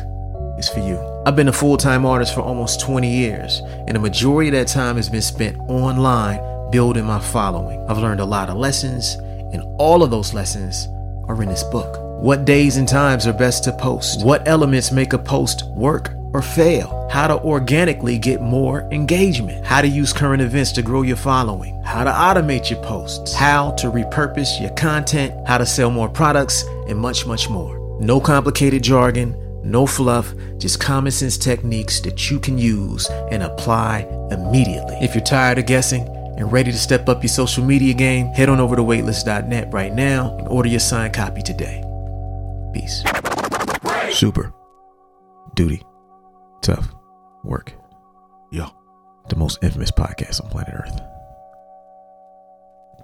is 0.58 0.68
for 0.68 0.78
you. 0.80 1.11
I've 1.24 1.36
been 1.36 1.46
a 1.46 1.52
full 1.52 1.76
time 1.76 2.04
artist 2.04 2.34
for 2.34 2.40
almost 2.40 2.80
20 2.80 3.08
years, 3.08 3.60
and 3.86 3.94
the 3.94 4.00
majority 4.00 4.48
of 4.48 4.54
that 4.54 4.66
time 4.66 4.96
has 4.96 5.08
been 5.08 5.22
spent 5.22 5.56
online 5.68 6.40
building 6.72 7.04
my 7.04 7.20
following. 7.20 7.78
I've 7.88 7.98
learned 7.98 8.18
a 8.18 8.24
lot 8.24 8.50
of 8.50 8.56
lessons, 8.56 9.14
and 9.52 9.62
all 9.78 10.02
of 10.02 10.10
those 10.10 10.34
lessons 10.34 10.88
are 11.28 11.40
in 11.40 11.48
this 11.48 11.62
book. 11.62 11.96
What 12.20 12.44
days 12.44 12.76
and 12.76 12.88
times 12.88 13.28
are 13.28 13.32
best 13.32 13.62
to 13.64 13.72
post? 13.72 14.24
What 14.26 14.48
elements 14.48 14.90
make 14.90 15.12
a 15.12 15.18
post 15.18 15.64
work 15.76 16.10
or 16.32 16.42
fail, 16.42 17.08
how 17.08 17.28
to 17.28 17.40
organically 17.42 18.18
get 18.18 18.40
more 18.40 18.88
engagement, 18.90 19.64
how 19.64 19.80
to 19.80 19.88
use 19.88 20.12
current 20.12 20.42
events 20.42 20.72
to 20.72 20.82
grow 20.82 21.02
your 21.02 21.16
following, 21.16 21.80
how 21.84 22.02
to 22.02 22.10
automate 22.10 22.68
your 22.68 22.82
posts, 22.82 23.32
how 23.32 23.70
to 23.72 23.92
repurpose 23.92 24.60
your 24.60 24.70
content, 24.70 25.32
how 25.46 25.58
to 25.58 25.66
sell 25.66 25.90
more 25.90 26.08
products, 26.08 26.64
and 26.88 26.98
much, 26.98 27.26
much 27.26 27.48
more. 27.48 27.78
No 28.00 28.20
complicated 28.20 28.82
jargon, 28.82 29.36
no 29.64 29.86
fluff, 29.86 30.32
just 30.58 30.80
common 30.80 31.12
sense 31.12 31.38
techniques 31.38 32.00
that 32.00 32.30
you 32.30 32.40
can 32.40 32.58
use 32.58 33.08
and 33.30 33.42
apply 33.42 34.00
immediately. 34.30 34.96
If 35.00 35.14
you're 35.14 35.24
tired 35.24 35.58
of 35.58 35.66
guessing, 35.66 36.08
and 36.36 36.50
ready 36.50 36.72
to 36.72 36.78
step 36.78 37.08
up 37.08 37.22
your 37.22 37.28
social 37.28 37.64
media 37.64 37.94
game, 37.94 38.26
head 38.28 38.48
on 38.48 38.58
over 38.58 38.76
to 38.76 38.82
weightless.net 38.82 39.72
right 39.72 39.92
now 39.92 40.36
and 40.38 40.48
order 40.48 40.68
your 40.68 40.80
signed 40.80 41.14
copy 41.14 41.42
today. 41.42 41.82
Peace. 42.72 43.04
Super. 44.10 44.52
Duty. 45.54 45.82
Tough. 46.62 46.88
Work. 47.44 47.74
Yo. 48.50 48.66
The 49.28 49.36
most 49.36 49.62
infamous 49.62 49.90
podcast 49.90 50.42
on 50.42 50.50
planet 50.50 50.74
Earth. 50.74 51.00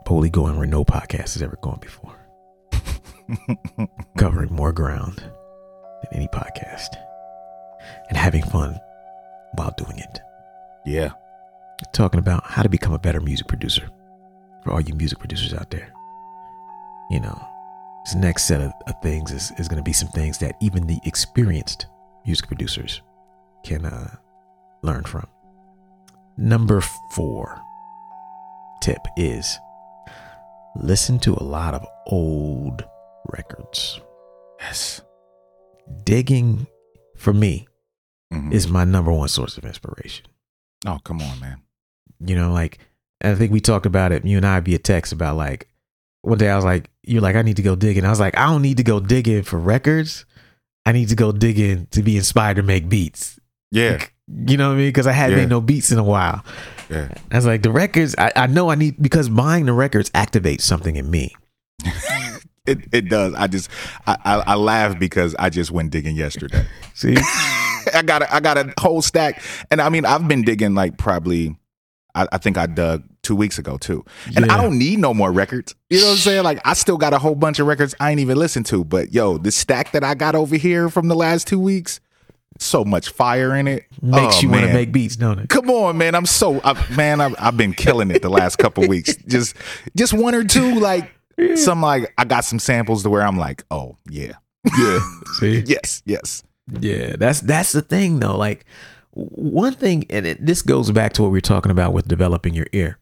Boldly 0.04 0.30
going 0.30 0.56
where 0.56 0.66
no 0.66 0.84
podcast 0.84 1.34
has 1.34 1.42
ever 1.42 1.58
gone 1.60 1.78
before. 1.80 2.16
Covering 4.16 4.52
more 4.52 4.72
ground 4.72 5.22
than 6.02 6.14
any 6.14 6.28
podcast. 6.28 6.96
And 8.08 8.16
having 8.16 8.42
fun 8.42 8.78
while 9.54 9.74
doing 9.76 9.98
it. 9.98 10.20
Yeah. 10.84 11.10
Talking 11.92 12.18
about 12.18 12.44
how 12.44 12.62
to 12.62 12.68
become 12.68 12.92
a 12.92 12.98
better 12.98 13.20
music 13.20 13.46
producer 13.46 13.88
for 14.62 14.72
all 14.72 14.80
you 14.80 14.94
music 14.94 15.18
producers 15.18 15.54
out 15.54 15.70
there. 15.70 15.92
You 17.10 17.20
know, 17.20 17.48
this 18.04 18.14
next 18.14 18.44
set 18.44 18.60
of, 18.60 18.72
of 18.86 18.94
things 19.02 19.30
is, 19.30 19.52
is 19.58 19.68
going 19.68 19.78
to 19.78 19.84
be 19.84 19.92
some 19.92 20.08
things 20.08 20.38
that 20.38 20.56
even 20.60 20.86
the 20.86 20.98
experienced 21.04 21.86
music 22.26 22.46
producers 22.46 23.00
can 23.62 23.84
uh, 23.86 24.16
learn 24.82 25.04
from. 25.04 25.26
Number 26.36 26.80
four 27.12 27.60
tip 28.80 29.00
is 29.16 29.58
listen 30.76 31.18
to 31.18 31.34
a 31.34 31.42
lot 31.42 31.74
of 31.74 31.84
old 32.06 32.84
records. 33.32 34.00
Yes. 34.60 35.00
Digging 36.04 36.66
for 37.16 37.32
me 37.32 37.66
Mhm. 38.32 38.52
is 38.52 38.68
my 38.68 38.84
number 38.84 39.10
one 39.12 39.28
source 39.28 39.56
of 39.58 39.64
inspiration. 39.64 40.26
oh, 40.86 40.98
come 41.04 41.20
on, 41.20 41.40
man. 41.40 41.60
You 42.20 42.36
know, 42.36 42.52
like 42.52 42.78
I 43.22 43.34
think 43.34 43.50
we 43.52 43.60
talked 43.60 43.86
about 43.86 44.12
it, 44.12 44.24
you 44.24 44.36
and 44.36 44.46
I 44.46 44.60
via 44.60 44.78
text 44.78 45.12
about 45.12 45.36
like 45.36 45.68
one 46.22 46.38
day 46.38 46.48
I 46.50 46.56
was 46.56 46.64
like, 46.64 46.90
You're 47.04 47.22
like, 47.22 47.36
I 47.36 47.42
need 47.42 47.56
to 47.56 47.62
go 47.62 47.74
digging. 47.74 48.04
I 48.04 48.10
was 48.10 48.20
like, 48.20 48.36
I 48.36 48.46
don't 48.46 48.60
need 48.62 48.76
to 48.76 48.82
go 48.84 49.00
digging 49.00 49.42
for 49.42 49.58
records. 49.58 50.24
I 50.84 50.92
need 50.92 51.08
to 51.08 51.16
go 51.16 51.32
digging 51.32 51.86
to 51.92 52.02
be 52.02 52.16
inspired 52.16 52.56
to 52.56 52.62
make 52.62 52.88
beats. 52.88 53.38
Yeah. 53.70 54.04
You 54.26 54.56
know 54.58 54.68
what 54.68 54.74
I 54.74 54.78
mean? 54.78 54.88
Because 54.88 55.06
I 55.06 55.12
hadn't 55.12 55.36
Yeah. 55.38 55.44
made 55.44 55.50
no 55.50 55.60
beats 55.62 55.90
in 55.90 55.98
a 55.98 56.02
while. 56.04 56.44
Yeah. 56.90 57.08
I 57.30 57.36
was 57.36 57.46
like, 57.46 57.62
the 57.62 57.70
records, 57.70 58.14
I, 58.18 58.30
I 58.36 58.46
know 58.46 58.70
I 58.70 58.74
need 58.74 59.00
because 59.02 59.28
buying 59.30 59.64
the 59.66 59.72
records 59.72 60.10
activates 60.10 60.62
something 60.62 60.96
in 60.96 61.10
me. 61.10 61.34
It 62.68 62.78
it 62.92 63.08
does. 63.08 63.34
I 63.34 63.46
just 63.46 63.70
I, 64.06 64.16
I, 64.24 64.34
I 64.48 64.54
laugh 64.54 64.98
because 64.98 65.34
I 65.38 65.50
just 65.50 65.70
went 65.70 65.90
digging 65.90 66.16
yesterday. 66.16 66.66
See? 66.94 67.16
I 67.94 68.02
got 68.04 68.22
a, 68.22 68.34
I 68.34 68.40
got 68.40 68.58
a 68.58 68.72
whole 68.78 69.00
stack, 69.02 69.42
and 69.70 69.80
I 69.80 69.88
mean 69.88 70.04
I've 70.04 70.28
been 70.28 70.42
digging 70.42 70.74
like 70.74 70.98
probably. 70.98 71.56
I, 72.14 72.26
I 72.32 72.38
think 72.38 72.56
I 72.58 72.66
dug 72.66 73.04
two 73.22 73.36
weeks 73.36 73.58
ago 73.58 73.76
too, 73.76 74.04
and 74.34 74.50
I 74.50 74.60
don't 74.60 74.78
need 74.78 74.98
no 74.98 75.12
more 75.14 75.30
records. 75.30 75.74
You 75.90 76.00
know 76.00 76.06
what 76.06 76.12
I'm 76.12 76.18
saying? 76.18 76.44
Like 76.44 76.60
I 76.64 76.72
still 76.72 76.96
got 76.96 77.12
a 77.12 77.18
whole 77.18 77.34
bunch 77.34 77.58
of 77.58 77.66
records 77.66 77.94
I 78.00 78.10
ain't 78.10 78.20
even 78.20 78.38
listened 78.38 78.66
to. 78.66 78.82
But 78.84 79.12
yo, 79.12 79.38
the 79.38 79.52
stack 79.52 79.92
that 79.92 80.02
I 80.02 80.14
got 80.14 80.34
over 80.34 80.56
here 80.56 80.88
from 80.88 81.08
the 81.08 81.14
last 81.14 81.46
two 81.46 81.60
weeks, 81.60 82.00
so 82.58 82.84
much 82.84 83.10
fire 83.10 83.54
in 83.54 83.68
it. 83.68 83.84
Makes 84.02 84.38
Oh, 84.38 84.40
you 84.40 84.48
want 84.48 84.66
to 84.66 84.72
make 84.72 84.90
beats, 84.90 85.16
don't 85.16 85.38
it? 85.38 85.48
Come 85.48 85.70
on, 85.70 85.98
man! 85.98 86.14
I'm 86.14 86.26
so 86.26 86.60
I, 86.64 86.74
man. 86.96 87.20
I've, 87.20 87.34
I've 87.38 87.56
been 87.56 87.72
killing 87.72 88.10
it 88.10 88.22
the 88.22 88.30
last 88.30 88.56
couple 88.56 88.86
weeks. 88.88 89.14
Just 89.16 89.54
just 89.94 90.12
one 90.12 90.34
or 90.34 90.44
two, 90.44 90.80
like 90.80 91.10
some 91.56 91.82
like 91.82 92.12
I 92.18 92.24
got 92.24 92.44
some 92.44 92.58
samples 92.58 93.02
to 93.02 93.10
where 93.10 93.22
I'm 93.22 93.38
like, 93.38 93.64
oh 93.70 93.96
yeah, 94.08 94.32
yeah, 94.78 94.98
See? 95.38 95.60
yes, 95.66 96.02
yes. 96.06 96.42
Yeah, 96.80 97.16
that's 97.16 97.40
that's 97.40 97.72
the 97.72 97.82
thing 97.82 98.20
though. 98.20 98.36
Like 98.36 98.64
one 99.12 99.72
thing, 99.74 100.06
and 100.10 100.26
it, 100.26 100.44
this 100.44 100.62
goes 100.62 100.90
back 100.90 101.12
to 101.14 101.22
what 101.22 101.30
we 101.32 101.38
are 101.38 101.42
talking 101.42 101.72
about 101.72 101.92
with 101.92 102.06
developing 102.08 102.54
your 102.54 102.66
ear. 102.72 102.98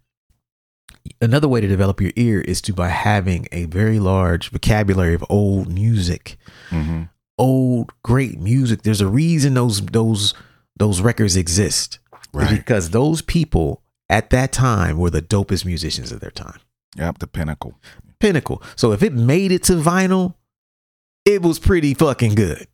Another 1.21 1.49
way 1.49 1.61
to 1.61 1.67
develop 1.69 2.01
your 2.01 2.13
ear 2.17 2.41
is 2.41 2.61
to 2.63 2.73
by 2.73 2.89
having 2.89 3.47
a 3.53 3.65
very 3.67 3.99
large 3.99 4.51
vocabulary 4.51 5.15
of 5.15 5.25
old 5.29 5.73
music, 5.73 6.37
hmm 6.71 7.05
old 7.39 7.93
great 8.03 8.41
music. 8.41 8.83
There's 8.83 9.01
a 9.03 9.09
reason 9.09 9.55
those 9.55 9.81
those 9.81 10.33
those 10.77 11.01
records 11.01 11.37
exist, 11.37 11.99
Right. 12.33 12.51
Because 12.51 12.91
those 12.91 13.23
people 13.23 13.83
at 14.11 14.31
that 14.31 14.53
time 14.53 14.99
were 14.99 15.11
the 15.11 15.23
dopest 15.23 15.65
musicians 15.65 16.13
of 16.13 16.21
their 16.21 16.31
time. 16.31 16.61
Yep. 16.97 17.19
The 17.19 17.27
pinnacle. 17.27 17.79
Pinnacle. 18.21 18.63
So 18.77 18.93
if 18.93 19.03
it 19.03 19.13
made 19.13 19.53
it 19.53 19.63
to 19.65 19.75
vinyl, 19.75 20.35
it 21.25 21.43
was 21.43 21.59
pretty 21.59 21.95
fucking 21.95 22.35
good. 22.35 22.67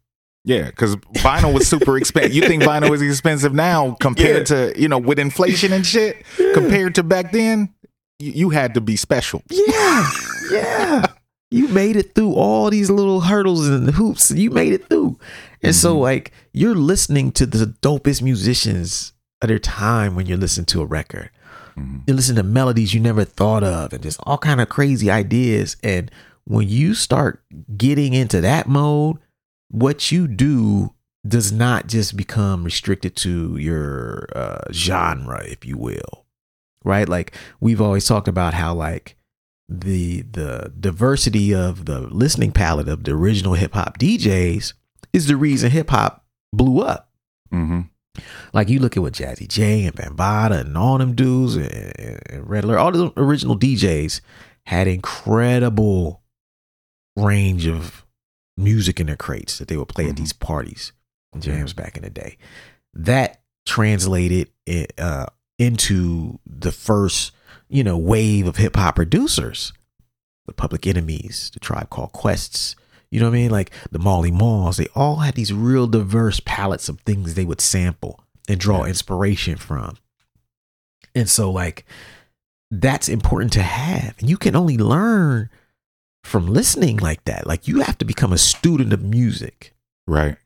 Yeah, 0.45 0.67
because 0.67 0.97
vinyl 0.97 1.55
was 1.55 1.69
super 1.69 1.97
expensive. 1.97 2.33
You 2.35 2.43
think 2.43 2.63
vinyl 2.65 2.93
is 2.95 3.01
expensive 3.03 3.55
now 3.55 3.97
compared 4.01 4.47
to 4.47 4.73
you 4.77 4.89
know 4.89 4.99
with 4.99 5.19
inflation 5.19 5.73
and 5.73 5.87
shit 5.87 6.25
compared 6.55 6.97
to 6.97 7.03
back 7.05 7.31
then? 7.33 7.73
You, 8.19 8.33
you 8.33 8.51
had 8.51 8.75
to 8.75 8.81
be 8.81 8.97
special. 8.97 9.43
Yeah, 9.51 10.11
yeah. 10.51 11.07
You 11.53 11.69
made 11.69 11.97
it 11.97 12.15
through 12.15 12.33
all 12.35 12.71
these 12.71 12.91
little 12.91 13.21
hurdles 13.21 13.69
and 13.69 13.89
hoops. 13.91 14.31
You 14.31 14.51
made 14.51 14.73
it 14.73 14.89
through. 14.89 15.19
And 15.63 15.75
so, 15.75 15.95
Mhm. 15.97 16.01
like, 16.01 16.33
you're 16.53 16.75
listening 16.75 17.31
to 17.33 17.45
the 17.47 17.67
dopest 17.83 18.23
musicians 18.23 19.13
of 19.43 19.49
their 19.49 19.59
time 19.59 20.15
when 20.17 20.27
you 20.27 20.37
listen 20.39 20.65
to 20.67 20.81
a 20.81 20.87
record. 20.87 21.31
Mhm. 21.77 22.03
You 22.07 22.15
listen 22.15 22.37
to 22.37 22.43
melodies 22.43 22.95
you 22.95 23.01
never 23.01 23.25
thought 23.25 23.63
of 23.65 23.93
and 23.93 24.03
just 24.03 24.21
all 24.25 24.39
kind 24.39 24.61
of 24.61 24.69
crazy 24.69 25.11
ideas. 25.11 25.77
And 25.83 26.11
when 26.45 26.69
you 26.69 26.95
start 26.95 27.43
getting 27.77 28.13
into 28.15 28.41
that 28.41 28.69
mode, 28.69 29.19
what 29.71 30.13
you 30.13 30.29
do 30.29 30.93
does 31.27 31.53
not 31.53 31.87
just 31.87 32.17
become 32.17 32.65
restricted 32.65 33.15
to 33.17 33.57
your 33.57 34.29
uh, 34.35 34.73
genre, 34.73 35.43
if 35.47 35.65
you 35.65 35.79
will, 35.79 36.27
right? 36.85 37.09
Like 37.09 37.35
we've 37.61 37.81
always 37.81 38.07
talked 38.07 38.29
about 38.29 38.55
how 38.55 38.75
like 38.75 39.17
the 39.69 40.23
the 40.23 40.73
diversity 40.79 41.55
of 41.55 41.87
the 41.87 42.01
listening 42.01 42.53
palette 42.53 42.89
of 42.89 43.05
the 43.05 43.13
original 43.13 43.55
hip 43.55 43.73
hop 43.75 43.99
DJs 43.99 44.75
is 45.13 45.27
the 45.29 45.37
reason 45.37 45.71
hip 45.71 45.91
hop 45.91 46.25
blew 46.53 46.81
up. 46.81 47.09
Mhm. 47.55 47.89
Like 48.53 48.69
you 48.69 48.79
look 48.79 48.97
at 48.97 49.03
what 49.03 49.15
Jazzy 49.15 49.49
Jay 49.49 49.85
and 49.87 49.97
Bambaataa 49.97 50.61
and 50.61 50.77
all 50.77 50.99
them 50.99 51.15
dudes 51.15 51.57
and, 51.57 51.67
and 52.31 52.49
Red 52.49 52.65
Alert, 52.65 52.79
all 52.79 52.93
the 52.93 53.13
original 53.17 53.59
DJs 53.59 54.21
had 54.67 54.87
incredible 54.87 56.23
range 57.17 57.67
of 57.67 58.05
music 58.57 59.01
in 59.01 59.07
their 59.07 59.17
crates 59.17 59.59
that 59.59 59.69
they 59.69 59.77
would 59.77 59.89
play 59.89 60.07
at 60.09 60.15
Mhm. 60.15 60.19
these 60.19 60.33
parties 60.33 60.93
and 61.33 61.43
jams 61.43 61.73
back 61.73 61.97
in 61.97 62.03
the 62.03 62.11
day. 62.11 62.37
That 62.95 63.41
translated 63.67 64.51
it, 64.67 64.93
uh, 64.99 65.27
into 65.59 66.39
the 66.47 66.73
first, 66.73 67.33
you 67.69 67.83
know, 67.83 67.97
wave 67.97 68.47
of 68.47 68.57
hip 68.57 68.77
hop 68.77 68.97
producers, 68.97 69.73
the 70.47 70.53
Public 70.53 70.87
Enemies, 70.87 71.51
the 71.55 71.61
Tribe 71.61 71.89
Called 71.89 72.13
Quests. 72.13 72.77
You 73.13 73.21
know 73.21 73.27
what 73.29 73.37
I 73.37 73.41
mean? 73.41 73.51
Like 73.51 73.71
the 73.91 73.99
Marley 73.99 74.31
Marls, 74.31 74.79
they 74.79 74.89
all 74.95 75.17
had 75.17 75.35
these 75.35 75.53
real 75.53 75.87
diverse 75.87 76.41
palettes 76.41 76.89
of 76.89 76.99
things 77.01 77.35
they 77.35 77.45
would 77.45 77.61
sample 77.61 78.25
and 78.49 78.59
draw 78.59 78.85
inspiration 78.85 79.57
from. 79.59 79.97
And 81.15 81.29
so, 81.29 81.51
like, 81.51 81.85
that's 82.71 83.11
important 83.11 83.53
to 83.53 83.63
have. 83.63 84.15
And 84.19 84.31
you 84.31 84.39
can 84.39 84.57
only 84.57 84.79
learn 84.79 85.51
from 86.25 86.47
listening 86.47 86.97
like 86.97 87.23
that. 87.25 87.47
Like, 87.47 87.69
you 87.69 87.83
have 87.83 87.99
to 87.99 88.07
become 88.07 88.33
a 88.33 88.39
student 88.39 88.95
of 88.95 89.03
music 89.03 89.75
Right. 90.07 90.39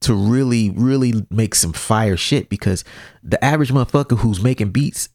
to 0.00 0.14
really, 0.14 0.70
really 0.70 1.26
make 1.30 1.54
some 1.54 1.74
fire 1.74 2.16
shit 2.16 2.48
because 2.48 2.84
the 3.22 3.42
average 3.44 3.70
motherfucker 3.70 4.18
who's 4.20 4.42
making 4.42 4.70
beats, 4.70 5.10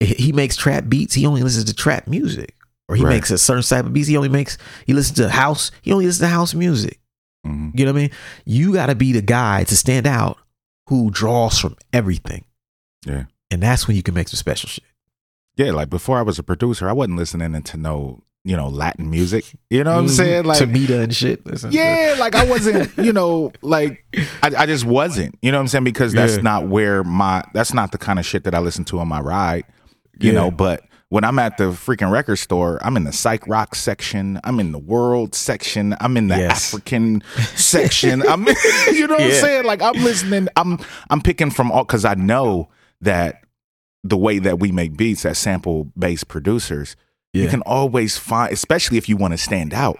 he 0.00 0.32
makes 0.32 0.56
trap 0.56 0.88
beats, 0.88 1.12
he 1.12 1.26
only 1.26 1.42
listens 1.42 1.64
to 1.66 1.74
trap 1.74 2.08
music. 2.08 2.54
Or 2.88 2.96
he 2.96 3.04
Right. 3.04 3.10
makes 3.16 3.30
a 3.30 3.38
certain 3.38 3.62
type 3.62 3.84
of 3.84 3.92
beats, 3.92 4.08
he 4.08 4.16
only 4.16 4.28
makes, 4.30 4.56
he 4.86 4.94
listens 4.94 5.18
to 5.18 5.28
house, 5.28 5.70
he 5.82 5.92
only 5.92 6.06
listens 6.06 6.20
to 6.28 6.28
house 6.34 6.54
music. 6.54 6.98
Mhm. 7.46 7.78
You 7.78 7.84
know 7.84 7.92
what 7.92 7.98
I 7.98 8.02
mean? 8.02 8.10
You 8.46 8.72
got 8.72 8.86
to 8.86 8.94
be 8.94 9.12
the 9.12 9.22
guy 9.22 9.64
to 9.64 9.76
stand 9.76 10.06
out 10.06 10.38
who 10.88 11.10
draws 11.10 11.58
from 11.58 11.76
everything. 11.92 12.44
Yeah. 13.06 13.24
And 13.50 13.62
that's 13.62 13.86
when 13.86 13.96
you 13.96 14.02
can 14.02 14.14
make 14.14 14.28
some 14.28 14.38
special 14.38 14.68
shit. 14.68 14.84
Yeah, 15.56 15.72
like 15.72 15.90
before 15.90 16.18
I 16.18 16.22
was 16.22 16.38
a 16.38 16.42
producer, 16.42 16.88
I 16.88 16.92
wasn't 16.92 17.16
listening 17.18 17.60
to 17.62 17.76
no, 17.76 18.22
you 18.44 18.56
know, 18.56 18.68
Latin 18.68 19.10
music. 19.10 19.44
You 19.70 19.84
know 19.84 19.92
what 19.94 20.00
I'm 20.00 20.08
saying? 20.08 20.44
Like 20.44 20.58
Tamita 20.58 21.02
and 21.02 21.14
shit. 21.14 21.44
Listen 21.46 21.72
Yeah, 21.72 22.16
like 22.18 22.34
I 22.34 22.44
wasn't, 22.46 22.96
you 22.96 23.12
know, 23.12 23.52
like 23.60 24.04
I, 24.42 24.50
I 24.58 24.66
just 24.66 24.84
wasn't. 24.86 25.36
You 25.42 25.50
know 25.52 25.58
what 25.58 25.62
I'm 25.62 25.68
saying? 25.68 25.84
Because 25.84 26.12
that's 26.12 26.36
Yeah. 26.36 26.42
not 26.42 26.68
where 26.68 27.04
my 27.04 27.42
that's 27.54 27.74
not 27.74 27.92
the 27.92 27.98
kind 27.98 28.18
of 28.18 28.24
shit 28.24 28.44
that 28.44 28.54
I 28.54 28.60
listen 28.60 28.84
to 28.86 28.98
on 29.00 29.08
my 29.08 29.20
ride. 29.20 29.64
You 30.20 30.32
Yeah. 30.32 30.38
know, 30.40 30.50
but 30.50 30.82
when 31.10 31.24
I'm 31.24 31.38
at 31.38 31.56
the 31.56 31.70
freaking 31.70 32.10
record 32.10 32.36
store, 32.36 32.78
I'm 32.82 32.96
in 32.96 33.04
the 33.04 33.12
psych 33.12 33.46
rock 33.48 33.74
section, 33.74 34.38
I'm 34.44 34.60
in 34.60 34.72
the 34.72 34.78
world 34.78 35.34
section, 35.34 35.96
I'm 36.00 36.16
in 36.16 36.28
the 36.28 36.36
Yes. 36.36 36.72
African 36.74 37.22
section. 37.54 38.22
I'm 38.28 38.46
you 38.92 39.06
know 39.06 39.14
what 39.14 39.22
I'm 39.22 39.32
saying? 39.32 39.64
Like 39.64 39.80
I'm 39.82 39.94
listening, 40.04 40.48
I'm 40.56 40.78
I'm 41.10 41.20
picking 41.20 41.50
from 41.50 41.72
all 41.72 41.84
cuz 41.84 42.04
I 42.04 42.14
know 42.14 42.68
that 43.00 43.42
the 44.04 44.16
way 44.16 44.38
that 44.38 44.58
we 44.60 44.70
make 44.72 44.96
beats 44.96 45.24
as 45.24 45.38
sample 45.38 45.90
based 45.98 46.28
producers, 46.28 46.94
you 47.32 47.48
can 47.48 47.62
always 47.62 48.16
find 48.18 48.52
especially 48.52 48.98
if 48.98 49.08
you 49.08 49.16
want 49.16 49.32
to 49.32 49.38
stand 49.38 49.72
out. 49.72 49.98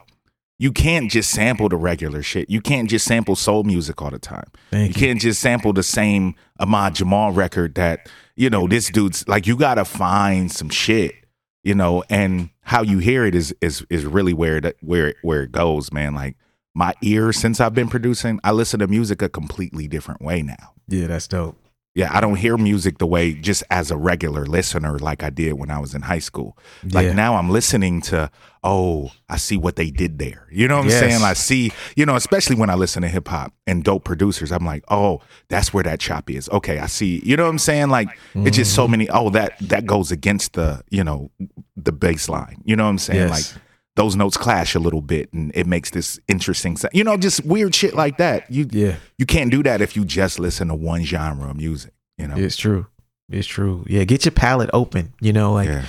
You 0.59 0.73
can't 0.73 1.11
just 1.11 1.31
sample 1.31 1.69
the 1.69 1.77
regular 1.77 2.23
shit. 2.23 2.51
You 2.51 2.61
can't 2.61 2.91
just 2.91 3.05
sample 3.07 3.37
soul 3.37 3.63
music 3.63 4.03
all 4.03 4.11
the 4.11 4.19
time. 4.19 4.51
Thank 4.71 4.89
you 4.89 4.95
can't 5.01 5.21
just 5.21 5.41
sample 5.41 5.73
the 5.73 5.85
same 5.85 6.35
Ahmad 6.59 6.97
Jamal 6.97 7.33
record 7.33 7.77
that, 7.77 8.09
you 8.35 8.51
know, 8.51 8.67
this 8.67 8.91
dude's 8.91 9.27
like 9.29 9.47
you 9.47 9.57
gotta 9.57 9.85
find 9.85 10.51
some 10.51 10.69
shit, 10.69 11.15
you 11.63 11.75
know, 11.75 12.03
and 12.11 12.51
how 12.63 12.83
you 12.83 12.99
hear 12.99 13.25
it 13.25 13.35
is 13.37 13.55
is 13.61 13.87
is 13.89 14.05
really 14.05 14.33
where 14.35 14.57
it 14.57 14.77
where 14.81 15.09
it, 15.09 15.17
where 15.23 15.43
it 15.45 15.53
goes, 15.53 15.93
man. 15.93 16.15
Like 16.15 16.37
my 16.75 16.93
ear 17.03 17.33
since 17.33 17.61
I've 17.61 17.75
been 17.75 17.89
producing, 17.89 18.41
I 18.43 18.51
listen 18.51 18.81
to 18.81 18.89
music 18.89 19.23
a 19.23 19.29
completely 19.29 19.87
different 19.87 20.23
way 20.23 20.43
now. 20.43 20.75
Yeah, 20.89 21.07
that's 21.07 21.29
dope. 21.29 21.57
Yeah, 21.99 22.11
I 22.17 22.21
don't 22.21 22.37
hear 22.37 22.57
music 22.57 22.99
the 22.99 23.07
way 23.07 23.35
just 23.35 23.65
as 23.71 23.91
a 23.91 23.97
regular 23.97 24.47
listener 24.47 24.99
like 25.01 25.23
I 25.25 25.31
did 25.31 25.55
when 25.55 25.71
I 25.71 25.79
was 25.81 25.95
in 25.95 26.03
high 26.03 26.21
school. 26.21 26.57
Like 26.93 27.07
Yeah. 27.07 27.13
now 27.15 27.35
I'm 27.35 27.51
listening 27.51 28.01
to, 28.03 28.31
oh, 28.63 29.11
I 29.29 29.37
see 29.37 29.57
what 29.57 29.75
they 29.75 29.91
did 29.91 30.19
there. 30.21 30.47
You 30.53 30.69
know 30.69 30.77
what 30.77 30.85
I'm 30.85 30.91
Yes. 30.91 31.01
saying? 31.01 31.23
I 31.25 31.33
see, 31.33 31.73
you 31.97 32.07
know, 32.07 32.15
especially 32.15 32.55
when 32.57 32.71
I 32.71 32.75
listen 32.75 33.03
to 33.03 33.09
hip 33.09 33.27
hop 33.27 33.53
and 33.67 33.83
dope 33.83 34.05
producers, 34.05 34.53
I'm 34.53 34.65
like, 34.65 34.85
oh, 34.89 35.21
that's 35.49 35.75
where 35.75 35.83
that 35.85 35.99
chop 35.99 36.31
is. 36.31 36.49
Okay, 36.51 36.79
I 36.79 36.87
see. 36.87 37.21
You 37.25 37.37
know 37.37 37.45
what 37.45 37.51
I'm 37.51 37.59
saying? 37.59 37.89
Like 37.91 38.09
it's 38.35 38.57
just 38.57 38.71
Mm-hmm. 38.73 38.77
so 38.77 38.89
many, 38.89 39.09
oh, 39.11 39.31
that 39.31 39.59
that 39.61 39.85
goes 39.85 40.13
against 40.13 40.53
the, 40.53 40.83
you 40.91 41.03
know, 41.03 41.31
the 41.77 41.91
bass 41.93 42.29
line. 42.29 42.63
You 42.65 42.77
know 42.77 42.85
what 42.85 42.91
I'm 42.91 42.99
saying? 42.99 43.29
Yes. 43.29 43.55
Like 43.55 43.63
those 43.99 44.17
notes 44.17 44.37
clash 44.37 44.75
a 44.75 44.79
little 44.79 45.03
bit 45.03 45.31
and 45.33 45.51
it 45.55 45.67
makes 45.67 45.91
this 45.91 46.19
interesting 46.29 46.77
sound. 46.77 46.95
You 46.95 47.05
know, 47.05 47.17
just 47.17 47.45
weird 47.45 47.75
shit 47.75 47.95
like 47.95 48.17
that. 48.19 48.51
You 48.51 48.67
Yeah, 48.71 48.95
you 49.19 49.27
can't 49.27 49.51
do 49.51 49.63
that 49.65 49.81
if 49.81 49.97
you 49.97 50.05
just 50.05 50.39
listen 50.39 50.69
to 50.69 50.75
one 50.75 51.03
genre 51.05 51.51
of 51.51 51.57
music. 51.57 51.93
You 52.17 52.29
know? 52.29 52.37
it's 52.37 52.57
true. 52.57 52.87
It's 53.29 53.47
true. 53.47 53.85
Yeah, 53.89 54.05
get 54.05 54.25
your 54.25 54.33
palette 54.33 54.71
open. 54.73 55.13
You 55.21 55.33
know, 55.33 55.53
like 55.53 55.69
yeah. 55.69 55.85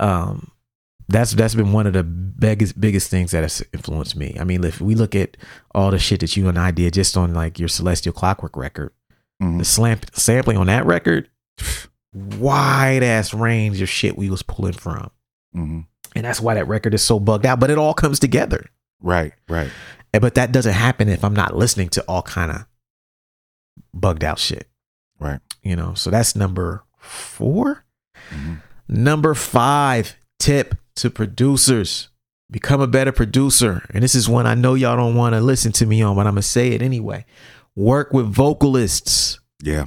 um 0.00 0.50
that's 1.08 1.32
that's 1.32 1.54
been 1.54 1.72
one 1.72 1.86
of 1.86 1.92
the 1.92 2.02
biggest 2.02 2.80
biggest 2.80 3.10
things 3.10 3.30
that 3.32 3.42
has 3.42 3.62
influenced 3.74 4.16
me. 4.16 4.36
I 4.40 4.44
mean, 4.44 4.64
if 4.64 4.80
we 4.80 4.94
look 4.94 5.14
at 5.14 5.36
all 5.74 5.90
the 5.90 5.98
shit 5.98 6.20
that 6.20 6.36
you 6.36 6.48
and 6.48 6.58
I 6.58 6.70
did 6.70 6.94
just 6.94 7.16
on 7.16 7.34
like 7.34 7.58
your 7.58 7.68
Celestial 7.68 8.12
Clockwork 8.12 8.56
record, 8.56 8.92
Mhm. 9.42 9.58
the 9.58 9.64
slam- 9.64 10.00
sampling 10.12 10.56
on 10.56 10.66
that 10.68 10.86
record, 10.86 11.28
wide 12.14 13.02
ass 13.02 13.34
range 13.34 13.80
of 13.82 13.88
shit 13.88 14.16
we 14.16 14.30
was 14.30 14.42
pulling 14.42 14.72
from, 14.72 15.10
hmm 15.52 15.80
and 16.14 16.24
that's 16.24 16.40
why 16.40 16.54
that 16.54 16.66
record 16.68 16.94
is 16.94 17.02
so 17.02 17.18
bugged 17.20 17.46
out. 17.46 17.60
But 17.60 17.70
it 17.70 17.78
all 17.78 17.94
comes 17.94 18.18
together. 18.18 18.66
Right, 19.00 19.32
right. 19.48 19.70
And- 20.12 20.20
But 20.22 20.34
that 20.34 20.52
doesn't 20.52 20.72
happen 20.74 21.08
if 21.08 21.24
I'm 21.24 21.34
not 21.34 21.56
listening 21.56 21.88
to 21.90 22.02
all 22.02 22.22
kind 22.22 22.50
of 22.50 22.66
bugged 23.94 24.24
out 24.24 24.38
shit. 24.38 24.68
Right. 25.18 25.40
You 25.62 25.76
know, 25.76 25.94
so 25.94 26.10
that's 26.10 26.34
number 26.34 26.84
4 26.98 27.84
Mhm. 28.32 28.62
Number 28.88 29.34
five 29.34 30.16
tip 30.38 30.74
to 30.96 31.10
producers 31.10 32.08
become 32.50 32.80
a 32.80 32.86
better 32.88 33.12
producer. 33.12 33.86
And 33.94 34.02
this 34.02 34.14
is 34.16 34.28
one 34.28 34.46
I 34.46 34.54
know 34.54 34.74
y'all 34.74 34.96
don't 34.96 35.14
want 35.14 35.34
to 35.34 35.40
listen 35.40 35.70
to 35.72 35.86
me 35.86 36.02
on, 36.02 36.16
but 36.16 36.26
I'm 36.26 36.34
going 36.34 36.42
to 36.42 36.48
say 36.48 36.70
it 36.72 36.82
anyway. 36.82 37.24
Work 37.76 38.12
with 38.12 38.26
vocalists. 38.26 39.38
Yeah. 39.62 39.86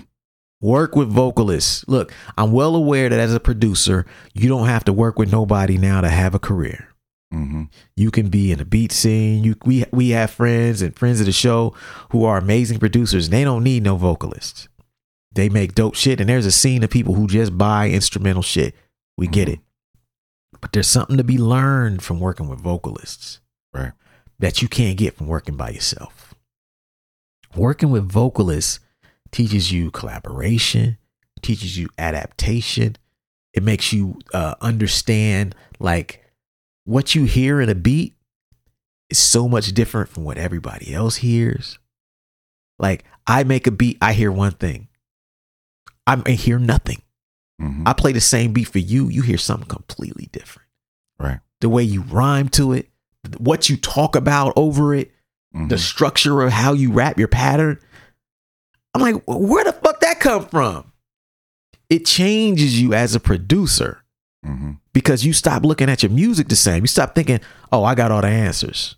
Work 0.64 0.96
with 0.96 1.10
vocalists. 1.10 1.84
Look, 1.90 2.14
I'm 2.38 2.54
well 2.54 2.76
aware 2.76 3.10
that 3.10 3.20
as 3.20 3.34
a 3.34 3.40
producer, 3.40 4.06
you 4.34 4.48
don't 4.48 4.68
have 4.68 4.86
to 4.86 4.94
work 4.94 5.20
with 5.20 5.30
nobody 5.30 5.78
now 5.78 6.00
to 6.00 6.10
have 6.10 6.34
a 6.34 6.40
career. 6.40 6.88
hmm 7.32 7.64
You 7.98 8.12
can 8.12 8.30
be 8.30 8.50
in 8.52 8.62
a 8.62 8.66
beat 8.66 8.94
scene. 8.94 9.44
You 9.44 9.56
we 9.66 9.84
we 9.92 10.10
have 10.12 10.32
friends 10.32 10.82
and 10.82 10.96
friends 10.96 11.20
of 11.20 11.26
the 11.26 11.34
show 11.34 11.76
who 12.12 12.24
are 12.24 12.38
amazing 12.38 12.80
producers. 12.80 13.28
They 13.30 13.44
don't 13.44 13.64
need 13.64 13.84
no 13.84 13.98
vocalists. 13.98 14.70
They 15.34 15.50
make 15.50 15.76
dope 15.76 15.96
shit, 15.96 16.22
and 16.22 16.30
there's 16.30 16.46
a 16.46 16.52
scene 16.52 16.82
of 16.84 16.90
people 16.90 17.16
who 17.16 17.28
just 17.28 17.58
buy 17.58 17.90
instrumental 17.90 18.44
shit. 18.44 18.74
We 19.18 19.28
get 19.28 19.50
it, 19.50 19.60
but 20.62 20.72
there's 20.72 20.88
something 20.88 21.18
to 21.18 21.24
be 21.26 21.38
learned 21.38 22.04
from 22.04 22.20
working 22.22 22.48
with 22.48 22.62
vocalists 22.62 23.42
Right. 23.74 23.92
that 24.40 24.62
you 24.62 24.68
can't 24.70 24.98
get 24.98 25.18
from 25.18 25.28
working 25.28 25.58
by 25.58 25.72
yourself. 25.72 26.34
Working 27.56 27.90
with 27.92 28.10
vocalists 28.12 28.80
teaches 29.34 29.72
you 29.72 29.92
collaboration, 29.92 30.98
teaches 31.42 31.78
you 31.78 31.90
adaptation. 31.98 32.96
It 33.54 33.64
makes 33.64 33.92
you 33.92 34.20
uh, 34.34 34.56
understand 34.62 35.56
like 35.80 36.24
what 36.86 37.14
you 37.16 37.26
hear 37.26 37.60
in 37.60 37.70
a 37.70 37.76
beat 37.76 38.16
is 39.10 39.20
so 39.20 39.48
much 39.50 39.74
different 39.74 40.10
from 40.10 40.24
what 40.24 40.38
everybody 40.38 40.94
else 40.94 41.18
hears. 41.18 41.78
Like 42.80 43.04
I 43.28 43.44
make 43.44 43.68
a 43.68 43.72
beat, 43.72 43.98
I 44.02 44.14
hear 44.14 44.32
one 44.32 44.54
thing. 44.54 44.88
I 46.08 46.32
hear 46.32 46.60
nothing. 46.60 47.02
hmm 47.60 47.84
I 47.86 47.94
play 47.94 48.12
the 48.12 48.20
same 48.22 48.52
beat 48.54 48.68
for 48.68 48.80
you, 48.80 49.10
you 49.10 49.22
hear 49.22 49.38
something 49.38 49.68
completely 49.68 50.28
different. 50.32 50.68
Right. 51.20 51.40
The 51.62 51.70
way 51.70 51.84
you 51.84 52.02
rhyme 52.02 52.50
to 52.50 52.74
it, 52.74 52.90
what 53.38 53.70
you 53.70 53.78
talk 53.78 54.16
about 54.16 54.54
over 54.58 54.94
it, 54.94 55.12
Mhm. 55.56 55.70
the 55.70 55.78
structure 55.78 56.42
of 56.42 56.52
how 56.52 56.74
you 56.74 56.92
rap 56.92 57.18
your 57.20 57.28
pattern. 57.30 57.80
I'm 58.94 59.02
like, 59.02 59.24
where 59.28 59.64
the 59.64 59.74
fuck 59.74 60.00
that 60.02 60.20
come 60.20 60.46
from? 60.48 60.92
It 61.90 62.06
changes 62.06 62.80
you 62.82 62.94
as 62.94 63.16
a 63.16 63.20
producer 63.20 64.04
Mhm. 64.46 64.80
because 64.94 65.26
you 65.26 65.34
stop 65.34 65.64
looking 65.64 65.90
at 65.90 66.04
your 66.04 66.12
music 66.12 66.48
the 66.48 66.56
same. 66.56 66.84
You 66.84 66.88
stop 66.88 67.16
thinking, 67.16 67.40
oh, 67.72 67.84
I 67.84 67.96
got 67.96 68.12
all 68.12 68.22
the 68.22 68.28
answers. 68.28 68.96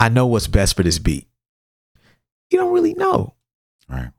I 0.00 0.08
know 0.08 0.26
what's 0.26 0.46
best 0.46 0.76
for 0.76 0.82
this 0.82 0.98
beat. 0.98 1.26
You 2.50 2.58
don't 2.58 2.72
really 2.72 2.94
know. 2.94 3.34
Right. 3.88 4.10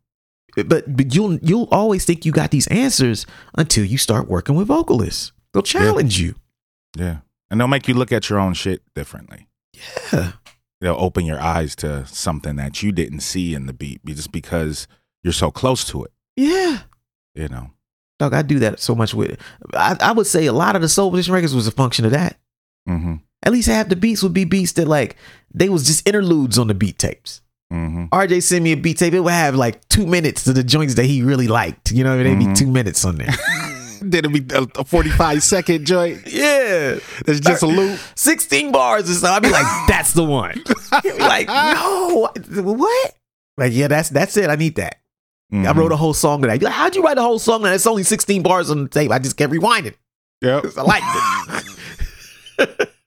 But 0.56 0.96
but 0.96 1.14
you'll 1.16 1.36
you'll 1.38 1.70
always 1.72 2.06
think 2.06 2.26
you 2.26 2.32
got 2.32 2.52
these 2.52 2.68
answers 2.68 3.26
until 3.56 3.86
you 3.86 3.98
start 3.98 4.28
working 4.28 4.56
with 4.56 4.68
vocalists. 4.68 5.32
They'll 5.54 5.64
challenge 5.64 6.20
you. 6.20 6.36
Yeah. 6.98 7.20
And 7.50 7.60
they'll 7.60 7.68
make 7.68 7.88
you 7.88 7.94
look 7.94 8.12
at 8.12 8.30
your 8.30 8.40
own 8.40 8.54
shit 8.56 8.82
differently. 8.94 9.48
Yeah. 10.12 10.34
They'll 10.82 10.96
open 10.98 11.26
your 11.26 11.40
eyes 11.40 11.76
to 11.78 12.06
something 12.08 12.56
that 12.56 12.82
you 12.82 12.92
didn't 12.92 13.20
see 13.22 13.54
in 13.54 13.66
the 13.66 13.74
beat 13.74 14.04
just 14.06 14.32
because 14.32 14.88
you're 15.24 15.34
so 15.34 15.52
close 15.52 15.84
to 15.86 16.04
it. 16.06 16.12
Yeah. 16.38 16.80
You 17.36 17.50
know. 17.50 17.72
Dog, 18.18 18.34
I 18.34 18.42
do 18.42 18.60
that 18.60 18.80
so 18.80 18.96
much 18.96 19.14
with 19.14 19.40
I, 19.74 19.96
I 20.02 20.12
would 20.14 20.28
say 20.28 20.46
a 20.46 20.54
lot 20.54 20.76
of 20.76 20.82
the 20.82 20.90
Soul 20.90 21.12
Position 21.12 21.34
records 21.34 21.56
was 21.56 21.68
a 21.68 21.72
function 21.72 22.06
of 22.06 22.12
that. 22.12 22.38
hmm 22.88 23.16
At 23.44 23.52
least 23.54 23.68
half 23.70 23.90
the 23.90 23.96
beats 23.96 24.22
would 24.24 24.34
be 24.34 24.46
beats 24.46 24.74
that 24.74 24.88
like 24.88 25.16
they 25.54 25.70
was 25.70 25.86
just 25.88 26.08
interludes 26.08 26.58
on 26.58 26.68
the 26.68 26.74
beat 26.74 26.98
tapes. 27.00 27.42
hmm 27.72 28.06
RJ 28.12 28.44
sent 28.44 28.64
me 28.64 28.72
a 28.74 28.78
beat 28.78 28.98
tape. 28.98 29.14
It 29.14 29.20
would 29.22 29.32
have 29.34 29.56
like 29.56 29.88
two 29.90 30.06
minutes 30.06 30.44
to 30.46 30.54
the 30.54 30.64
joints 30.64 30.96
that 30.96 31.06
he 31.06 31.22
really 31.24 31.48
liked. 31.48 31.92
You 31.92 32.04
know, 32.04 32.16
what 32.18 32.26
I 32.26 32.30
mean? 32.30 32.40
they'd 32.40 32.46
Mhm. 32.48 32.54
be 32.56 32.60
two 32.60 32.72
minutes 32.72 33.06
on 33.06 33.16
there. 33.18 33.28
Did 34.08 34.26
it 34.26 34.48
be 34.48 34.56
a, 34.56 34.62
a 34.80 34.84
45 34.86 35.44
second 35.44 35.86
joint? 35.86 36.22
yeah. 36.26 36.98
It's 37.28 37.40
just 37.40 37.64
a 37.64 37.68
loop. 37.68 38.00
16 38.16 38.72
bars 38.72 39.10
or 39.10 39.14
so. 39.14 39.28
I'd 39.28 39.44
be 39.44 39.50
like, 39.50 39.66
that's 39.88 40.14
the 40.14 40.24
one. 40.24 40.64
Like, 41.20 41.48
no, 41.48 42.30
what? 42.64 43.14
Like, 43.58 43.74
yeah, 43.74 43.88
that's 43.88 44.10
that's 44.10 44.36
it. 44.38 44.50
I 44.50 44.56
need 44.56 44.76
that. 44.76 44.96
I 45.52 45.56
Mhm. 45.56 45.76
wrote 45.76 45.92
a 45.92 45.96
whole 45.98 46.14
song 46.14 46.44
of 46.44 46.50
that. 46.50 46.54
You'd 46.54 46.60
be 46.62 46.66
like, 46.66 46.76
how'd 46.76 46.96
you 46.96 47.04
write 47.04 47.18
a 47.18 47.22
whole 47.22 47.40
song 47.40 47.64
that 47.64 47.74
it's 47.74 47.88
only 47.88 48.04
16 48.04 48.42
bars 48.44 48.70
on 48.70 48.84
the 48.84 48.90
tape? 48.90 49.12
I 49.12 49.20
just 49.20 49.36
kept 49.38 49.52
rewinding. 49.52 49.96
Yep. 50.42 50.64
'cause 50.64 50.78
I 50.80 50.82
liked 50.84 51.06
it. 52.60 52.90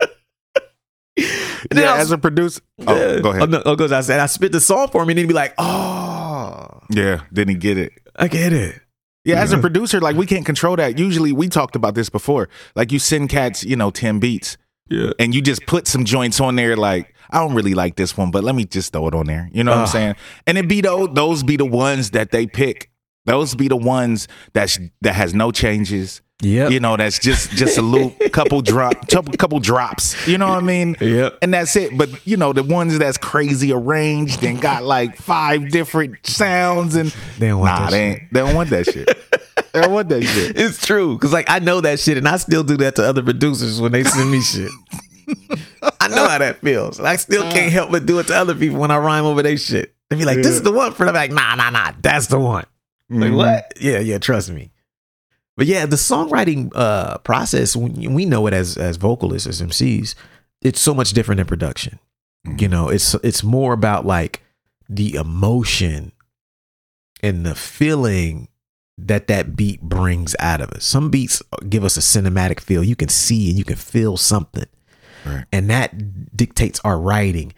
And 1.70 1.78
then 1.78 1.84
Yeah, 1.84 1.92
I 1.92 1.98
was- 1.98 2.06
as 2.08 2.10
a 2.12 2.18
producer. 2.18 2.60
Oh, 2.86 2.94
Yeah. 2.96 3.20
go 3.20 3.30
ahead. 3.30 3.42
Oh, 3.42 3.46
no, 3.46 3.62
oh, 3.64 3.76
goes. 3.76 3.92
I 3.92 4.00
said 4.00 4.18
I 4.20 4.26
spit 4.26 4.50
the 4.52 4.60
song 4.60 4.88
for 4.88 5.02
him, 5.02 5.10
and 5.10 5.18
he'd 5.18 5.28
be 5.28 5.34
like, 5.34 5.54
"Oh, 5.58 6.80
Yeah, 6.90 7.20
didn't 7.32 7.60
get 7.60 7.78
it. 7.78 7.92
I 8.16 8.26
get 8.28 8.52
it." 8.52 8.80
Yeah, 9.24 9.40
as 9.40 9.52
a 9.52 9.58
producer, 9.58 10.00
like 10.00 10.16
we 10.16 10.26
can't 10.26 10.44
control 10.44 10.76
that. 10.76 10.98
Usually, 10.98 11.32
we 11.32 11.48
talked 11.48 11.76
about 11.76 11.94
this 11.94 12.10
before. 12.10 12.48
Like 12.74 12.90
you 12.90 12.98
send 12.98 13.28
cats, 13.28 13.62
you 13.62 13.76
know, 13.76 13.90
ten 13.90 14.18
beats, 14.18 14.56
Yeah, 14.88 15.12
and 15.18 15.34
you 15.34 15.40
just 15.40 15.64
put 15.66 15.86
some 15.86 16.04
joints 16.04 16.40
on 16.40 16.56
there. 16.56 16.76
Like 16.76 17.14
I 17.30 17.38
don't 17.38 17.54
really 17.54 17.74
like 17.74 17.96
this 17.96 18.16
one, 18.16 18.30
but 18.30 18.42
let 18.42 18.54
me 18.54 18.64
just 18.64 18.92
throw 18.92 19.06
it 19.08 19.14
on 19.14 19.26
there. 19.26 19.48
You 19.52 19.62
know 19.64 19.70
what 19.70 19.78
I'm 19.78 19.84
ah. 19.84 19.86
saying? 19.86 20.14
And 20.46 20.58
it 20.58 20.68
be 20.68 20.80
those 20.80 21.10
those 21.12 21.42
be 21.42 21.56
the 21.56 21.64
ones 21.64 22.10
that 22.10 22.30
they 22.32 22.46
pick. 22.46 22.90
Those 23.24 23.54
be 23.54 23.68
the 23.68 23.76
ones 23.76 24.26
that's 24.52 24.78
that 25.02 25.14
has 25.14 25.32
no 25.34 25.52
changes. 25.52 26.22
yeah, 26.40 26.68
You 26.68 26.80
know, 26.80 26.96
that's 26.96 27.20
just 27.20 27.50
just 27.52 27.78
a 27.78 27.82
loop, 27.82 28.18
couple 28.32 28.62
drop, 28.62 29.06
couple 29.08 29.32
couple 29.34 29.60
drops. 29.60 30.26
You 30.26 30.38
know 30.38 30.48
what 30.48 30.58
I 30.58 30.66
mean? 30.66 30.96
Yep. 31.00 31.38
And 31.40 31.54
that's 31.54 31.76
it. 31.76 31.96
But 31.96 32.26
you 32.26 32.36
know, 32.36 32.52
the 32.52 32.64
ones 32.64 32.98
that's 32.98 33.18
crazy 33.18 33.72
arranged 33.72 34.42
and 34.42 34.60
got 34.60 34.82
like 34.82 35.16
five 35.16 35.70
different 35.70 36.26
sounds 36.26 36.96
and 36.96 37.14
They 37.38 37.48
don't 37.48 37.60
want 37.60 37.70
nah, 37.72 37.84
that 37.86 37.90
they 37.92 38.12
shit. 38.14 38.22
they 38.32 38.40
don't 38.40 38.54
want 38.56 38.70
that 38.70 38.86
shit. 38.86 39.06
they 39.72 39.80
don't 39.80 39.92
want 39.92 40.08
that 40.08 40.22
shit. 40.24 40.56
It's 40.58 40.84
true 40.84 41.14
because 41.16 41.32
like 41.32 41.48
I 41.48 41.60
know 41.60 41.80
that 41.80 42.00
shit, 42.00 42.18
and 42.18 42.26
I 42.26 42.36
still 42.38 42.64
do 42.64 42.76
that 42.78 42.96
to 42.96 43.04
other 43.04 43.22
producers 43.22 43.80
when 43.80 43.92
they 43.92 44.02
send 44.02 44.30
me 44.32 44.40
shit. 44.40 44.70
I 46.00 46.08
know 46.08 46.26
how 46.28 46.38
that 46.38 46.58
feels. 46.60 46.98
I 46.98 47.16
still 47.16 47.42
can't 47.52 47.72
help 47.72 47.90
but 47.92 48.04
do 48.04 48.18
it 48.18 48.26
to 48.26 48.34
other 48.36 48.54
people 48.56 48.78
when 48.80 48.90
I 48.90 48.98
rhyme 48.98 49.24
over 49.24 49.42
their 49.42 49.56
shit. 49.56 49.94
They 50.10 50.16
be 50.16 50.24
like, 50.24 50.38
"This 50.38 50.48
is 50.48 50.62
the 50.62 50.72
one," 50.72 50.92
for 50.92 51.06
them. 51.06 51.14
Like, 51.14 51.30
nah, 51.30 51.54
nah, 51.54 51.70
nah, 51.70 51.92
that's 52.02 52.26
the 52.26 52.38
one. 52.38 52.64
Like 53.12 53.30
Mhm. 53.30 53.36
what? 53.36 53.72
Yeah, 53.80 53.98
yeah. 53.98 54.18
Trust 54.18 54.50
me. 54.50 54.70
but 55.56 55.66
yeah, 55.66 55.84
the 55.86 55.96
songwriting 55.96 56.70
uh, 56.74 57.18
process, 57.18 57.76
we 57.76 58.08
we 58.08 58.24
know 58.24 58.46
it 58.46 58.54
as 58.54 58.76
as 58.76 58.96
vocalists, 58.96 59.46
as 59.46 59.60
MCs, 59.60 60.14
it's 60.62 60.80
so 60.80 60.94
much 60.94 61.12
different 61.12 61.36
than 61.38 61.46
production. 61.46 61.98
You 62.58 62.68
know, 62.68 62.88
it's 62.88 63.14
it's 63.22 63.42
more 63.44 63.72
about 63.72 64.06
like 64.06 64.42
the 64.88 65.14
emotion 65.14 66.12
and 67.22 67.46
the 67.46 67.54
feeling 67.54 68.48
that 68.98 69.26
that 69.28 69.56
beat 69.56 69.80
brings 69.82 70.34
out 70.40 70.60
of 70.60 70.70
us. 70.70 70.84
Some 70.84 71.10
beats 71.10 71.42
give 71.68 71.84
us 71.84 71.96
a 71.96 72.00
cinematic 72.00 72.60
feel. 72.60 72.82
You 72.84 72.96
can 72.96 73.08
see 73.08 73.48
and 73.50 73.58
you 73.58 73.64
can 73.64 73.76
feel 73.76 74.16
something. 74.16 74.66
Right. 75.24 75.44
And 75.52 75.70
that 75.70 76.36
dictates 76.36 76.80
our 76.84 76.98
writing. 76.98 77.52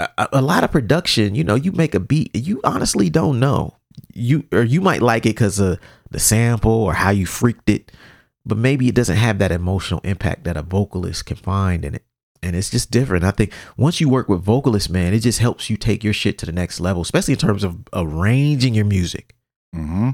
A- 0.00 0.28
a 0.34 0.42
lot 0.42 0.64
of 0.64 0.70
production, 0.70 1.34
you 1.34 1.44
know, 1.44 1.54
you 1.54 1.72
make 1.72 1.94
a 1.94 2.00
beat, 2.00 2.30
you 2.34 2.60
honestly 2.64 3.10
don't 3.10 3.38
know. 3.40 3.76
You 4.12 4.44
or 4.52 4.62
you 4.62 4.80
might 4.80 5.02
like 5.02 5.26
it 5.26 5.30
because 5.30 5.58
of 5.58 5.78
the 6.10 6.18
sample 6.18 6.72
or 6.72 6.94
how 6.94 7.10
you 7.10 7.26
freaked 7.26 7.68
it, 7.70 7.92
but 8.44 8.58
maybe 8.58 8.88
it 8.88 8.94
doesn't 8.94 9.16
have 9.16 9.38
that 9.38 9.52
emotional 9.52 10.00
impact 10.04 10.44
that 10.44 10.56
a 10.56 10.62
vocalist 10.62 11.26
can 11.26 11.36
find 11.36 11.84
in 11.84 11.94
it. 11.94 12.04
And 12.42 12.56
it's 12.56 12.70
just 12.70 12.90
different. 12.90 13.24
I 13.24 13.32
think 13.32 13.52
once 13.76 14.00
you 14.00 14.08
work 14.08 14.28
with 14.28 14.42
vocalists, 14.42 14.88
man, 14.88 15.12
it 15.12 15.20
just 15.20 15.40
helps 15.40 15.68
you 15.68 15.76
take 15.76 16.02
your 16.02 16.14
shit 16.14 16.38
to 16.38 16.46
the 16.46 16.52
next 16.52 16.80
level, 16.80 17.02
especially 17.02 17.34
in 17.34 17.38
terms 17.38 17.64
of 17.64 17.78
arranging 17.92 18.74
your 18.74 18.86
music. 18.86 19.36
Mm-hmm. 19.76 20.10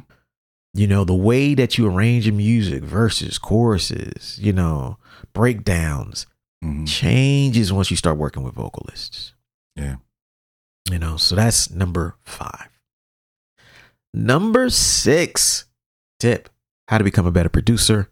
You 0.75 0.87
know, 0.87 1.05
the 1.05 1.15
way 1.15 1.55
that 1.55 1.79
you 1.79 1.87
arrange 1.87 2.27
your 2.27 2.35
music, 2.35 2.83
verses, 2.83 3.39
choruses, 3.39 4.39
you 4.41 4.53
know, 4.53 4.99
breakdowns, 5.33 6.27
hmm 6.63 6.85
changes 6.85 7.73
once 7.73 7.91
you 7.91 7.97
start 7.97 8.17
working 8.17 8.43
with 8.43 8.55
vocalists. 8.55 9.35
Yeah. 9.77 9.97
You 10.91 10.99
know, 10.99 11.17
so 11.17 11.35
that's 11.35 11.71
number 11.71 12.17
five. 12.25 12.76
Number 14.17 14.71
six 14.71 15.67
tip 16.19 16.49
how 16.89 16.97
to 16.99 17.05
become 17.05 17.27
a 17.27 17.31
better 17.31 17.51
producer. 17.51 18.11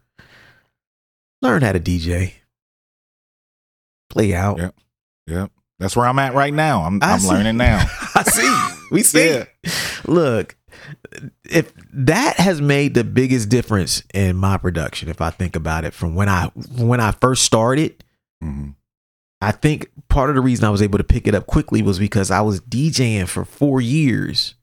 Learn 1.41 1.63
how 1.63 1.73
to 1.73 1.81
DJ. 1.81 2.35
Play 4.11 4.35
out. 4.35 4.59
Yep. 4.59 4.75
Yep. 5.29 5.51
That's 5.79 5.97
where 5.97 6.07
I'm 6.07 6.19
at 6.19 6.35
right 6.35 6.53
now. 6.53 6.83
I'm 6.83 7.03
I 7.03 7.13
I'm 7.15 7.21
see. 7.21 7.29
learning 7.29 7.57
now. 7.57 7.79
I 8.15 8.23
see. 8.23 8.85
We 8.91 9.03
see. 9.05 9.31
Yeah. 9.31 9.45
Look, 10.07 10.57
if 11.51 11.73
that 11.93 12.37
has 12.37 12.61
made 12.61 12.93
the 12.95 13.03
biggest 13.05 13.49
difference 13.49 14.03
in 14.13 14.37
my 14.37 14.59
production, 14.59 15.09
if 15.09 15.21
I 15.23 15.31
think 15.31 15.57
about 15.57 15.85
it, 15.85 15.95
from 15.95 16.15
when 16.15 16.29
I 16.29 16.47
when 16.77 17.01
I 17.01 17.13
first 17.13 17.45
started, 17.45 18.05
hmm 18.43 18.71
I 19.41 19.53
think 19.53 19.91
part 20.09 20.31
of 20.31 20.37
the 20.37 20.43
reason 20.43 20.65
I 20.65 20.71
was 20.71 20.81
able 20.81 20.97
to 20.99 21.05
pick 21.05 21.27
it 21.27 21.35
up 21.35 21.47
quickly 21.47 21.83
was 21.83 21.99
because 21.99 22.31
I 22.31 22.41
was 22.41 22.61
DJing 22.63 23.29
for 23.29 23.45
four 23.45 23.81
years, 23.81 24.55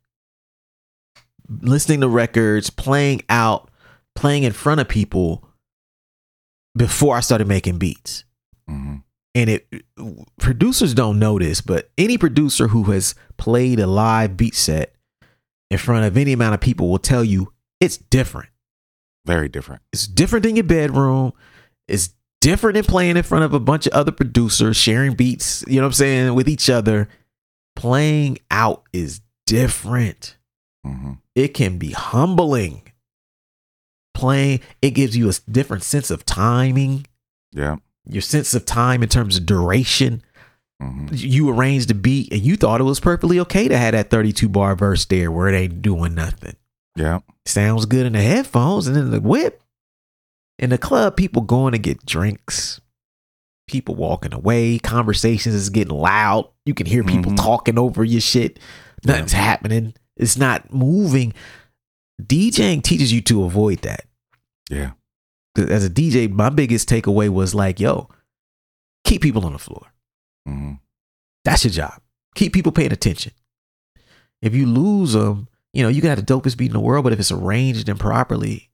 listening 1.62 2.02
to 2.02 2.08
records, 2.08 2.70
playing 2.70 3.22
out, 3.30 3.70
playing 4.16 4.44
in 4.44 4.54
front 4.54 4.82
of 4.82 4.88
people 4.88 5.48
before 6.78 7.18
I 7.18 7.20
started 7.20 7.48
making 7.48 7.78
beats. 7.78 8.24
hmm 8.68 8.98
And 9.36 9.50
it 9.50 9.68
producers 10.40 10.94
don't 10.94 11.20
know 11.20 11.40
this, 11.40 11.62
but 11.62 11.92
any 11.98 12.18
producer 12.18 12.68
who 12.70 12.84
has 12.86 13.16
played 13.38 13.80
a 13.80 13.88
live 13.88 14.38
beat 14.38 14.56
set 14.56 14.96
in 15.70 15.78
front 15.78 16.06
of 16.06 16.18
any 16.18 16.34
amount 16.34 16.54
of 16.54 16.62
people 16.62 16.90
will 16.90 17.00
tell 17.00 17.24
you 17.24 17.54
it's 17.80 17.98
different. 17.98 18.50
Very 19.26 19.50
different. 19.50 19.82
It's 19.94 20.08
different 20.08 20.46
in 20.46 20.56
your 20.56 20.64
bedroom. 20.64 21.34
It's 21.88 22.14
different 22.42 22.76
than 22.76 22.84
playing 22.86 23.18
in 23.18 23.24
front 23.24 23.46
of 23.46 23.54
a 23.54 23.60
bunch 23.60 23.86
of 23.88 23.94
other 23.94 24.12
producers, 24.12 24.76
sharing 24.76 25.14
beats, 25.14 25.64
you 25.68 25.76
know 25.76 25.84
what 25.84 25.88
I'm 25.88 25.94
saying, 25.94 26.34
with 26.34 26.50
each 26.50 26.70
other. 26.70 27.08
Playing 27.76 28.40
out 28.50 28.84
is 28.92 29.22
different. 29.46 30.38
Hmm 30.86 31.14
It 31.36 31.50
can 31.50 31.78
be 31.78 31.92
humbling. 31.92 32.84
Playing, 34.14 34.60
it 34.82 34.92
gives 34.92 35.16
you 35.16 35.30
a 35.30 35.34
different 35.50 35.84
sense 35.84 36.12
of 36.12 36.26
timing, 36.26 37.06
Yeah. 37.54 37.78
your 38.06 38.22
sense 38.22 38.54
of 38.54 38.66
time 38.66 39.04
in 39.04 39.10
terms 39.10 39.38
of 39.38 39.46
duration. 39.46 40.22
hmm 40.82 41.08
You 41.12 41.50
arranged 41.50 41.88
the 41.90 41.94
beat 41.94 42.32
and 42.32 42.42
you 42.42 42.58
thought 42.58 42.82
it 42.82 42.86
was 42.86 43.00
perfectly 43.00 43.40
okay 43.42 43.68
to 43.68 43.78
have 43.78 43.94
that 43.94 44.10
32 44.10 44.50
bar 44.50 44.76
verse 44.76 45.06
there 45.06 45.32
where 45.32 45.48
it 45.48 45.56
ain't 45.56 45.82
doing 45.82 46.14
nothing. 46.16 46.56
Yeah. 46.96 47.20
sounds 47.46 47.86
good 47.86 48.06
in 48.06 48.14
the 48.14 48.22
headphones 48.22 48.86
and 48.88 48.98
in 48.98 49.12
the 49.12 49.22
whip. 49.22 49.64
In 50.60 50.70
the 50.72 50.78
club, 50.78 51.16
people 51.16 51.42
going 51.42 51.72
to 51.72 51.80
get 51.80 52.06
drinks, 52.06 52.80
people 53.68 53.96
walking 53.96 54.34
away, 54.34 54.78
conversations 54.78 55.56
is 55.56 55.70
getting 55.70 55.96
loud. 55.96 56.50
You 56.66 56.74
can 56.76 56.86
hear 56.86 57.04
people 57.04 57.32
Mhm. 57.32 57.38
talking 57.38 57.80
over 57.80 58.04
your 58.04 58.22
shit. 58.22 58.60
Nothing's 59.06 59.32
happening. 59.32 59.94
It's 60.22 60.38
not 60.38 60.72
moving. 60.74 61.34
DJing 62.22 62.84
teaches 62.84 63.12
you 63.12 63.22
to 63.24 63.44
avoid 63.44 63.80
that. 63.80 64.06
Yeah. 64.70 64.92
As 65.58 65.86
a 65.86 65.90
DJ, 65.90 66.32
my 66.32 66.50
biggest 66.50 66.88
takeaway 66.88 67.28
was 67.28 67.54
like, 67.54 67.80
yo, 67.80 68.08
keep 69.04 69.22
people 69.22 69.46
on 69.46 69.54
the 69.54 69.60
floor. 69.60 69.92
hmm 70.46 70.74
That's 71.44 71.66
your 71.66 71.72
job. 71.72 72.00
Keep 72.36 72.54
people 72.54 72.72
paying 72.72 72.94
attention. 72.94 73.34
If 74.42 74.56
you 74.56 74.66
lose 74.66 75.14
them, 75.14 75.50
you 75.74 75.84
know, 75.84 75.90
you 75.90 76.02
can 76.02 76.10
have 76.10 76.26
the 76.26 76.34
dopest 76.34 76.58
beat 76.58 76.68
in 76.68 76.74
the 76.74 76.80
world, 76.80 77.04
but 77.04 77.12
if 77.14 77.20
it's 77.20 77.32
arranged 77.32 77.90
improperly, 77.90 78.70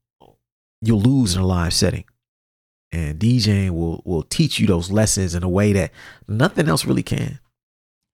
you'll 0.82 1.02
lose 1.02 1.36
in 1.36 1.42
a 1.42 1.46
live 1.46 1.74
setting. 1.74 2.06
And 2.92 3.20
DJing 3.20 3.72
will 3.72 4.02
will 4.06 4.24
teach 4.24 4.60
you 4.60 4.68
those 4.68 4.92
lessons 4.92 5.36
in 5.36 5.44
a 5.44 5.50
way 5.50 5.74
that 5.74 5.92
nothing 6.28 6.70
else 6.70 6.86
really 6.86 7.04
can. 7.04 7.40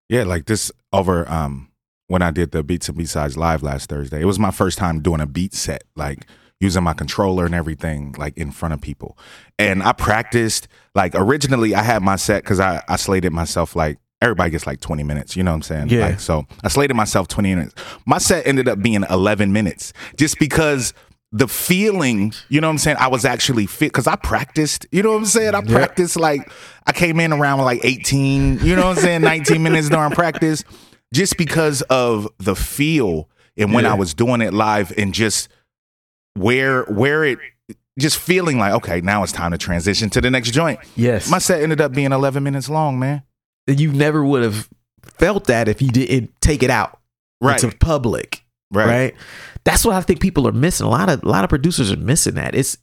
Yeah, 0.10 0.24
like 0.24 0.46
this 0.46 0.72
over 0.92 1.30
um 1.30 1.70
when 2.08 2.22
I 2.22 2.32
did 2.32 2.52
the 2.52 2.64
Beats 2.64 2.90
and 2.90 2.98
B-Sides 2.98 3.38
live 3.38 3.64
last 3.64 3.90
Thursday. 3.90 4.22
It 4.22 4.26
was 4.26 4.40
my 4.40 4.52
first 4.52 4.78
time 4.78 5.02
doing 5.02 5.22
a 5.22 5.26
beat 5.26 5.54
set, 5.54 5.84
like 5.96 6.28
using 6.60 6.84
my 6.84 6.94
controller 6.94 7.46
and 7.46 7.56
everything, 7.56 8.14
like 8.18 8.38
in 8.38 8.52
front 8.52 8.74
of 8.74 8.82
people. 8.82 9.18
And 9.60 9.82
I 9.84 9.92
practiced, 9.94 10.68
like 10.96 11.14
originally 11.16 11.76
I 11.76 11.82
had 11.84 12.02
my 12.04 12.16
set 12.16 12.44
because 12.44 12.60
I, 12.60 12.82
I 12.88 12.96
slated 12.98 13.34
myself 13.34 13.76
like 13.76 13.98
everybody 14.22 14.52
gets 14.52 14.66
like 14.66 14.80
20 14.80 15.04
minutes, 15.04 15.36
you 15.36 15.44
know 15.44 15.52
what 15.52 15.56
I'm 15.56 15.62
saying? 15.64 15.90
Yeah. 15.90 16.08
Like 16.08 16.20
so 16.20 16.46
I 16.64 16.70
slated 16.70 16.96
myself 16.96 17.28
20 17.28 17.56
minutes. 17.56 17.76
My 18.06 18.18
set 18.18 18.48
ended 18.48 18.70
up 18.70 18.82
being 18.82 19.04
11 19.10 19.52
minutes 19.52 19.92
just 20.18 20.40
because 20.40 20.94
the 21.34 21.48
feeling, 21.48 22.32
you 22.48 22.62
know 22.62 22.68
what 22.68 22.74
I'm 22.74 22.78
saying? 22.78 22.98
I 23.00 23.08
was 23.08 23.26
actually 23.26 23.66
fit 23.66 23.88
because 23.92 24.08
I 24.08 24.16
practiced, 24.16 24.86
you 24.92 25.02
know 25.04 25.12
what 25.12 25.18
I'm 25.18 25.26
saying? 25.26 25.56
I 25.56 25.62
Yeah. 25.66 25.76
practiced 25.76 26.16
like 26.16 26.50
I 26.86 26.92
came 26.94 27.20
in 27.20 27.34
around 27.34 27.60
like 27.62 27.82
18, 27.84 28.60
you 28.60 28.76
know 28.76 28.88
what 28.88 28.98
I'm 28.98 29.04
saying? 29.04 29.22
19 29.22 29.64
minutes 29.64 29.90
during 29.90 30.12
practice 30.12 30.64
just 31.14 31.38
because 31.38 31.82
of 31.84 32.28
the 32.40 32.56
feel 32.56 33.30
and 33.56 33.72
when 33.74 33.86
Yeah. 33.86 33.92
I 33.92 33.96
was 33.96 34.14
doing 34.14 34.42
it 34.42 34.54
live 34.54 34.92
and 34.98 35.14
just 35.14 35.48
where 36.36 36.84
where 36.86 37.24
it 37.24 37.40
just 38.00 38.18
feeling 38.18 38.58
like 38.58 38.74
okay 38.74 39.02
now 39.02 39.22
it's 39.24 39.32
time 39.32 39.52
to 39.52 39.58
transition 39.58 40.10
to 40.10 40.20
the 40.22 40.32
next 40.32 40.52
joint. 40.52 40.80
Yes. 40.96 41.30
My 41.30 41.38
set 41.38 41.62
ended 41.62 41.80
up 41.80 41.94
being 41.94 42.12
11 42.12 42.44
minutes 42.44 42.68
long, 42.70 43.00
man. 43.00 43.22
you 43.68 43.94
never 43.94 44.26
would 44.26 44.44
have 44.44 44.68
felt 45.04 45.46
that 45.46 45.68
if 45.68 45.82
you 45.82 45.90
didn't 45.90 46.32
take 46.42 46.64
it 46.64 46.70
out 46.70 47.00
Right. 47.40 47.60
to 47.60 47.72
public. 47.80 48.44
Right. 48.72 48.88
right? 48.88 49.16
That's 49.66 49.86
what 49.86 49.96
I 49.96 50.02
think 50.02 50.20
people 50.20 50.48
are 50.48 50.52
missing. 50.54 50.88
A 50.88 50.90
lot 50.90 51.10
of 51.10 51.22
a 51.24 51.30
lot 51.30 51.44
of 51.44 51.50
producers 51.50 51.92
are 51.92 51.98
missing 51.98 52.34
that. 52.36 52.56
It's 52.56 52.78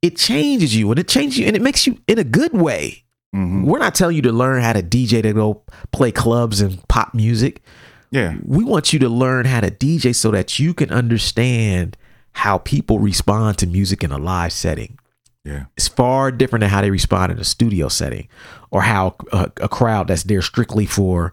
it 0.00 0.16
changes 0.16 0.76
you 0.76 0.90
and 0.90 0.98
it 1.00 1.08
changes 1.08 1.38
you 1.38 1.46
and 1.46 1.56
it 1.56 1.62
makes 1.62 1.86
you 1.86 1.98
in 2.06 2.18
a 2.18 2.24
good 2.24 2.52
way. 2.52 3.01
Mhm. 3.34 3.64
We're 3.64 3.78
not 3.78 3.94
telling 3.94 4.16
you 4.16 4.22
to 4.22 4.32
learn 4.32 4.62
how 4.62 4.72
to 4.72 4.82
DJ 4.82 5.22
to 5.22 5.32
go 5.32 5.62
play 5.90 6.12
clubs 6.12 6.60
and 6.60 6.86
pop 6.88 7.14
music. 7.14 7.62
Yeah. 8.10 8.34
We 8.44 8.62
want 8.62 8.92
you 8.92 8.98
to 9.00 9.08
learn 9.08 9.46
how 9.46 9.60
to 9.60 9.70
DJ 9.70 10.12
so 10.14 10.30
that 10.32 10.58
you 10.58 10.74
can 10.74 10.90
understand 10.90 11.96
how 12.32 12.58
people 12.58 12.98
respond 12.98 13.58
to 13.58 13.66
music 13.66 14.04
in 14.04 14.12
a 14.12 14.18
live 14.18 14.52
setting. 14.52 14.98
Yeah. 15.44 15.64
It's 15.76 15.88
far 15.88 16.30
different 16.30 16.60
than 16.60 16.70
how 16.70 16.82
they 16.82 16.90
respond 16.90 17.32
in 17.32 17.38
a 17.38 17.44
studio 17.44 17.88
setting 17.88 18.28
or 18.70 18.82
how 18.82 19.16
a, 19.32 19.50
a 19.62 19.68
crowd 19.68 20.08
that's 20.08 20.22
there 20.24 20.42
strictly 20.42 20.86
for 20.86 21.32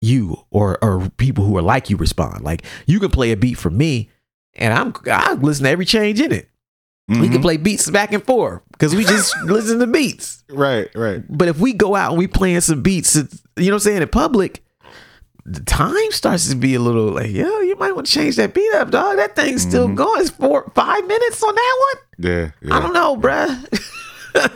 you 0.00 0.44
or 0.50 0.78
or 0.84 1.08
people 1.16 1.44
who 1.44 1.56
are 1.56 1.62
like 1.62 1.88
you 1.90 1.96
respond. 1.96 2.44
Like 2.44 2.62
you 2.86 3.00
can 3.00 3.10
play 3.10 3.32
a 3.32 3.36
beat 3.36 3.54
for 3.54 3.70
me 3.70 4.10
and 4.54 4.72
I'm 4.74 4.92
I 5.10 5.32
listen 5.34 5.64
to 5.64 5.70
every 5.70 5.86
change 5.86 6.20
in 6.20 6.30
it. 6.30 6.48
We 7.20 7.28
Mhm. 7.28 7.32
can 7.32 7.42
play 7.42 7.56
beats 7.56 7.90
back 7.90 8.12
and 8.12 8.22
forth 8.24 8.62
because 8.72 8.94
we 8.94 9.04
just 9.04 9.34
listen 9.44 9.78
to 9.80 9.86
beats. 9.86 10.42
Right, 10.50 10.88
right. 10.94 11.22
But 11.28 11.48
if 11.48 11.58
we 11.58 11.72
go 11.72 11.94
out 11.94 12.10
and 12.10 12.18
we 12.18 12.26
playing 12.26 12.60
some 12.62 12.82
beats, 12.82 13.14
you 13.16 13.22
know 13.22 13.28
what 13.66 13.72
I'm 13.74 13.78
saying, 13.80 14.02
in 14.02 14.08
public, 14.08 14.62
the 15.44 15.60
time 15.60 16.10
starts 16.10 16.48
to 16.50 16.56
be 16.56 16.74
a 16.74 16.80
little 16.80 17.08
like, 17.10 17.30
yo, 17.30 17.60
you 17.60 17.76
might 17.76 17.94
want 17.94 18.06
to 18.06 18.12
change 18.12 18.36
that 18.36 18.54
beat 18.54 18.72
up, 18.74 18.90
dog. 18.90 19.16
That 19.16 19.34
thing's 19.34 19.62
still 19.62 19.88
Mhm. 19.88 19.96
going. 19.96 20.20
It's 20.20 20.30
four, 20.30 20.70
five 20.74 21.06
minutes 21.06 21.42
on 21.42 21.54
that 21.54 21.76
one. 21.92 22.30
Yeah, 22.30 22.50
yeah. 22.62 22.76
I 22.76 22.80
don't 22.80 22.92
know, 22.92 23.16
bruh. 23.16 23.58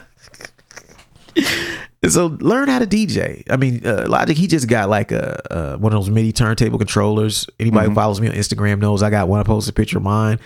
so 2.08 2.26
learn 2.40 2.68
how 2.68 2.78
to 2.78 2.86
DJ. 2.86 3.42
I 3.50 3.56
mean, 3.56 3.82
uh, 3.84 4.04
Illogic, 4.04 4.36
he 4.36 4.46
just 4.46 4.68
got 4.68 4.88
like 4.88 5.10
a, 5.12 5.52
uh 5.52 5.76
one 5.78 5.92
of 5.92 5.98
those 5.98 6.10
MIDI 6.10 6.32
turntable 6.32 6.78
controllers. 6.78 7.46
Anybody 7.58 7.86
who 7.86 7.92
Mhm. 7.92 7.96
follows 7.96 8.20
me 8.20 8.28
on 8.28 8.34
Instagram 8.34 8.78
knows 8.80 9.02
I 9.02 9.10
got 9.10 9.28
one. 9.28 9.40
I 9.40 9.42
posted 9.42 9.72
a 9.72 9.74
picture 9.74 9.98
of 9.98 10.04
mine. 10.04 10.38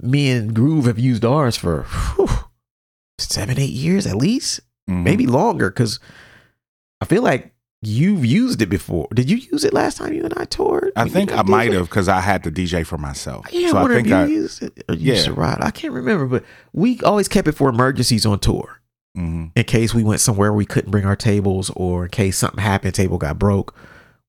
Me 0.00 0.30
and 0.30 0.54
Groove 0.54 0.86
have 0.86 0.98
used 0.98 1.24
ours 1.24 1.56
for 1.56 1.82
whew, 2.16 2.28
seven, 3.18 3.58
eight 3.58 3.70
years 3.70 4.06
at 4.06 4.16
least, 4.16 4.60
Mhm. 4.88 5.02
maybe 5.04 5.26
longer. 5.26 5.70
Because 5.70 6.00
I 7.00 7.04
feel 7.04 7.22
like 7.22 7.52
you've 7.82 8.24
used 8.24 8.62
it 8.62 8.66
before. 8.66 9.08
Did 9.14 9.28
you 9.30 9.36
use 9.36 9.64
it 9.64 9.72
last 9.74 9.98
time 9.98 10.12
you 10.12 10.24
and 10.24 10.32
I 10.36 10.44
toured? 10.44 10.92
I 10.96 11.08
think 11.08 11.32
I 11.32 11.42
might 11.42 11.72
have 11.72 11.88
because 11.88 12.08
I 12.08 12.20
had 12.20 12.42
the 12.44 12.50
DJ 12.50 12.84
for 12.84 12.96
myself. 12.98 13.46
Yeah, 13.52 13.70
so 13.70 13.78
I 13.78 13.88
think 13.88 14.06
if 14.06 14.10
you 14.10 14.16
I. 14.16 14.26
used 14.26 14.62
it 14.62 14.84
or 14.88 14.94
you 14.94 15.14
Yeah. 15.14 15.22
to 15.24 15.32
ride. 15.32 15.58
I 15.60 15.70
can't 15.70 15.92
remember, 15.92 16.26
but 16.26 16.44
we 16.72 17.00
always 17.00 17.28
kept 17.28 17.48
it 17.48 17.52
for 17.52 17.68
emergencies 17.68 18.24
on 18.26 18.38
tour. 18.38 18.78
Mhm. 19.14 19.50
in 19.54 19.64
case 19.64 19.92
we 19.92 20.02
went 20.02 20.22
somewhere 20.22 20.54
we 20.54 20.64
couldn't 20.64 20.90
bring 20.90 21.04
our 21.04 21.14
tables 21.16 21.70
or 21.76 22.04
in 22.04 22.10
case 22.10 22.38
something 22.38 22.60
happened, 22.64 22.94
table 22.94 23.18
got 23.18 23.38
broke, 23.38 23.74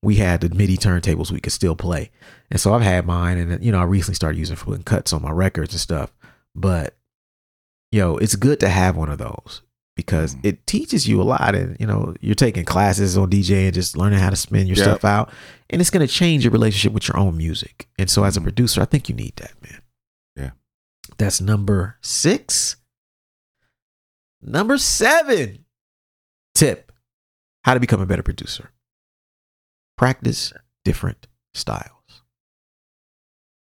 we 0.03 0.15
had 0.15 0.41
the 0.41 0.49
MIDI 0.49 0.77
turntables 0.77 1.31
we 1.31 1.39
could 1.39 1.53
still 1.53 1.75
play. 1.75 2.11
And 2.51 2.59
so 2.59 2.73
I've 2.73 2.81
had 2.81 3.05
mine 3.05 3.37
and 3.37 3.63
you 3.63 3.71
know, 3.71 3.79
I 3.79 3.83
recently 3.83 4.15
started 4.15 4.37
using 4.37 4.55
for 4.55 4.65
putting 4.65 4.83
cuts 4.83 5.13
on 5.13 5.21
my 5.21 5.31
records 5.31 5.73
and 5.73 5.79
stuff. 5.81 6.13
But 6.53 6.95
yo, 7.91 8.17
it's 8.17 8.35
good 8.35 8.59
to 8.59 8.69
have 8.69 8.95
one 8.97 9.09
of 9.09 9.17
those 9.17 9.61
because 9.95 10.35
Mhm. 10.35 10.45
it 10.45 10.67
teaches 10.67 11.07
you 11.07 11.21
a 11.21 11.23
lot 11.23 11.55
and 11.55 11.77
you 11.79 11.87
know, 11.87 12.13
you're 12.19 12.35
taking 12.35 12.65
classes 12.65 13.17
on 13.17 13.29
DJ 13.29 13.65
and 13.65 13.73
just 13.73 13.95
learning 13.95 14.19
how 14.19 14.29
to 14.29 14.35
spin 14.35 14.67
your 14.67 14.75
stuff 14.75 15.05
out. 15.05 15.31
And 15.69 15.79
it's 15.81 15.89
gonna 15.89 16.07
change 16.07 16.43
your 16.43 16.51
relationship 16.51 16.91
with 16.91 17.07
your 17.07 17.17
own 17.17 17.37
music. 17.37 17.87
And 17.97 18.09
so 18.09 18.23
as 18.25 18.35
a 18.35 18.39
Mhm. 18.39 18.43
producer, 18.43 18.81
I 18.81 18.85
think 18.85 19.07
you 19.09 19.15
need 19.15 19.35
that, 19.37 19.53
man. 19.63 19.81
Yeah. 20.35 20.51
That's 21.17 21.39
number 21.39 21.97
six. 22.01 22.75
Number 24.41 24.77
seven 24.77 25.63
tip 26.53 26.91
how 27.63 27.73
to 27.73 27.79
become 27.79 28.01
a 28.01 28.05
better 28.05 28.23
producer. 28.23 28.71
Practice 29.97 30.53
different 30.83 31.27
styles. 31.53 32.21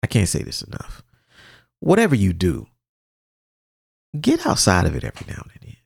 I 0.02 0.06
can't 0.06 0.28
say 0.28 0.42
this 0.42 0.62
enough. 0.62 1.02
Whatever 1.80 2.14
you 2.14 2.32
do, 2.32 2.66
get 4.20 4.46
outside 4.46 4.86
of 4.86 4.94
it 4.94 5.04
every 5.04 5.26
now 5.32 5.42
and 5.54 5.60
then. 5.62 5.76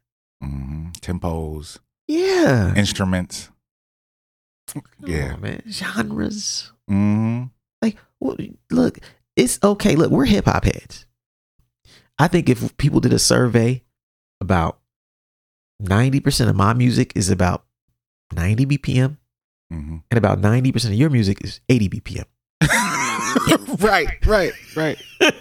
Mhm. 0.43 0.93
Tempos, 1.01 1.79
Yeah. 2.07 2.75
instruments. 2.75 3.51
Yeah. 5.01 5.35
on, 5.35 5.41
man. 5.41 5.63
Genres. 5.69 6.73
hmm 6.89 7.45
Like, 7.81 7.97
well, 8.21 8.37
look, 8.71 8.99
it's 9.37 9.59
okay. 9.63 9.97
Look, 9.97 10.11
we're 10.11 10.25
hip 10.25 10.47
hop 10.47 10.65
heads. 10.65 11.07
I 12.19 12.29
think 12.29 12.49
if 12.49 12.77
people 12.77 13.01
did 13.01 13.13
a 13.13 13.19
survey 13.19 13.85
about 14.41 14.81
90% 15.83 16.49
of 16.49 16.57
my 16.57 16.73
music 16.73 17.13
is 17.15 17.31
about 17.31 17.65
90 18.33 18.67
BPM, 18.67 19.19
hmm 19.71 19.97
and 20.11 20.19
about 20.19 20.41
90% 20.41 20.85
of 20.87 20.93
your 20.95 21.11
music 21.11 21.43
is 21.45 21.61
80 21.69 21.89
BPM. 21.91 22.25
right, 23.81 24.09
right, 24.27 24.53
right. 24.77 24.99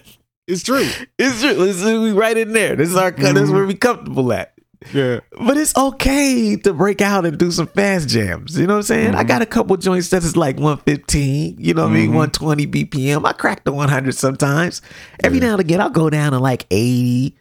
It's 0.48 0.62
true. 0.62 0.88
It's 1.18 1.42
true. 1.42 1.56
This 1.56 1.82
is 1.82 2.00
we 2.00 2.12
right 2.12 2.38
in 2.38 2.54
there. 2.54 2.76
This 2.76 2.90
is 2.90 2.96
our 2.96 3.10
this 3.10 3.36
is 3.36 3.50
where 3.50 3.66
we 3.66 3.74
comfortable 3.74 4.32
at. 4.32 4.54
Yeah. 4.94 5.22
But 5.32 5.58
it's 5.58 5.76
okay 5.76 6.56
to 6.58 6.72
break 6.72 7.02
out 7.02 7.26
and 7.26 7.36
do 7.40 7.50
some 7.50 7.66
fast 7.66 8.08
jams. 8.08 8.56
You 8.56 8.68
know 8.68 8.74
what 8.76 8.78
I'm 8.82 8.84
saying? 8.84 9.16
I 9.16 9.24
Mhm. 9.24 9.28
got 9.28 9.42
a 9.42 9.48
couple 9.48 9.76
joints 9.78 10.10
that 10.10 10.24
is 10.24 10.38
like 10.38 10.60
115, 10.60 11.56
you 11.58 11.74
know 11.74 11.86
what 11.86 11.92
I 11.94 11.96
mean? 11.96 12.12
Mhm. 12.12 12.14
120 12.14 12.68
BPM. 12.68 13.26
I 13.26 13.34
crack 13.34 13.64
the 13.64 13.72
100 13.74 14.14
sometimes. 14.14 14.84
Every 15.24 15.40
Yeah. 15.40 15.46
now 15.46 15.52
and 15.54 15.62
again, 15.62 15.82
I'll 15.82 15.90
go 15.90 16.12
down 16.12 16.34
to 16.34 16.40
like 16.40 16.68
80, 16.70 17.36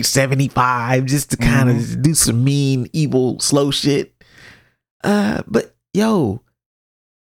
75 0.00 1.06
just 1.06 1.32
to 1.32 1.36
kind 1.36 1.68
of 1.70 2.02
do 2.02 2.14
some 2.14 2.44
mean, 2.44 2.86
evil, 2.92 3.40
slow 3.40 3.72
shit. 3.72 4.14
Uh, 5.02 5.42
but 5.48 5.73
yo, 5.94 6.42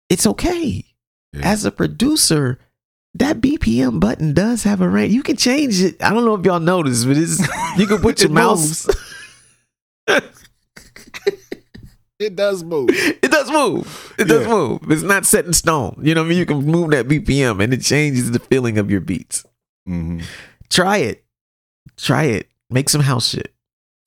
it's 0.08 0.26
okay. 0.26 0.84
Yeah. 1.32 1.40
As 1.52 1.64
a 1.64 1.70
producer, 1.70 2.58
that 3.14 3.40
BPM 3.40 4.00
button 4.00 4.34
does 4.34 4.64
have 4.64 4.80
a 4.80 4.88
range. 4.88 5.14
You 5.14 5.22
can 5.22 5.36
change 5.36 5.80
it. 5.80 6.02
I 6.02 6.10
don't 6.12 6.24
know 6.24 6.34
if 6.34 6.44
y'all 6.44 6.60
noticed, 6.60 7.06
but 7.06 7.16
it's 7.16 7.38
you 7.78 7.86
can 7.86 7.98
put 7.98 8.20
your 8.22 8.30
mouse. 8.30 8.88
It 12.18 12.36
does 12.36 12.62
move. 12.62 12.88
It 12.92 13.32
does 13.32 13.50
move. 13.50 14.14
It 14.16 14.26
does 14.28 14.42
Yeah. 14.46 14.48
move. 14.52 14.80
It's 14.90 15.02
not 15.02 15.26
set 15.26 15.44
in 15.44 15.52
stone. 15.52 15.98
You 16.02 16.14
know 16.14 16.20
what 16.22 16.26
I 16.26 16.28
mean? 16.28 16.38
You 16.38 16.46
can 16.46 16.64
move 16.64 16.90
that 16.92 17.08
BPM 17.08 17.60
and 17.60 17.74
it 17.74 17.82
changes 17.82 18.30
the 18.30 18.38
feeling 18.38 18.78
of 18.78 18.92
your 18.92 19.00
beats. 19.00 19.44
hmm 19.86 20.20
Try 20.70 20.98
it. 20.98 21.24
Try 21.96 22.24
it. 22.24 22.48
Make 22.70 22.88
some 22.90 23.00
house 23.00 23.28
shit. 23.30 23.52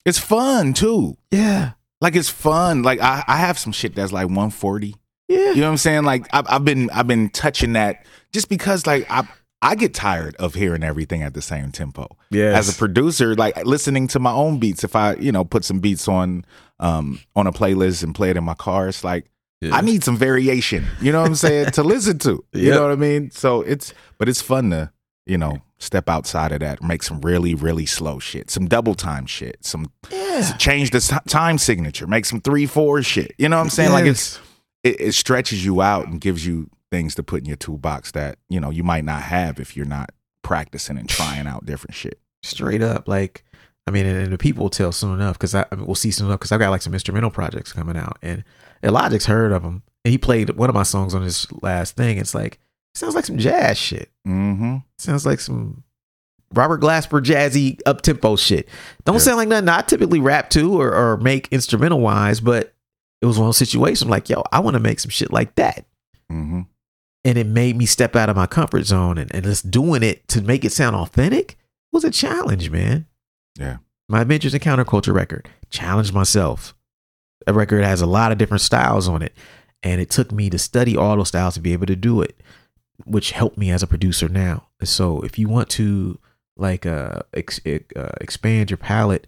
It's 0.06 0.18
fun 0.18 0.72
too. 0.72 1.18
Yeah. 1.30 1.72
Like 2.00 2.14
it's 2.16 2.28
fun. 2.28 2.82
Like 2.82 3.00
I, 3.00 3.24
I 3.26 3.36
have 3.38 3.58
some 3.58 3.72
shit 3.72 3.94
that's 3.94 4.12
like 4.12 4.26
140. 4.26 4.94
Yeah. 5.28 5.38
You 5.50 5.56
know 5.56 5.62
what 5.62 5.70
I'm 5.70 5.76
saying? 5.78 6.04
Like 6.04 6.26
I've, 6.32 6.46
I've 6.48 6.64
been 6.64 6.90
I've 6.90 7.06
been 7.06 7.30
touching 7.30 7.72
that 7.72 8.06
just 8.32 8.48
because 8.48 8.86
like 8.86 9.06
I 9.10 9.26
I 9.62 9.74
get 9.74 9.94
tired 9.94 10.36
of 10.36 10.54
hearing 10.54 10.84
everything 10.84 11.22
at 11.22 11.34
the 11.34 11.42
same 11.42 11.72
tempo. 11.72 12.06
Yeah. 12.30 12.56
As 12.56 12.68
a 12.68 12.78
producer, 12.78 13.34
like 13.34 13.64
listening 13.64 14.06
to 14.08 14.18
my 14.20 14.30
own 14.32 14.58
beats, 14.58 14.84
if 14.84 14.94
I 14.94 15.14
you 15.14 15.32
know 15.32 15.44
put 15.44 15.64
some 15.64 15.80
beats 15.80 16.06
on 16.06 16.44
um 16.78 17.18
on 17.34 17.46
a 17.46 17.52
playlist 17.52 18.04
and 18.04 18.14
play 18.14 18.30
it 18.30 18.36
in 18.36 18.44
my 18.44 18.54
car, 18.54 18.88
it's 18.88 19.02
like 19.02 19.30
I 19.72 19.80
need 19.80 20.04
some 20.04 20.16
variation. 20.18 20.84
You 21.00 21.10
know 21.12 21.22
what 21.22 21.28
I'm 21.28 21.34
saying 21.34 21.70
to 21.72 21.82
listen 21.82 22.18
to. 22.20 22.44
You 22.52 22.62
Yep. 22.68 22.74
know 22.74 22.82
what 22.82 22.92
I 22.92 22.96
mean? 22.96 23.30
So 23.30 23.62
it's 23.62 23.94
but 24.18 24.28
it's 24.28 24.42
fun 24.42 24.70
to 24.70 24.92
you 25.26 25.36
know 25.36 25.58
step 25.78 26.08
outside 26.08 26.52
of 26.52 26.60
that, 26.60 26.82
make 26.82 27.02
some 27.02 27.20
really 27.20 27.54
really 27.54 27.86
slow 27.86 28.18
shit, 28.18 28.50
some 28.50 28.66
double 28.66 28.94
time 28.94 29.26
shit, 29.26 29.64
some 29.64 29.92
yeah. 30.10 30.52
change 30.56 30.90
the 30.90 31.20
time 31.28 31.58
signature, 31.58 32.06
make 32.06 32.24
some 32.24 32.40
three 32.40 32.66
four 32.66 33.02
shit. 33.02 33.32
You 33.38 33.48
know 33.48 33.56
what 33.56 33.64
I'm 33.64 33.70
saying? 33.70 33.92
Like 33.92 34.06
it's 34.06 34.40
it, 34.82 35.00
it 35.00 35.12
stretches 35.12 35.64
you 35.64 35.82
out 35.82 36.06
and 36.06 36.20
gives 36.20 36.46
you 36.46 36.70
things 36.90 37.14
to 37.16 37.22
put 37.22 37.40
in 37.40 37.46
your 37.46 37.56
toolbox 37.56 38.12
that 38.12 38.38
you 38.48 38.60
know 38.60 38.70
you 38.70 38.84
might 38.84 39.04
not 39.04 39.22
have 39.22 39.58
if 39.60 39.76
you're 39.76 39.84
not 39.84 40.10
practicing 40.46 40.96
and 40.96 41.08
trying 41.08 41.46
out 41.48 41.66
different 41.66 41.94
shit. 41.94 42.20
straight 42.44 42.80
up. 42.80 43.08
Like, 43.08 43.44
I 43.88 43.90
mean, 43.90 44.06
and, 44.06 44.16
and 44.16 44.32
the 44.32 44.38
people 44.38 44.62
will 44.62 44.70
tell 44.70 44.92
soon 44.92 45.14
enough 45.14 45.36
because 45.36 45.56
I, 45.56 45.66
I 45.72 45.74
mean, 45.74 45.86
we'll 45.86 45.96
see 45.96 46.12
soon 46.12 46.28
enough 46.28 46.38
because 46.38 46.52
I've 46.52 46.60
got 46.60 46.70
like 46.70 46.82
some 46.82 46.94
instrumental 46.94 47.30
projects 47.30 47.72
coming 47.72 47.96
out, 47.96 48.18
and 48.22 48.44
Illogic's 48.82 49.26
heard 49.26 49.50
of 49.50 49.64
them, 49.64 49.82
and 50.04 50.12
he 50.12 50.18
played 50.18 50.50
one 50.50 50.68
of 50.68 50.74
my 50.74 50.84
songs 50.84 51.14
on 51.14 51.22
his 51.22 51.46
last 51.62 51.96
thing. 51.96 52.18
It's 52.18 52.34
like 52.34 52.60
sounds 52.96 53.14
like 53.14 53.24
some 53.24 53.38
jazz 53.38 53.76
shit. 53.78 54.10
Mm-hmm. 54.26 54.76
Sounds 54.98 55.26
like 55.26 55.40
some 55.40 55.82
Robert 56.54 56.80
Glasper 56.80 57.20
jazzy 57.22 57.80
up 57.86 58.02
tempo 58.02 58.36
shit. 58.36 58.68
Don't 59.04 59.14
Yeah. 59.16 59.20
sound 59.20 59.36
like 59.38 59.48
nothing 59.48 59.68
I 59.68 59.82
typically 59.82 60.20
rap 60.20 60.50
to 60.50 60.80
or, 60.80 60.94
or 60.94 61.16
make 61.18 61.48
instrumental 61.50 62.00
wise, 62.00 62.40
but 62.40 62.74
it 63.20 63.26
was 63.26 63.38
one 63.38 63.48
of 63.48 63.58
those 63.58 64.04
like, 64.04 64.28
yo, 64.28 64.42
I 64.52 64.60
want 64.60 64.74
to 64.74 64.80
make 64.80 65.00
some 65.00 65.10
shit 65.10 65.32
like 65.32 65.54
that. 65.56 65.86
Mm-hmm. 66.30 66.62
And 67.24 67.38
it 67.38 67.46
made 67.46 67.76
me 67.76 67.86
step 67.86 68.14
out 68.14 68.28
of 68.28 68.36
my 68.36 68.46
comfort 68.46 68.84
zone 68.84 69.18
and, 69.18 69.34
and 69.34 69.44
just 69.44 69.70
doing 69.70 70.02
it 70.02 70.28
to 70.28 70.40
make 70.40 70.64
it 70.64 70.70
sound 70.72 70.94
authentic 70.94 71.56
was 71.92 72.04
a 72.04 72.10
challenge, 72.10 72.70
man. 72.70 73.06
Yeah. 73.58 73.78
My 74.08 74.20
Adventures 74.20 74.54
in 74.54 74.60
Counterculture 74.60 75.12
record, 75.14 75.48
challenged 75.70 76.14
myself. 76.14 76.74
A 77.48 77.52
record 77.52 77.82
has 77.82 78.00
a 78.00 78.06
lot 78.06 78.30
of 78.30 78.38
different 78.38 78.60
styles 78.60 79.08
on 79.08 79.22
it. 79.22 79.32
And 79.82 80.00
it 80.00 80.10
took 80.10 80.30
me 80.30 80.50
to 80.50 80.58
study 80.58 80.96
all 80.96 81.16
those 81.16 81.28
styles 81.28 81.54
to 81.54 81.60
be 81.60 81.72
able 81.72 81.86
to 81.86 81.96
do 81.96 82.20
it, 82.20 82.40
which 83.04 83.32
helped 83.32 83.58
me 83.58 83.70
as 83.70 83.82
a 83.82 83.86
producer 83.86 84.28
now. 84.28 84.68
So 84.82 85.20
if 85.20 85.38
you 85.38 85.48
want 85.48 85.68
to 85.70 86.18
like 86.56 86.86
uh, 86.86 87.20
ex- 87.34 87.60
uh 87.66 88.12
expand 88.20 88.70
your 88.70 88.78
palette, 88.78 89.26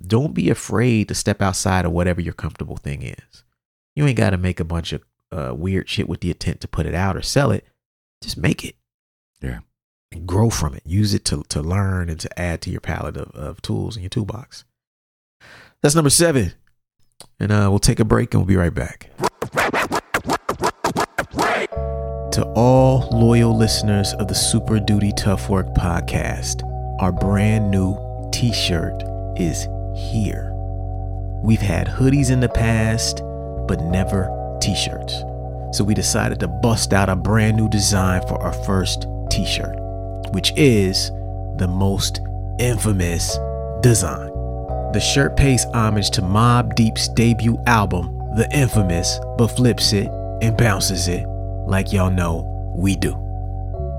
don't 0.00 0.34
be 0.34 0.50
afraid 0.50 1.08
to 1.08 1.14
step 1.14 1.40
outside 1.40 1.84
of 1.84 1.92
whatever 1.92 2.20
your 2.20 2.34
comfortable 2.34 2.76
thing 2.76 3.02
is. 3.02 3.44
You 3.94 4.06
ain't 4.06 4.16
got 4.16 4.30
to 4.30 4.36
make 4.36 4.58
a 4.58 4.64
bunch 4.64 4.92
of 4.92 5.02
uh, 5.30 5.54
weird 5.54 5.88
shit 5.88 6.08
with 6.08 6.20
the 6.20 6.30
intent 6.30 6.60
to 6.60 6.68
put 6.68 6.86
it 6.86 6.94
out 6.94 7.16
or 7.16 7.22
sell 7.22 7.50
it. 7.50 7.64
Just 8.22 8.36
make 8.36 8.64
it. 8.64 8.76
Yeah. 9.40 9.60
And 10.10 10.26
grow 10.26 10.50
from 10.50 10.74
it. 10.74 10.82
Use 10.84 11.14
it 11.14 11.24
to, 11.26 11.42
to 11.48 11.60
learn 11.60 12.08
and 12.08 12.18
to 12.20 12.40
add 12.40 12.60
to 12.62 12.70
your 12.70 12.80
palette 12.80 13.16
of, 13.16 13.30
of 13.32 13.62
tools 13.62 13.96
in 13.96 14.02
your 14.02 14.10
toolbox. 14.10 14.64
That's 15.80 15.94
number 15.94 16.10
seven. 16.10 16.54
And 17.38 17.52
uh, 17.52 17.68
we'll 17.70 17.78
take 17.78 18.00
a 18.00 18.04
break 18.04 18.32
and 18.32 18.40
we'll 18.40 18.48
be 18.48 18.56
right 18.56 18.74
back. 18.74 19.10
To 22.34 22.44
all 22.56 23.06
loyal 23.12 23.56
listeners 23.56 24.12
of 24.14 24.26
the 24.26 24.34
Super 24.34 24.80
Duty 24.80 25.12
Tough 25.12 25.48
Work 25.48 25.68
podcast, 25.68 26.68
our 27.00 27.12
brand 27.12 27.70
new 27.70 27.96
t 28.32 28.52
shirt 28.52 29.04
is 29.36 29.68
here. 29.94 30.52
We've 31.44 31.60
had 31.60 31.86
hoodies 31.86 32.32
in 32.32 32.40
the 32.40 32.48
past, 32.48 33.22
but 33.68 33.82
never 33.82 34.58
t 34.60 34.74
shirts. 34.74 35.14
So 35.70 35.84
we 35.84 35.94
decided 35.94 36.40
to 36.40 36.48
bust 36.48 36.92
out 36.92 37.08
a 37.08 37.14
brand 37.14 37.56
new 37.56 37.68
design 37.68 38.22
for 38.22 38.42
our 38.42 38.52
first 38.64 39.06
t 39.30 39.46
shirt, 39.46 39.78
which 40.32 40.52
is 40.56 41.12
the 41.58 41.68
most 41.68 42.20
infamous 42.58 43.38
design. 43.80 44.32
The 44.92 45.00
shirt 45.00 45.36
pays 45.36 45.66
homage 45.66 46.10
to 46.10 46.20
Mobb 46.20 46.74
Deep's 46.74 47.06
debut 47.06 47.62
album, 47.68 48.12
The 48.34 48.50
Infamous, 48.52 49.20
but 49.38 49.52
flips 49.52 49.92
it 49.92 50.08
and 50.42 50.56
bounces 50.56 51.06
it 51.06 51.28
like 51.66 51.92
y'all 51.92 52.10
know 52.10 52.50
we 52.76 52.96
do. 52.96 53.14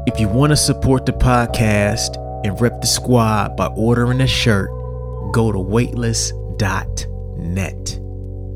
If 0.08 0.20
you 0.20 0.28
want 0.28 0.52
to 0.52 0.58
support 0.58 1.06
the 1.06 1.14
podcast 1.14 2.18
and 2.46 2.60
rep 2.62 2.82
the 2.82 2.88
squad 2.88 3.58
by 3.58 3.68
ordering 3.68 4.22
a 4.22 4.28
shirt, 4.28 4.70
go 5.34 5.52
to 5.52 5.60
weightless.net. 5.60 8.00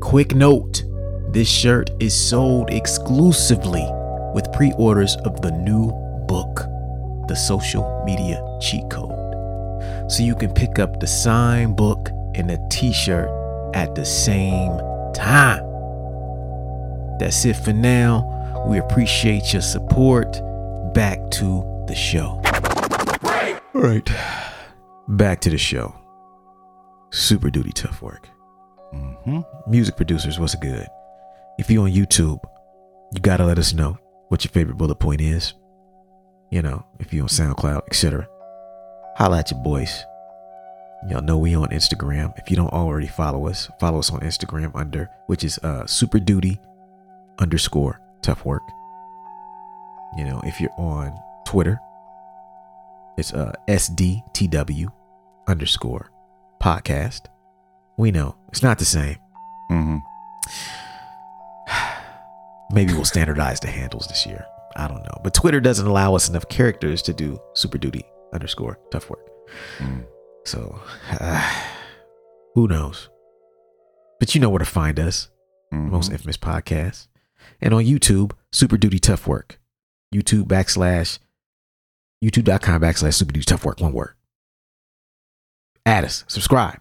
Quick 0.00 0.34
note 0.34 0.84
this 1.32 1.48
shirt 1.48 1.90
is 2.00 2.14
sold 2.14 2.70
exclusively 2.70 3.86
with 4.34 4.50
pre 4.52 4.72
orders 4.78 5.16
of 5.24 5.40
the 5.42 5.50
new 5.50 5.90
book, 6.26 6.66
The 7.28 7.34
Social 7.34 8.02
Media 8.04 8.42
Cheat 8.60 8.88
Code. 8.90 9.10
So 10.10 10.22
you 10.22 10.34
can 10.34 10.52
pick 10.52 10.78
up 10.78 11.00
the 11.00 11.06
signed 11.06 11.76
book 11.76 12.10
and 12.34 12.50
the 12.50 12.58
t 12.70 12.92
shirt 12.92 13.30
at 13.74 13.94
the 13.94 14.04
same 14.04 14.78
time. 15.14 15.64
That's 17.18 17.44
it 17.44 17.56
for 17.56 17.72
now. 17.72 18.39
We 18.66 18.78
appreciate 18.78 19.52
your 19.52 19.62
support. 19.62 20.32
Back 20.94 21.30
to 21.32 21.64
the 21.86 21.94
show. 21.94 22.40
All 23.74 23.82
right. 23.82 24.08
Back 25.08 25.40
to 25.42 25.50
the 25.50 25.58
show. 25.58 25.94
Super 27.10 27.50
duty 27.50 27.72
tough 27.72 28.02
work. 28.02 28.28
Mm-hmm. 28.94 29.40
Music 29.68 29.96
producers, 29.96 30.38
what's 30.38 30.54
good? 30.56 30.86
If 31.58 31.70
you're 31.70 31.84
on 31.84 31.92
YouTube, 31.92 32.38
you 33.12 33.20
gotta 33.20 33.44
let 33.44 33.58
us 33.58 33.72
know 33.72 33.98
what 34.28 34.44
your 34.44 34.50
favorite 34.50 34.76
bullet 34.78 34.96
point 34.96 35.20
is. 35.20 35.54
You 36.50 36.62
know, 36.62 36.84
if 36.98 37.12
you're 37.12 37.22
on 37.22 37.28
SoundCloud, 37.28 37.82
etc. 37.88 38.28
Holla 39.16 39.38
at 39.40 39.50
your 39.50 39.60
boys. 39.62 40.04
Y'all 41.08 41.22
know 41.22 41.38
we 41.38 41.54
on 41.54 41.68
Instagram. 41.68 42.32
If 42.38 42.50
you 42.50 42.56
don't 42.56 42.72
already 42.72 43.06
follow 43.06 43.46
us, 43.48 43.70
follow 43.80 44.00
us 44.00 44.10
on 44.10 44.20
Instagram 44.20 44.72
under 44.74 45.08
which 45.26 45.44
is 45.44 45.58
uh 45.58 45.86
super 45.86 46.18
duty 46.18 46.60
underscore 47.38 48.00
tough 48.22 48.44
work. 48.44 48.62
You 50.16 50.24
know, 50.24 50.40
if 50.44 50.60
you're 50.60 50.74
on 50.78 51.12
Twitter, 51.46 51.78
it's 53.16 53.32
uh 53.32 53.52
SDTW 53.68 54.88
underscore 55.46 56.10
podcast. 56.60 57.26
We 57.96 58.10
know 58.10 58.36
it's 58.48 58.62
not 58.62 58.78
the 58.78 58.84
same. 58.84 59.16
Mm-hmm. 59.70 59.96
Maybe 62.74 62.92
we'll 62.92 63.04
standardize 63.04 63.60
the 63.60 63.68
handles 63.68 64.06
this 64.06 64.26
year. 64.26 64.44
I 64.76 64.86
don't 64.86 65.02
know. 65.02 65.20
But 65.24 65.34
Twitter 65.34 65.60
doesn't 65.60 65.86
allow 65.86 66.14
us 66.14 66.28
enough 66.28 66.48
characters 66.48 67.02
to 67.02 67.12
do 67.12 67.38
super 67.54 67.78
duty 67.78 68.04
underscore 68.32 68.78
tough 68.92 69.10
work. 69.10 69.28
Mm. 69.78 70.04
So 70.44 70.80
uh, 71.20 71.64
who 72.54 72.68
knows? 72.68 73.08
But 74.20 74.34
you 74.34 74.40
know 74.40 74.50
where 74.50 74.58
to 74.60 74.64
find 74.64 74.98
us. 75.00 75.28
Mhm. 75.72 75.90
Most 75.90 76.12
infamous 76.12 76.36
podcast. 76.36 77.06
And 77.60 77.74
on 77.74 77.84
YouTube, 77.84 78.32
Super 78.52 78.76
Duty 78.76 78.98
Tough 78.98 79.26
Work. 79.26 79.58
YouTube 80.14 80.44
backslash 80.44 81.18
youtube.com 82.22 82.82
backslash 82.82 83.14
super 83.14 83.32
duty 83.32 83.44
tough 83.44 83.64
work. 83.64 83.80
One 83.80 83.92
word. 83.92 84.14
Add 85.86 86.04
us, 86.04 86.24
subscribe, 86.28 86.80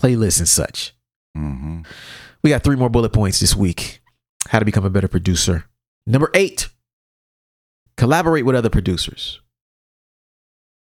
playlists 0.00 0.38
and 0.40 0.48
such. 0.48 0.94
Mhm. 1.36 1.86
We 2.42 2.50
got 2.50 2.64
three 2.64 2.76
more 2.76 2.88
bullet 2.88 3.12
points 3.12 3.38
this 3.40 3.54
week. 3.54 4.00
How 4.48 4.58
to 4.58 4.64
become 4.64 4.84
a 4.84 4.90
better 4.90 5.08
producer. 5.08 5.66
Number 6.06 6.30
eight, 6.34 6.68
collaborate 7.96 8.44
with 8.46 8.56
other 8.56 8.70
producers. 8.70 9.40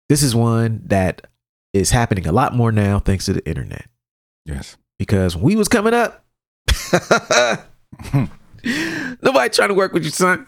This 0.09 0.23
is 0.23 0.33
one 0.33 0.81
that 0.85 1.27
is 1.73 1.91
happening 1.91 2.25
a 2.25 2.31
lot 2.31 2.55
more 2.55 2.71
now 2.71 2.99
thanks 2.99 3.25
to 3.25 3.33
the 3.33 3.47
internet. 3.47 3.89
Yes. 4.45 4.77
Because 4.97 5.35
when 5.35 5.43
we 5.45 5.55
was 5.57 5.67
coming 5.67 5.93
up, 5.93 6.25
nobody 9.22 9.49
trying 9.49 9.70
to 9.70 9.74
work 9.76 9.93
with 9.93 10.03
you, 10.03 10.09
son. 10.09 10.47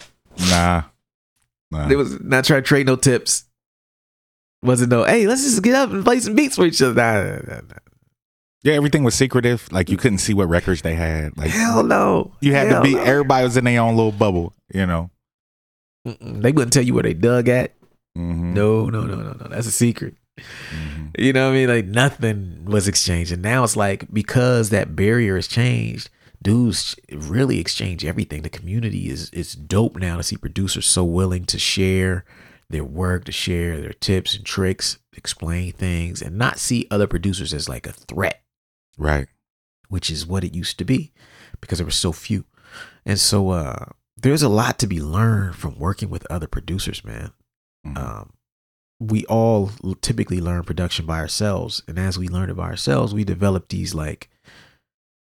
Nah. 0.50 0.84
Nah. 1.72 1.88
They 1.88 1.96
was 1.96 2.20
not 2.22 2.46
trying 2.46 2.64
to 2.64 2.68
trade 2.68 2.88
no 2.88 2.96
tips. 2.96 3.46
Wasn't 4.62 4.90
no, 4.90 5.04
hey, 5.04 5.28
let's 5.28 5.44
just 5.44 5.64
get 5.64 5.76
up 5.76 5.92
and 5.92 6.04
play 6.04 6.20
some 6.20 6.36
beats 6.36 6.56
for 6.56 6.66
each 6.66 6.82
other. 6.82 6.94
Nah, 6.94 7.14
nah, 7.14 7.36
nah, 7.48 7.62
nah. 7.62 7.76
yeah, 8.64 8.74
everything 8.74 9.04
was 9.04 9.16
secretive. 9.16 9.72
Like 9.72 9.90
you 9.90 9.96
couldn't 9.98 10.18
see 10.18 10.34
what 10.34 10.50
records 10.50 10.82
they 10.82 10.96
had. 10.96 11.38
Like 11.38 11.52
Hell 11.52 11.84
no. 11.84 12.34
you 12.42 12.54
had 12.54 12.68
Hell 12.68 12.84
to 12.84 12.90
be. 12.90 12.96
no. 12.96 13.02
Everybody 13.02 13.44
was 13.46 13.56
in 13.56 13.64
their 13.64 13.82
own 13.82 13.96
little 13.96 14.12
bubble. 14.12 14.54
You 14.74 14.86
know. 14.86 15.12
Mm-mm. 16.08 16.42
They 16.42 16.52
wouldn't 16.52 16.74
tell 16.74 16.84
you 16.84 16.94
where 16.94 17.04
they 17.04 17.14
dug 17.14 17.48
at. 17.48 17.74
Mm-hmm. 18.18 18.54
No, 18.54 18.86
no, 18.88 19.04
no, 19.04 19.16
no, 19.16 19.32
no. 19.34 19.48
That's 19.50 19.68
a 19.68 19.72
secret. 19.72 20.16
Mm-hmm. 20.38 21.06
You 21.18 21.34
know 21.34 21.48
what 21.48 21.54
I 21.54 21.58
mean? 21.58 21.70
Like 21.70 21.86
nothing 21.86 22.66
was 22.66 22.88
exchanged. 22.88 23.32
And 23.32 23.42
now 23.42 23.64
it's 23.64 23.76
like 23.78 24.12
because 24.12 24.72
that 24.72 24.96
barrier 24.96 25.36
has 25.36 25.48
changed, 25.48 26.10
dudes 26.42 26.96
really 27.12 27.60
exchange 27.60 28.06
everything. 28.06 28.42
The 28.44 28.50
community 28.50 29.10
is 29.10 29.30
it's 29.34 29.54
dope 29.56 29.98
now 29.98 30.18
to 30.18 30.24
see 30.24 30.38
producers 30.38 30.86
so 30.86 31.04
willing 31.04 31.46
to 31.46 31.60
share 31.60 32.26
their 32.70 32.84
work, 32.84 33.26
to 33.26 33.32
share 33.32 33.80
their 33.82 33.94
tips 33.94 34.36
and 34.36 34.46
tricks, 34.46 35.00
explain 35.14 35.72
things, 35.74 36.22
and 36.22 36.38
not 36.38 36.60
see 36.60 36.88
other 36.92 37.08
producers 37.08 37.54
as 37.54 37.68
like 37.68 37.88
a 37.88 37.92
threat, 37.92 38.44
Right. 38.98 39.28
which 39.90 40.10
is 40.12 40.26
what 40.26 40.44
it 40.44 40.54
used 40.56 40.78
to 40.78 40.86
be 40.86 41.12
because 41.62 41.80
there 41.80 41.86
were 41.86 41.92
so 41.92 42.12
few. 42.12 42.46
And 43.06 43.20
so 43.20 43.50
uh 43.50 43.86
there's 44.22 44.44
a 44.44 44.50
lot 44.50 44.78
to 44.80 44.88
be 44.88 45.02
learned 45.02 45.56
from 45.56 45.80
working 45.80 46.10
with 46.10 46.28
other 46.30 46.48
producers, 46.48 47.04
man 47.06 47.32
Mhm. 47.88 47.98
um, 47.98 48.34
we 49.00 49.26
all 49.28 49.72
typically 50.02 50.42
learn 50.42 50.64
production 50.64 51.06
by 51.06 51.20
ourselves 51.20 51.82
and 51.88 51.98
as 51.98 52.20
we 52.20 52.28
learn 52.28 52.50
it 52.50 52.56
by 52.56 52.66
ourselves 52.66 53.14
we 53.14 53.24
develop 53.24 53.70
these 53.70 53.94
like 53.96 54.30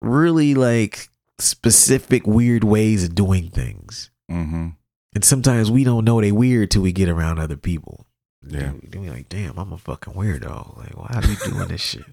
really 0.04 0.54
like 0.54 1.10
specific 1.40 2.28
weird 2.28 2.64
ways 2.64 3.04
of 3.04 3.16
doing 3.16 3.50
things 3.50 4.12
mm-hmm. 4.30 4.70
and 5.16 5.26
sometimes 5.26 5.72
we 5.72 5.84
don't 5.84 6.06
know 6.06 6.22
they 6.22 6.32
weird 6.32 6.70
till 6.70 6.82
we 6.82 6.92
get 6.92 7.10
around 7.10 7.40
other 7.40 7.58
people 7.58 8.06
Yeah. 8.48 8.74
then 8.84 9.02
we 9.02 9.10
like 9.10 9.30
damn 9.30 9.58
i'm 9.58 9.74
a 9.74 9.78
fucking 9.78 10.14
weirdo 10.14 10.78
like 10.78 10.96
why 10.98 11.10
are 11.14 11.26
you 11.26 11.36
doing 11.38 11.68
this 11.68 11.82
shit 11.82 12.06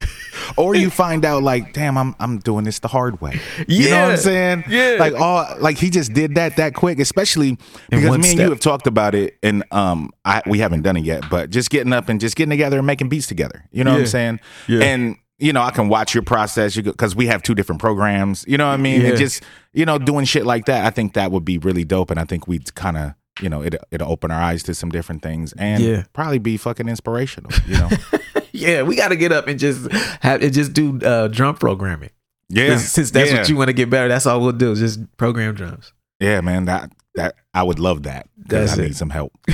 Or 0.56 0.74
you 0.74 0.90
find 0.90 1.24
out 1.24 1.42
like, 1.42 1.72
damn, 1.72 1.96
I'm 1.96 2.14
I'm 2.20 2.38
doing 2.38 2.64
this 2.64 2.78
the 2.78 2.88
hard 2.88 3.20
way. 3.20 3.40
You 3.66 3.90
know 3.90 4.02
what 4.02 4.10
I'm 4.12 4.16
saying? 4.18 4.64
Yeah. 4.68 4.96
Like 5.00 5.14
all 5.14 5.46
like 5.58 5.78
he 5.78 5.90
just 5.90 6.12
did 6.12 6.34
that 6.34 6.56
that 6.56 6.74
quick, 6.74 6.98
especially 7.00 7.58
because 7.88 8.04
me 8.04 8.14
and 8.14 8.24
step. 8.24 8.38
you 8.38 8.50
have 8.50 8.60
talked 8.60 8.86
about 8.86 9.14
it 9.14 9.38
and 9.42 9.64
um 9.70 10.10
I 10.24 10.42
we 10.46 10.58
haven't 10.58 10.82
done 10.82 10.96
it 10.96 11.04
yet, 11.04 11.24
but 11.30 11.50
just 11.50 11.70
getting 11.70 11.92
up 11.92 12.08
and 12.08 12.20
just 12.20 12.36
getting 12.36 12.50
together 12.50 12.78
and 12.78 12.86
making 12.86 13.08
beats 13.08 13.26
together. 13.26 13.64
You 13.72 13.84
know 13.84 13.92
what 13.92 14.00
I'm 14.00 14.06
saying? 14.06 14.40
Yeah. 14.68 14.82
And 14.82 15.16
you 15.44 15.52
know, 15.52 15.62
I 15.62 15.70
can 15.70 15.88
watch 15.88 16.14
your 16.14 16.22
process 16.22 16.74
because 16.76 17.14
we 17.14 17.26
have 17.26 17.42
two 17.42 17.54
different 17.54 17.80
programs. 17.80 18.44
You 18.48 18.56
know 18.56 18.66
what 18.66 18.74
I 18.74 18.78
mean? 18.78 19.02
Yeah. 19.02 19.08
And 19.08 19.18
just 19.18 19.42
you 19.72 19.84
know, 19.84 19.98
doing 19.98 20.24
shit 20.24 20.46
like 20.46 20.64
that, 20.66 20.86
I 20.86 20.90
think 20.90 21.14
that 21.14 21.30
would 21.30 21.44
be 21.44 21.58
really 21.58 21.84
dope, 21.84 22.10
and 22.10 22.18
I 22.18 22.24
think 22.24 22.48
we'd 22.48 22.74
kind 22.74 22.96
of 22.96 23.14
you 23.40 23.48
know 23.48 23.62
it 23.62 23.74
it'll 23.90 24.10
open 24.10 24.30
our 24.30 24.40
eyes 24.40 24.62
to 24.64 24.74
some 24.74 24.90
different 24.90 25.22
things 25.22 25.52
and 25.54 25.82
Yeah. 25.82 26.04
probably 26.12 26.38
be 26.38 26.56
fucking 26.56 26.88
inspirational. 26.88 27.50
You 27.66 27.78
know? 27.78 27.90
yeah 28.52 28.82
we 28.82 28.94
got 28.94 29.08
to 29.08 29.16
get 29.16 29.32
up 29.32 29.48
and 29.48 29.58
just 29.58 29.90
have 30.22 30.40
and 30.40 30.52
just 30.52 30.72
do 30.72 31.00
uh 31.02 31.26
drum 31.26 31.56
programming 31.56 32.10
yeah. 32.48 32.76
since, 32.76 33.10
that's 33.10 33.32
yeah. 33.32 33.38
what 33.38 33.48
you 33.48 33.56
want 33.56 33.66
to 33.66 33.72
get 33.72 33.90
better 33.90 34.06
that's 34.06 34.26
all 34.26 34.40
we'll 34.40 34.52
do 34.52 34.70
is 34.70 34.78
just 34.78 35.16
program 35.16 35.56
drums 35.56 35.92
Yeah, 36.20 36.40
man, 36.40 36.66
that 36.66 36.92
that 37.16 37.34
I 37.52 37.64
would 37.64 37.80
love 37.80 38.04
that. 38.04 38.28
That's 38.36 38.78
I 38.78 38.82
it. 38.82 38.86
need 38.86 38.96
some 38.96 39.10
help. 39.10 39.32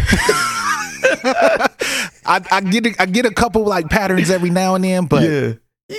I, 2.26 2.40
I 2.50 2.60
get 2.60 2.86
a, 2.86 3.02
I 3.02 3.06
get 3.06 3.26
a 3.26 3.30
couple 3.32 3.64
like 3.64 3.88
patterns 3.88 4.30
every 4.30 4.50
now 4.50 4.74
and 4.74 4.84
then, 4.84 5.06
but 5.06 5.22
You- 5.22 5.58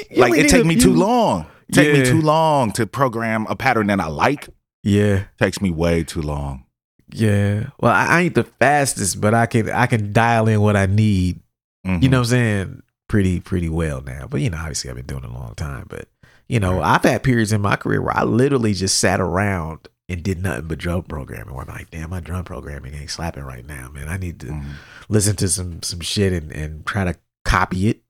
you 0.09 0.17
like 0.21 0.33
it 0.33 0.49
take 0.49 0.65
me 0.65 0.75
few- 0.75 0.83
too 0.83 0.93
long. 0.93 1.45
Take 1.71 1.93
me 1.93 2.03
too 2.05 2.19
long 2.21 2.71
to 2.73 2.85
program 2.85 3.45
a 3.49 3.55
pattern 3.55 3.87
that 3.87 3.99
I 4.01 4.07
like. 4.07 4.49
Yeah, 4.83 5.23
Takes 5.39 5.61
me 5.61 5.69
way 5.71 6.03
too 6.03 6.21
long. 6.21 6.65
yeah. 7.13 7.67
Well, 7.79 7.91
I, 7.93 8.05
I 8.07 8.21
ain't 8.21 8.35
the 8.35 8.43
fastest, 8.43 9.21
but 9.21 9.33
I 9.33 9.45
can 9.45 9.69
I 9.69 9.85
can 9.87 10.11
dial 10.11 10.47
in 10.47 10.59
what 10.61 10.75
I 10.75 10.85
need. 10.87 11.39
Mhm. 11.87 12.01
You 12.03 12.09
know 12.09 12.17
what 12.19 12.27
I'm 12.27 12.29
saying? 12.29 12.83
Pretty 13.07 13.39
pretty 13.39 13.69
well 13.69 14.01
now. 14.01 14.27
But 14.29 14.41
you 14.41 14.49
know, 14.49 14.57
obviously 14.57 14.89
I've 14.89 14.95
been 14.97 15.05
doing 15.05 15.23
it 15.23 15.29
a 15.29 15.33
long 15.33 15.53
time. 15.55 15.85
But 15.89 16.07
you 16.49 16.59
know, 16.59 16.81
I've 16.81 17.03
had 17.03 17.23
periods 17.23 17.51
in 17.53 17.61
my 17.61 17.75
career 17.77 18.01
where 18.01 18.17
I 18.17 18.23
literally 18.23 18.73
just 18.73 18.97
sat 18.97 19.19
around 19.21 19.87
and 20.09 20.23
did 20.23 20.41
nothing 20.43 20.67
but 20.67 20.77
drum 20.79 21.03
programming. 21.03 21.53
Where 21.53 21.63
I'm 21.69 21.73
like, 21.73 21.89
damn, 21.91 22.09
my 22.09 22.19
drum 22.19 22.43
programming 22.43 22.93
ain't 22.95 23.09
slapping 23.11 23.43
right 23.43 23.65
now, 23.65 23.89
man. 23.89 24.09
I 24.09 24.17
need 24.17 24.39
to 24.41 24.47
Mhm. 24.47 24.65
listen 25.09 25.35
to 25.37 25.47
some 25.47 25.81
some 25.83 25.99
shit 26.01 26.33
and, 26.33 26.51
and 26.51 26.85
try 26.85 27.03
to 27.05 27.15
copy 27.45 27.87
it 27.87 28.01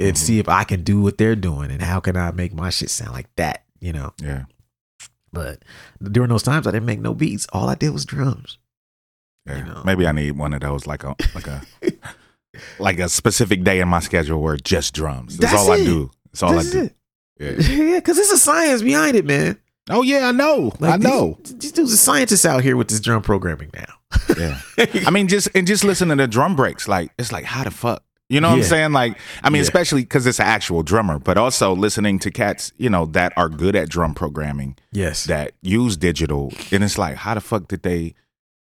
and 0.00 0.14
Mhm. 0.14 0.18
see 0.18 0.38
if 0.38 0.48
I 0.48 0.64
can 0.64 0.82
do 0.82 1.00
what 1.00 1.18
they're 1.18 1.36
doing 1.36 1.70
and 1.70 1.82
how 1.82 2.00
can 2.00 2.16
I 2.16 2.30
make 2.32 2.52
my 2.54 2.70
shit 2.70 2.90
sound 2.90 3.12
like 3.12 3.28
that, 3.36 3.64
you 3.80 3.92
know. 3.92 4.12
yeah, 4.22 4.44
But 5.32 5.62
during 6.02 6.28
those 6.30 6.42
times 6.42 6.66
I 6.66 6.70
didn't 6.72 6.86
make 6.86 7.00
no 7.00 7.14
beats. 7.14 7.46
All 7.52 7.68
I 7.68 7.74
did 7.74 7.90
was 7.90 8.04
drums. 8.04 8.58
yeah. 9.46 9.58
You 9.58 9.64
know. 9.64 9.82
Maybe 9.84 10.06
I 10.06 10.12
need 10.12 10.32
one 10.32 10.52
of 10.54 10.60
those 10.60 10.86
like 10.86 11.04
a 11.04 11.14
like 11.34 11.46
a 11.46 11.62
like 12.78 12.98
a 12.98 13.08
specific 13.08 13.62
day 13.64 13.80
in 13.80 13.88
my 13.88 14.00
schedule 14.00 14.40
where 14.42 14.56
just 14.56 14.94
drums. 14.94 15.36
That's, 15.36 15.52
That's 15.52 15.64
all 15.64 15.72
I 15.72 15.78
do. 15.78 16.10
That's 16.32 16.42
all 16.42 16.52
This 16.54 16.74
I 16.74 16.78
do. 16.78 16.90
Yeah. 17.38 17.46
it. 17.48 17.68
Yeah, 17.68 17.94
because 17.98 18.18
it's 18.18 18.32
a 18.32 18.38
science 18.38 18.82
behind 18.82 19.16
it, 19.16 19.24
man. 19.24 19.58
Oh 19.88 20.02
yeah, 20.02 20.28
I 20.28 20.32
know. 20.32 20.72
I 20.80 20.90
Like, 20.90 21.00
know. 21.00 21.38
These, 21.42 21.58
these 21.58 21.72
dudes 21.72 21.92
are 21.94 21.96
scientists 21.96 22.44
out 22.44 22.62
here 22.62 22.76
with 22.76 22.88
this 22.88 23.00
drum 23.00 23.22
programming 23.22 23.70
now. 23.74 23.94
Yeah. 24.36 24.60
I 25.06 25.10
mean, 25.10 25.26
just 25.28 25.48
and 25.54 25.66
just 25.66 25.84
listening 25.84 26.18
to 26.18 26.26
drum 26.26 26.54
breaks, 26.56 26.86
like 26.88 27.12
it's 27.18 27.32
like 27.32 27.44
how 27.44 27.64
the 27.64 27.70
fuck, 27.70 28.02
you 28.30 28.40
know 28.40 28.48
what 28.48 28.56
Yeah. 28.58 28.62
I'm 28.64 28.68
saying? 28.68 28.92
Like, 28.92 29.18
I 29.42 29.50
mean, 29.50 29.58
Yeah. 29.58 29.64
especially 29.64 30.02
because 30.02 30.26
it's 30.26 30.38
an 30.40 30.46
actual 30.46 30.82
drummer, 30.82 31.18
but 31.18 31.36
also 31.36 31.74
listening 31.74 32.18
to 32.20 32.30
cats, 32.30 32.72
you 32.78 32.88
know, 32.88 33.04
that 33.06 33.32
are 33.36 33.48
good 33.50 33.76
at 33.76 33.88
drum 33.90 34.14
programming 34.14 34.76
yes. 34.92 35.24
that 35.24 35.52
use 35.60 35.98
digital, 35.98 36.52
and 36.72 36.82
it's 36.82 36.96
like, 36.96 37.16
how 37.16 37.34
the 37.34 37.40
fuck 37.42 37.68
did 37.68 37.82
they 37.82 38.14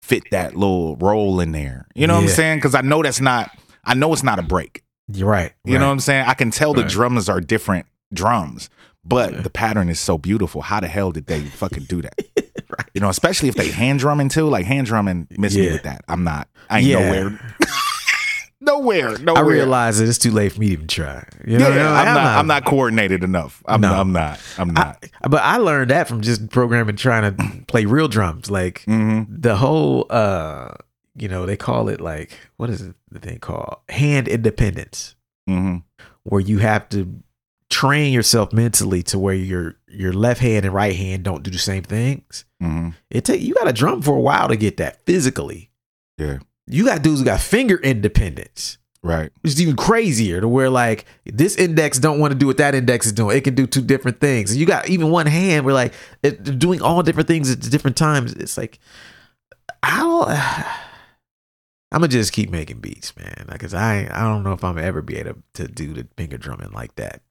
fit 0.01 0.23
that 0.31 0.55
little 0.55 0.95
roll 0.97 1.39
in 1.41 1.51
there? 1.51 1.87
You 1.95 2.07
know 2.07 2.15
what 2.15 2.23
I'm 2.23 2.29
saying? 2.29 2.59
Because 2.59 2.75
I 2.75 2.81
know 2.81 3.01
that's 3.03 3.19
not, 3.19 3.49
I 3.83 3.93
know 3.95 4.13
it's 4.13 4.23
not 4.23 4.39
a 4.39 4.43
break. 4.43 4.83
You're 5.11 5.29
right. 5.29 5.51
You 5.65 5.77
know 5.77 5.87
what 5.87 5.91
I'm 5.93 5.99
saying? 5.99 6.25
I 6.27 6.33
can 6.35 6.49
tell 6.51 6.73
the 6.73 6.81
Right. 6.83 6.89
drums 6.91 7.27
are 7.29 7.41
different 7.41 7.85
drums, 8.13 8.69
but 9.03 9.33
Yeah. 9.33 9.41
the 9.41 9.49
pattern 9.49 9.89
is 9.89 9.99
so 9.99 10.17
beautiful. 10.17 10.61
How 10.61 10.79
the 10.79 10.87
hell 10.87 11.11
did 11.11 11.25
they 11.27 11.41
fucking 11.41 11.83
do 11.89 12.01
that? 12.01 12.15
Right. 12.67 12.89
You 12.95 13.01
know, 13.01 13.09
especially 13.09 13.47
if 13.47 13.55
they 13.55 13.69
hand 13.69 13.99
drumming 13.99 14.27
too. 14.27 14.49
Like 14.49 14.65
hand 14.65 14.87
drumming, 14.87 15.27
miss 15.37 15.55
me 15.55 15.71
with 15.71 15.83
that. 15.83 16.03
I'm 16.07 16.23
not. 16.23 16.47
I 16.67 16.79
ain't 16.79 16.87
Yeah. 16.87 16.99
nowhere. 17.11 17.39
nowhere. 18.65 19.17
Nowhere. 19.19 19.43
I 19.43 19.47
realize 19.47 19.99
that 19.99 20.07
it's 20.09 20.17
too 20.17 20.31
late 20.31 20.51
for 20.53 20.59
me 20.59 20.67
to 20.67 20.73
even 20.73 20.87
try. 20.87 21.27
You 21.45 21.59
Yeah, 21.59 21.69
know, 21.69 21.93
I'm, 21.93 22.13
not, 22.13 22.37
I'm 22.37 22.47
not 22.47 22.65
coordinated 22.65 23.23
enough. 23.23 23.63
I'm, 23.65 23.81
No. 23.81 23.93
I'm 23.93 24.11
not. 24.11 24.39
I'm 24.57 24.73
not. 24.73 25.03
I, 25.23 25.27
but 25.27 25.41
I 25.43 25.57
learned 25.57 25.91
that 25.91 26.07
from 26.07 26.21
just 26.21 26.49
programming, 26.49 26.95
trying 26.95 27.35
to 27.35 27.65
play 27.67 27.85
real 27.85 28.07
drums. 28.07 28.49
Like 28.49 28.83
hmm 28.85 29.23
the 29.29 29.55
whole, 29.55 30.07
uh, 30.09 30.73
you 31.15 31.27
know, 31.27 31.45
they 31.45 31.57
call 31.57 31.87
it 31.89 32.01
like 32.01 32.37
what 32.57 32.69
is 32.69 32.81
it 32.81 32.95
the 33.11 33.19
thing 33.19 33.39
called 33.39 33.77
hand 33.89 34.27
independence, 34.27 35.15
hmm 35.47 35.77
where 36.23 36.41
you 36.41 36.57
have 36.57 36.89
to 36.89 37.21
train 37.69 38.13
yourself 38.13 38.51
mentally 38.53 39.01
to 39.03 39.17
where 39.19 39.33
your 39.35 39.75
your 39.87 40.13
left 40.13 40.39
hand 40.41 40.65
and 40.65 40.73
right 40.73 40.95
hand 40.95 41.23
don't 41.23 41.43
do 41.43 41.51
the 41.51 41.57
same 41.57 41.83
things. 41.83 42.45
hmm 42.59 42.89
It 43.09 43.25
take 43.25 43.41
you 43.41 43.53
got 43.53 43.65
to 43.65 43.73
drum 43.73 44.01
for 44.01 44.15
a 44.15 44.19
while 44.21 44.47
to 44.49 44.55
get 44.55 44.77
that 44.77 45.05
physically. 45.05 45.69
Yeah. 46.17 46.39
You 46.67 46.85
got 46.85 47.01
dudes 47.03 47.19
who 47.19 47.25
got 47.25 47.39
finger 47.39 47.77
independence. 47.77 48.77
Right. 49.03 49.29
which 49.41 49.53
is 49.53 49.61
even 49.61 49.75
crazier 49.75 50.41
to 50.41 50.47
where 50.47 50.67
like 50.71 51.05
this 51.25 51.55
index 51.57 51.99
don't 51.99 52.17
want 52.19 52.31
to 52.33 52.39
do 52.39 52.47
what 52.47 52.57
that 52.57 52.73
index 52.73 53.05
is 53.05 53.11
doing. 53.11 53.37
It 53.37 53.43
can 53.43 53.53
do 53.53 53.67
two 53.67 53.83
different 53.83 54.19
things. 54.19 54.49
And 54.49 54.59
you 54.59 54.65
got 54.65 54.89
even 54.89 55.11
one 55.11 55.27
hand 55.27 55.63
where 55.63 55.75
like 55.75 55.93
it, 56.23 56.57
doing 56.57 56.81
all 56.81 57.03
different 57.03 57.27
things 57.27 57.51
at 57.51 57.59
different 57.59 57.97
times. 57.97 58.33
It's 58.33 58.57
like 58.57 58.79
I 59.83 59.99
don't. 59.99 60.29
I'm 61.91 62.01
gonna 62.01 62.07
just 62.07 62.33
keep 62.33 62.49
making 62.49 62.79
beats, 62.79 63.15
man. 63.15 63.45
Because 63.47 63.75
I 63.75 64.09
I 64.11 64.23
don't 64.23 64.41
know 64.43 64.53
if 64.53 64.63
I'm 64.63 64.79
ever 64.79 65.03
be 65.03 65.17
able 65.17 65.35
to 65.53 65.67
do 65.67 65.93
the 65.93 66.07
finger 66.17 66.37
drumming 66.39 66.71
like 66.71 66.95
that. 66.95 67.21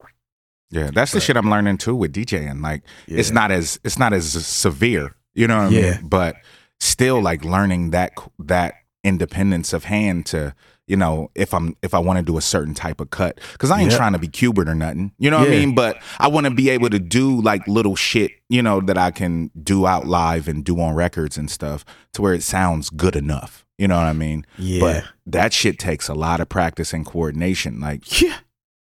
Yeah. 0.70 0.90
That's 0.94 1.10
the 1.10 1.20
shit 1.20 1.36
I'm 1.36 1.50
learning 1.50 1.78
too 1.78 1.96
with 1.96 2.14
DJing. 2.14 2.62
Like 2.62 2.82
it's 3.08 3.32
not 3.32 3.50
as 3.50 3.80
it's 3.82 3.98
not 3.98 4.12
as 4.12 4.30
severe. 4.46 5.16
You 5.34 5.48
know 5.48 5.64
what 5.64 5.72
I 5.72 5.76
Yeah. 5.76 5.96
mean? 5.96 6.08
But 6.08 6.36
still, 6.78 7.20
like 7.20 7.44
learning 7.44 7.90
that 7.90 8.12
that 8.38 8.74
independence 9.04 9.72
of 9.72 9.84
hand 9.84 10.26
to 10.26 10.54
you 10.86 10.96
know 10.96 11.30
if 11.34 11.54
I'm 11.54 11.76
if 11.82 11.94
I 11.94 11.98
want 11.98 12.18
to 12.18 12.22
do 12.24 12.36
a 12.36 12.42
certain 12.42 12.74
type 12.74 13.00
of 13.00 13.10
cut 13.10 13.38
because 13.52 13.70
I 13.70 13.80
ain't 13.80 13.90
Yeah. 13.92 13.96
trying 13.98 14.12
to 14.14 14.18
be 14.18 14.28
Qbert 14.28 14.66
or 14.68 14.74
nothing. 14.74 15.12
You 15.18 15.30
know 15.30 15.38
what 15.38 15.48
I 15.48 15.50
mean? 15.52 15.74
But 15.74 15.98
I 16.18 16.28
want 16.28 16.44
to 16.46 16.50
be 16.50 16.68
able 16.70 16.90
to 16.90 16.98
do 16.98 17.40
like 17.40 17.66
little 17.68 17.94
shit 17.96 18.32
you 18.48 18.62
know 18.62 18.80
that 18.80 18.98
I 18.98 19.10
can 19.10 19.50
do 19.62 19.86
out 19.86 20.06
live 20.06 20.48
and 20.48 20.64
do 20.64 20.80
on 20.80 20.94
records 20.94 21.38
and 21.38 21.50
stuff 21.50 21.84
to 22.14 22.22
where 22.22 22.34
it 22.34 22.42
sounds 22.42 22.90
good 22.90 23.16
enough. 23.16 23.64
You 23.78 23.88
know 23.88 23.96
what 23.96 24.06
I 24.06 24.12
mean? 24.12 24.46
Yeah. 24.58 24.80
But 24.80 25.04
that 25.26 25.52
shit 25.52 25.78
takes 25.78 26.08
a 26.08 26.14
lot 26.14 26.40
of 26.40 26.48
practice 26.48 26.92
and 26.92 27.04
coordination. 27.04 27.80
Like 27.80 28.20
yeah. 28.22 28.36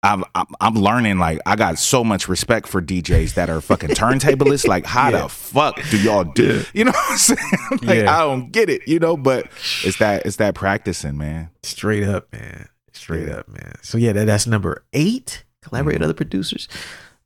I'm, 0.05 0.23
I'm 0.35 0.47
I'm 0.61 0.75
learning 0.75 1.19
like 1.19 1.41
I 1.47 1.57
got 1.57 1.79
so 1.79 2.05
much 2.05 2.29
respect 2.29 2.69
for 2.69 2.83
DJs 2.83 3.35
that 3.35 3.49
are 3.49 3.61
fucking 3.61 3.91
turntablists. 3.91 4.69
Like 4.69 4.85
how 4.85 5.09
Yeah. 5.11 5.23
the 5.23 5.29
fuck 5.31 5.81
do 5.91 6.01
y'all 6.01 6.25
do? 6.25 6.63
You 6.75 6.85
know 6.85 6.91
what 6.91 7.13
I'm 7.13 7.19
saying? 7.19 7.39
like 7.83 7.99
Yeah. 8.01 8.15
I 8.15 8.21
don't 8.21 8.53
get 8.53 8.69
it. 8.69 8.87
You 8.87 8.99
know, 8.99 9.17
but 9.17 9.47
it's 9.83 9.97
that 9.99 10.27
it's 10.27 10.37
that 10.37 10.55
practicing, 10.55 11.17
man. 11.17 11.51
Straight 11.63 12.05
up, 12.05 12.31
man. 12.33 12.69
Straight 12.93 13.29
up, 13.29 13.49
man. 13.49 13.75
So 13.83 13.97
yeah, 13.97 14.13
that, 14.13 14.27
that's 14.27 14.47
number 14.47 14.85
eight. 14.93 15.45
Collaborate 15.63 15.95
with 15.95 15.95
mm-hmm. 15.97 16.05
other 16.05 16.15
producers. 16.15 16.69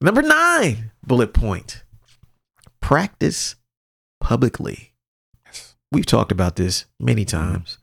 Number 0.00 0.22
nine, 0.22 0.92
bullet 1.04 1.34
point. 1.34 1.82
Practice 2.80 3.56
publicly. 4.20 4.92
Yes. 5.44 5.74
We've 5.90 6.06
talked 6.06 6.30
about 6.30 6.56
this 6.56 6.86
many 7.00 7.24
mm-hmm. 7.24 7.52
times. 7.54 7.78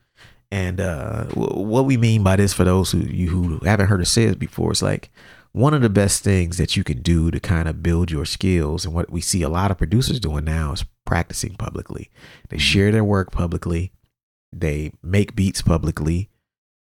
And 0.50 0.80
uh, 0.80 1.24
w- 1.30 1.62
what 1.66 1.86
we 1.86 1.96
mean 1.96 2.22
by 2.22 2.36
this, 2.36 2.52
for 2.52 2.64
those 2.64 2.92
who 2.92 2.98
you 2.98 3.30
who 3.30 3.58
haven't 3.64 3.88
heard 3.88 4.00
us 4.00 4.10
say 4.10 4.26
this 4.26 4.36
before, 4.36 4.70
it's 4.72 4.82
like 4.82 5.10
one 5.52 5.74
of 5.74 5.82
the 5.82 5.88
best 5.90 6.22
things 6.22 6.56
that 6.58 6.76
you 6.76 6.84
can 6.84 7.02
do 7.02 7.30
to 7.30 7.40
kind 7.40 7.68
of 7.68 7.82
build 7.82 8.10
your 8.10 8.24
skills, 8.24 8.84
and 8.84 8.94
what 8.94 9.10
we 9.10 9.20
see 9.20 9.42
a 9.42 9.48
lot 9.48 9.70
of 9.70 9.78
producers 9.78 10.20
doing 10.20 10.44
now 10.44 10.72
is 10.72 10.84
practicing 11.04 11.54
publicly. 11.54 12.10
They 12.48 12.58
share 12.58 12.92
their 12.92 13.04
work 13.04 13.32
publicly. 13.32 13.92
They 14.52 14.92
make 15.02 15.34
beats 15.34 15.62
publicly. 15.62 16.30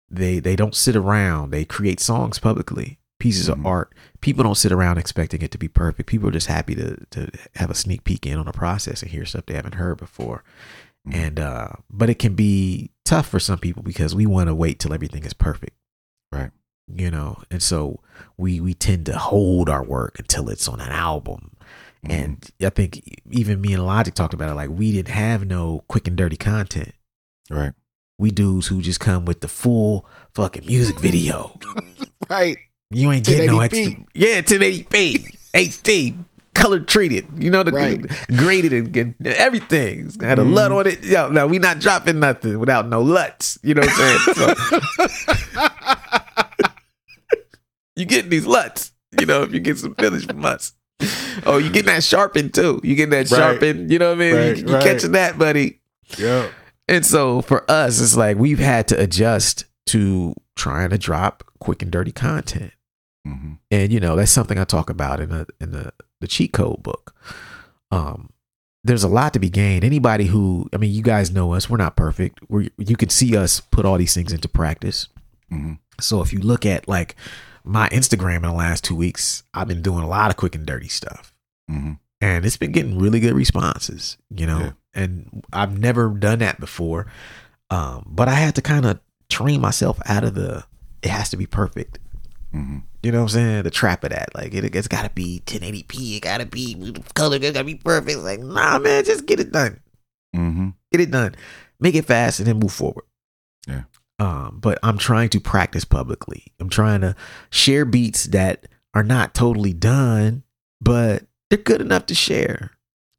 They 0.09 0.39
they 0.39 0.55
don't 0.55 0.76
sit 0.76 0.95
around. 0.95 1.51
They 1.51 1.64
create 1.66 1.99
songs 1.99 2.39
publicly, 2.39 2.99
pieces 3.20 3.47
Mhm. 3.47 3.53
of 3.53 3.66
art. 3.66 3.93
People 4.22 4.43
don't 4.43 4.55
sit 4.57 4.72
around 4.72 4.97
expecting 4.97 5.41
it 5.41 5.51
to 5.51 5.57
be 5.57 5.68
perfect. 5.70 6.09
People 6.09 6.28
are 6.28 6.34
just 6.34 6.47
happy 6.47 6.76
to 6.76 6.97
to 7.11 7.30
have 7.55 7.70
a 7.72 7.76
sneak 7.76 8.03
peek 8.03 8.26
in 8.28 8.38
on 8.38 8.45
the 8.45 8.51
process 8.51 9.01
and 9.01 9.11
hear 9.11 9.26
stuff 9.26 9.45
they 9.45 9.55
haven't 9.55 9.76
heard 9.76 9.97
before. 9.97 10.43
Mhm. 11.07 11.16
And 11.16 11.39
uh 11.39 11.70
but 11.89 12.09
it 12.09 12.20
can 12.20 12.36
be 12.36 12.91
tough 13.06 13.28
for 13.28 13.39
some 13.39 13.60
people 13.60 13.84
because 13.84 14.16
we 14.16 14.26
want 14.26 14.47
to 14.49 14.56
wait 14.56 14.80
till 14.80 14.93
everything 14.93 15.24
is 15.26 15.34
perfect. 15.34 15.76
Right. 16.32 16.51
You 16.88 17.12
know, 17.12 17.41
and 17.51 17.62
so 17.64 17.99
we 18.38 18.60
we 18.60 18.74
tend 18.74 19.06
to 19.08 19.18
hold 19.18 19.70
our 19.70 19.84
work 19.84 20.20
until 20.20 20.49
it's 20.49 20.68
on 20.68 20.80
an 20.82 20.89
album. 20.91 21.51
Mm-hmm. 22.06 22.12
And 22.12 22.51
I 22.62 22.70
think 22.70 23.22
even 23.32 23.62
me 23.62 23.74
and 23.74 23.82
Illogic 23.82 24.14
talked 24.16 24.34
about 24.34 24.49
it 24.49 24.56
like 24.56 24.70
we 24.70 24.91
didn't 24.91 25.14
have 25.14 25.45
no 25.45 25.84
quick 25.88 26.08
and 26.08 26.18
dirty 26.18 26.36
content 26.38 26.91
Right. 27.49 27.74
we 28.20 28.32
dudes 28.32 28.68
who 28.68 28.82
just 28.82 28.99
come 28.99 29.26
with 29.26 29.39
the 29.41 29.47
full 29.47 30.06
fucking 30.34 30.66
music 30.66 30.99
video. 30.99 31.58
Right. 32.30 32.58
You 32.89 33.12
ain't 33.12 33.26
getting 33.26 33.47
no 33.47 33.58
1080p. 33.58 33.64
extra. 33.64 34.06
Yeah, 34.14 34.41
1080p, 34.41 35.38
HD, 35.54 36.16
color 36.54 36.80
treated. 36.80 37.26
You 37.38 37.49
know 37.49 37.64
the 37.64 37.72
Right. 37.72 38.01
graded 38.38 38.74
and, 38.74 38.95
and 38.95 39.28
everything. 39.28 40.08
It's 40.08 40.22
Had 40.22 40.39
a 40.39 40.43
LUT 40.43 40.72
on 40.72 40.88
it. 40.88 41.04
Yo, 41.04 41.30
no, 41.30 41.47
we 41.47 41.60
not 41.60 41.80
dropping 41.80 42.20
nothing 42.20 42.60
without 42.60 42.88
no 42.88 43.01
LUTs. 43.01 43.58
You 43.64 43.74
know 43.74 43.82
what 43.82 43.91
I'm 43.99 44.36
saying? 44.36 45.08
So, 45.08 45.54
you 47.95 48.06
getting 48.06 48.30
these 48.30 48.45
LUTs. 48.45 48.91
You 49.20 49.26
know, 49.26 49.43
if 49.43 49.54
you 49.54 49.60
get 49.60 49.78
some 49.78 49.93
finish 49.95 50.26
from 50.26 50.43
us. 50.45 50.74
Oh, 51.45 51.58
you 51.58 51.70
getting 51.70 51.93
that 51.93 52.04
sharpened 52.04 52.54
too. 52.54 52.80
You 52.84 52.95
getting 52.95 53.12
that 53.12 53.30
Right. 53.30 53.38
sharpened. 53.38 53.91
You 53.91 53.99
know 53.99 54.10
what 54.10 54.18
I 54.18 54.20
mean? 54.20 54.36
Right, 54.36 54.58
you 54.58 54.66
you 54.68 54.74
right. 54.74 54.84
catching 54.84 55.12
that, 55.12 55.38
buddy. 55.38 55.82
Yeah. 56.18 56.49
And 56.88 57.06
so 57.06 57.41
for 57.41 57.70
us, 57.70 58.01
it's 58.01 58.16
like 58.16 58.38
we've 58.38 58.60
had 58.60 58.88
to 58.89 58.99
adjust 58.99 59.66
to 59.88 60.34
trying 60.56 60.89
to 60.89 60.97
drop 60.97 61.43
quick 61.60 61.82
and 61.82 61.91
dirty 61.91 62.12
content. 62.12 62.72
hmm 63.26 63.54
And 63.72 63.91
you 63.91 63.99
know, 63.99 64.16
that's 64.16 64.32
something 64.32 64.58
I 64.58 64.64
talk 64.64 64.89
about 64.89 65.20
in 65.20 65.30
the 65.30 65.45
in 65.62 65.72
the 65.72 65.93
the 66.24 66.28
cheat 66.28 66.53
code 66.53 66.82
book. 66.84 67.13
Um 67.91 68.30
there's 68.86 69.03
a 69.03 69.07
lot 69.07 69.32
to 69.34 69.39
be 69.39 69.49
gained. 69.49 69.84
Anybody 69.86 70.26
who 70.26 70.67
I 70.74 70.78
mean, 70.78 70.91
you 70.93 71.03
guys 71.03 71.32
know 71.32 71.53
us, 71.53 71.69
we're 71.69 71.78
not 71.78 71.95
perfect. 71.95 72.39
We 72.49 72.71
you 72.78 72.95
can 72.97 73.09
see 73.09 73.38
us 73.38 73.59
put 73.59 73.86
all 73.86 73.97
these 73.97 74.13
things 74.13 74.34
into 74.34 74.47
practice. 74.49 75.07
hmm 75.49 75.74
So 76.01 76.21
if 76.21 76.34
you 76.34 76.39
look 76.39 76.65
at 76.65 76.88
like 76.88 77.15
my 77.63 77.88
Instagram 77.89 78.38
in 78.38 78.41
the 78.43 78.51
last 78.53 78.84
2 78.84 78.93
weeks, 78.95 79.43
I've 79.53 79.67
been 79.69 79.82
doing 79.82 80.03
a 80.03 80.07
lot 80.07 80.30
of 80.32 80.38
quick 80.38 80.55
and 80.55 80.65
dirty 80.65 80.89
stuff 80.89 81.34
hmm 81.69 81.93
and 82.19 82.45
it's 82.45 82.57
been 82.57 82.71
getting 82.71 82.97
really 82.99 83.19
good 83.21 83.34
responses 83.34 84.17
you 84.30 84.45
know 84.45 84.59
Yeah. 84.59 84.71
and 85.01 85.43
i've 85.53 85.78
never 85.78 86.09
done 86.09 86.39
that 86.39 86.59
before 86.59 87.07
um 87.69 88.03
but 88.05 88.28
i 88.30 88.34
had 88.34 88.55
to 88.55 88.61
kind 88.61 88.86
of 88.86 88.99
train 89.30 89.59
myself 89.61 89.97
out 90.05 90.24
of 90.26 90.34
the 90.36 90.63
it 91.01 91.09
has 91.09 91.30
to 91.32 91.38
be 91.38 91.45
perfect 91.45 91.99
hmm 92.51 92.80
you 93.04 93.12
know 93.12 93.20
what 93.20 93.24
i'm 93.24 93.30
saying 93.30 93.64
the 93.64 93.70
trap 93.72 94.04
of 94.04 94.10
that 94.12 94.34
like 94.34 94.54
it, 94.54 94.76
it's 94.76 94.88
gotta 94.88 95.10
be 95.12 95.41
1080p 95.45 96.18
it 96.18 96.22
gotta 96.22 96.45
be 96.45 96.93
color 97.14 97.38
it 97.38 97.41
gotta 97.54 97.64
be 97.64 97.76
perfect 97.76 98.20
like 98.20 98.39
nah 98.39 98.80
man 98.80 99.04
just 99.04 99.26
get 99.26 99.39
it 99.39 99.51
done 99.51 99.80
hmm 100.34 100.70
get 100.91 101.01
it 101.01 101.12
done 101.12 101.36
make 101.80 101.95
it 101.95 102.06
fast 102.06 102.39
and 102.39 102.47
then 102.47 102.60
move 102.60 102.72
forward 102.74 103.06
Yeah. 103.68 103.84
um 104.20 104.60
but 104.62 104.80
i'm 104.84 104.97
trying 104.97 105.30
to 105.30 105.39
practice 105.39 105.86
publicly 105.86 106.45
i'm 106.60 106.70
trying 106.70 107.01
to 107.01 107.16
share 107.49 107.86
beats 107.86 108.26
that 108.26 108.68
are 108.93 109.04
not 109.04 109.34
totally 109.34 109.74
done 109.74 110.43
but 110.82 111.24
they're 111.49 111.58
good 111.60 111.82
enough 111.82 112.06
to 112.08 112.16
share 112.16 112.72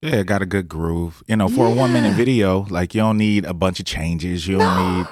Yeah, 0.03 0.23
got 0.23 0.43
a 0.43 0.47
good 0.47 0.69
groove. 0.69 1.23
You 1.27 1.37
know, 1.37 1.49
for 1.49 1.67
a 1.67 1.71
one 1.71 1.93
minute 1.93 2.13
video, 2.15 2.67
like 2.69 2.95
you 2.95 3.01
don't 3.01 3.17
need 3.17 3.47
a 3.47 3.55
bunch 3.55 3.81
of 3.81 3.87
changes. 3.87 4.47
You 4.47 4.59
don't 4.59 4.77
No. 4.77 4.85
need 4.85 5.07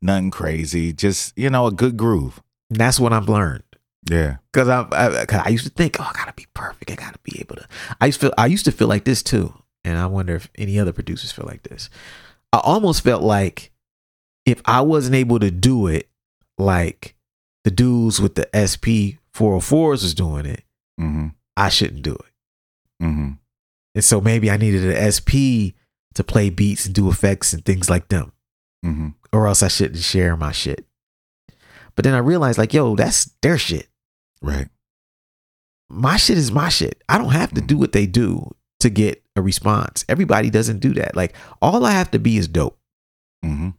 nothing 0.00 0.30
crazy. 0.30 0.92
Just 0.94 1.36
you 1.36 1.50
know, 1.50 1.66
a 1.66 1.70
good 1.72 1.98
groove. 1.98 2.40
And 2.70 2.80
that's 2.80 2.98
what 2.98 3.12
I've 3.12 3.28
learned. 3.28 3.62
Yeah. 4.10 4.36
Cause 4.52 4.68
I, 4.68 4.86
I, 4.90 5.26
cause 5.26 5.42
I 5.44 5.48
used 5.50 5.64
to 5.64 5.70
think, 5.70 5.96
oh, 6.00 6.04
I 6.08 6.12
gotta 6.16 6.32
be 6.32 6.46
perfect. 6.54 6.90
I 6.90 6.94
gotta 6.94 7.18
be 7.22 7.38
able 7.40 7.56
to. 7.56 7.66
I 8.00 8.06
used 8.06 8.20
to 8.20 8.26
feel, 8.28 8.34
I 8.38 8.46
used 8.46 8.64
to 8.64 8.72
feel 8.72 8.88
like 8.88 9.04
this 9.04 9.22
too, 9.22 9.52
and 9.84 9.98
I 9.98 10.06
wonder 10.06 10.34
if 10.36 10.48
any 10.56 10.78
other 10.78 10.92
producers 10.92 11.32
feel 11.32 11.46
like 11.46 11.62
this. 11.64 11.90
I 12.52 12.58
almost 12.58 13.02
felt 13.02 13.22
like 13.22 13.70
if 14.46 14.62
I 14.64 14.80
wasn't 14.80 15.14
able 15.16 15.38
to 15.40 15.50
do 15.50 15.86
it, 15.88 16.08
like 16.56 17.14
the 17.64 17.70
dudes 17.70 18.20
with 18.20 18.34
the 18.34 18.48
SP 18.56 19.20
404s 19.34 20.02
was 20.02 20.14
doing 20.14 20.46
it, 20.46 20.64
hmm 20.98 21.28
I 21.56 21.68
shouldn't 21.68 22.02
do 22.02 22.14
it. 22.14 22.32
hmm 23.04 23.30
And 23.94 24.04
so 24.04 24.20
maybe 24.20 24.50
I 24.50 24.56
needed 24.56 24.84
an 24.84 25.12
SP 25.12 25.76
to 26.14 26.24
play 26.24 26.50
beats 26.50 26.86
and 26.86 26.94
do 26.94 27.10
effects 27.10 27.52
and 27.52 27.64
things 27.64 27.90
like 27.90 28.08
them, 28.08 28.32
hmm 28.82 29.08
or 29.32 29.46
else 29.46 29.62
I 29.62 29.68
shouldn't 29.68 30.00
share 30.00 30.36
my 30.36 30.52
shit. 30.52 30.86
But 31.94 32.04
then 32.04 32.14
I 32.14 32.18
realized, 32.18 32.58
like, 32.58 32.72
yo, 32.72 32.94
that's 32.94 33.24
their 33.42 33.58
shit. 33.58 33.87
Right. 34.42 34.68
my 35.90 36.16
shit 36.16 36.38
is 36.38 36.52
my 36.52 36.68
shit. 36.68 37.02
I 37.08 37.18
don't 37.18 37.30
have 37.32 37.52
to 37.54 37.60
do 37.60 37.76
what 37.78 37.92
they 37.92 38.06
do 38.06 38.54
to 38.80 38.90
get 38.90 39.22
a 39.36 39.42
response. 39.42 40.04
Everybody 40.08 40.50
doesn't 40.50 40.78
do 40.80 40.92
that. 40.94 41.16
Like 41.16 41.34
all 41.62 41.84
I 41.84 41.92
have 41.92 42.10
to 42.12 42.18
be 42.18 42.36
is 42.36 42.46
dope. 42.48 42.78
hmm 43.42 43.70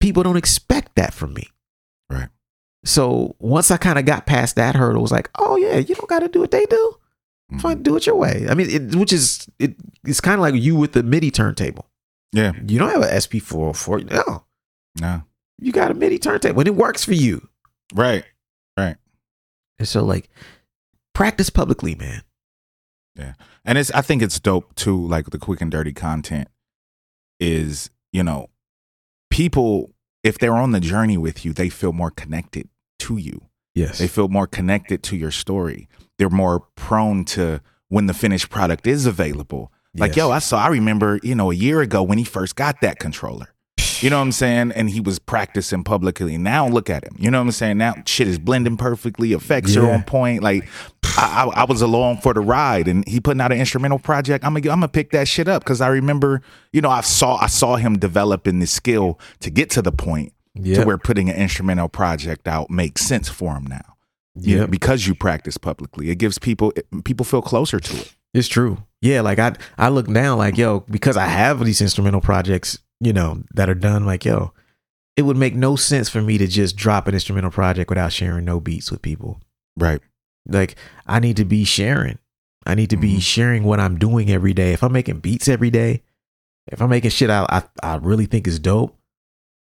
People 0.00 0.22
don't 0.22 0.36
expect 0.36 0.94
that 0.94 1.12
from 1.12 1.34
me. 1.34 1.44
Right. 2.08 2.28
So 2.84 3.34
once 3.40 3.70
I 3.72 3.76
kind 3.76 3.98
of 3.98 4.04
got 4.04 4.26
past 4.26 4.54
that 4.56 4.76
hurdle, 4.76 5.00
it 5.00 5.02
was 5.02 5.10
like, 5.12 5.28
oh 5.38 5.56
yeah, 5.56 5.78
you 5.78 5.94
don't 5.96 6.08
got 6.08 6.20
to 6.20 6.28
do 6.28 6.38
what 6.40 6.52
they 6.52 6.64
do. 6.66 6.94
Mhm. 7.52 7.60
Fine, 7.60 7.82
do 7.82 7.96
it 7.96 8.06
your 8.06 8.14
way. 8.14 8.46
I 8.48 8.54
mean, 8.54 8.70
it, 8.70 8.94
which 8.94 9.12
is 9.12 9.48
it, 9.58 9.74
it's 10.04 10.20
kind 10.20 10.34
of 10.34 10.40
like 10.40 10.54
you 10.54 10.76
with 10.76 10.92
the 10.92 11.02
MIDI 11.02 11.30
turntable. 11.32 11.86
Yeah. 12.32 12.52
You 12.66 12.78
don't 12.78 12.90
have 12.90 13.02
an 13.02 13.08
SP404. 13.08 14.10
No, 14.10 14.44
No. 15.00 15.22
you 15.58 15.72
got 15.72 15.90
a 15.90 15.94
MIDI 15.94 16.18
turntable 16.18 16.56
when 16.58 16.66
it 16.68 16.76
works 16.76 17.04
for 17.04 17.14
you. 17.14 17.48
Right. 17.94 18.24
Right. 18.76 18.96
And 19.78 19.86
so 19.86 20.04
like 20.04 20.28
practice 21.14 21.50
publicly, 21.50 21.94
man. 21.94 22.22
Yeah. 23.16 23.34
And 23.64 23.78
it's 23.78 23.90
I 23.92 24.00
think 24.00 24.22
it's 24.22 24.38
dope 24.40 24.74
too, 24.74 24.96
like 25.06 25.30
the 25.30 25.38
quick 25.38 25.60
and 25.60 25.70
dirty 25.70 25.92
content 25.92 26.48
is, 27.40 27.90
you 28.12 28.22
know, 28.22 28.48
people 29.30 29.92
if 30.24 30.38
they're 30.38 30.56
on 30.56 30.72
the 30.72 30.80
journey 30.80 31.16
with 31.16 31.44
you, 31.44 31.52
they 31.52 31.68
feel 31.68 31.92
more 31.92 32.10
connected 32.10 32.68
to 33.00 33.16
you. 33.16 33.42
Yes. 33.74 33.98
They 33.98 34.08
feel 34.08 34.28
more 34.28 34.46
connected 34.46 35.02
to 35.04 35.16
your 35.16 35.30
story. 35.30 35.88
They're 36.18 36.28
more 36.28 36.66
prone 36.74 37.24
to 37.26 37.60
when 37.88 38.06
the 38.06 38.14
finished 38.14 38.50
product 38.50 38.86
is 38.86 39.06
available. 39.06 39.72
Like, 39.96 40.10
Yes. 40.10 40.16
yo, 40.16 40.30
I 40.30 40.40
saw 40.40 40.58
I 40.64 40.68
remember, 40.68 41.20
you 41.22 41.34
know, 41.34 41.50
a 41.50 41.54
year 41.54 41.80
ago 41.80 42.02
when 42.02 42.18
he 42.18 42.24
first 42.24 42.56
got 42.56 42.80
that 42.80 42.98
controller. 42.98 43.54
You 44.02 44.10
know 44.10 44.16
what 44.16 44.22
I'm 44.22 44.32
saying? 44.32 44.72
And 44.72 44.90
he 44.90 45.00
was 45.00 45.18
practicing 45.18 45.84
publicly. 45.84 46.36
Now 46.38 46.68
look 46.68 46.88
at 46.90 47.04
him. 47.04 47.14
You 47.18 47.30
know 47.30 47.38
what 47.38 47.46
I'm 47.46 47.52
saying? 47.52 47.78
Now 47.78 47.94
shit 48.06 48.28
is 48.28 48.38
blending 48.38 48.76
perfectly. 48.76 49.32
Effects 49.32 49.76
are 49.76 49.84
Yeah. 49.84 49.94
on 49.94 50.02
point. 50.04 50.42
Like 50.42 50.68
I, 51.16 51.50
I, 51.54 51.60
I 51.62 51.64
was 51.64 51.82
along 51.82 52.18
for 52.18 52.32
the 52.34 52.40
ride, 52.40 52.86
and 52.88 53.06
he 53.08 53.20
putting 53.20 53.40
out 53.40 53.50
an 53.52 53.58
instrumental 53.58 53.98
project. 53.98 54.44
I'm 54.44 54.54
gonna 54.54 54.72
I'm 54.72 54.80
gonna 54.80 54.88
pick 54.88 55.10
that 55.12 55.26
shit 55.28 55.48
up 55.48 55.64
because 55.64 55.80
I 55.80 55.88
remember, 55.88 56.42
you 56.72 56.80
know, 56.80 56.90
I 56.90 57.00
saw 57.00 57.36
I 57.36 57.46
saw 57.46 57.76
him 57.76 57.98
developing 57.98 58.58
the 58.60 58.66
skill 58.66 59.18
to 59.40 59.50
get 59.50 59.70
to 59.70 59.82
the 59.82 59.92
point 59.92 60.32
to 60.64 60.84
where 60.84 60.98
putting 60.98 61.28
an 61.30 61.36
instrumental 61.36 61.88
project 61.88 62.48
out 62.48 62.68
makes 62.70 63.02
sense 63.02 63.28
for 63.28 63.54
him 63.56 63.66
now. 63.66 63.94
You 64.40 64.58
know, 64.58 64.66
because 64.68 65.06
you 65.08 65.16
practice 65.16 65.58
publicly, 65.58 66.10
it 66.10 66.16
gives 66.16 66.38
people 66.38 66.72
it, 66.76 66.86
people 67.04 67.24
feel 67.24 67.42
closer 67.42 67.80
to 67.80 67.96
it. 67.96 68.14
It's 68.34 68.46
true. 68.46 68.78
Yeah, 69.00 69.22
like 69.22 69.40
I 69.40 69.54
I 69.76 69.88
look 69.88 70.06
now 70.08 70.36
like 70.36 70.56
yo 70.56 70.80
because 70.88 71.16
I 71.16 71.26
have 71.26 71.64
these 71.64 71.80
instrumental 71.80 72.20
projects, 72.20 72.78
you 73.00 73.12
know, 73.12 73.42
that 73.54 73.68
are 73.70 73.74
done. 73.74 74.04
Like 74.06 74.24
yo, 74.24 74.52
it 75.16 75.22
would 75.22 75.36
make 75.36 75.54
no 75.54 75.76
sense 75.76 76.08
for 76.08 76.20
me 76.22 76.38
to 76.38 76.46
just 76.46 76.76
drop 76.76 77.06
an 77.08 77.14
instrumental 77.14 77.50
project 77.50 77.90
without 77.90 78.12
sharing 78.12 78.44
no 78.44 78.60
beats 78.60 78.90
with 78.90 79.02
people. 79.02 79.40
Right. 79.76 80.00
Like 80.46 80.76
I 81.06 81.20
need 81.20 81.36
to 81.38 81.44
be 81.44 81.64
sharing. 81.64 82.18
I 82.66 82.74
need 82.74 82.90
to 82.90 82.96
be 82.96 83.16
Mhm. 83.16 83.22
sharing 83.22 83.64
what 83.64 83.80
I'm 83.80 83.98
doing 83.98 84.30
every 84.30 84.52
day. 84.52 84.72
If 84.72 84.82
I'm 84.82 84.92
making 84.92 85.20
beats 85.20 85.48
every 85.48 85.70
day, 85.70 86.02
if 86.70 86.82
I'm 86.82 86.90
making 86.90 87.10
shit 87.10 87.30
I 87.30 87.46
I, 87.48 87.62
I 87.82 87.96
really 87.96 88.26
think 88.26 88.46
is 88.46 88.58
dope, 88.58 88.94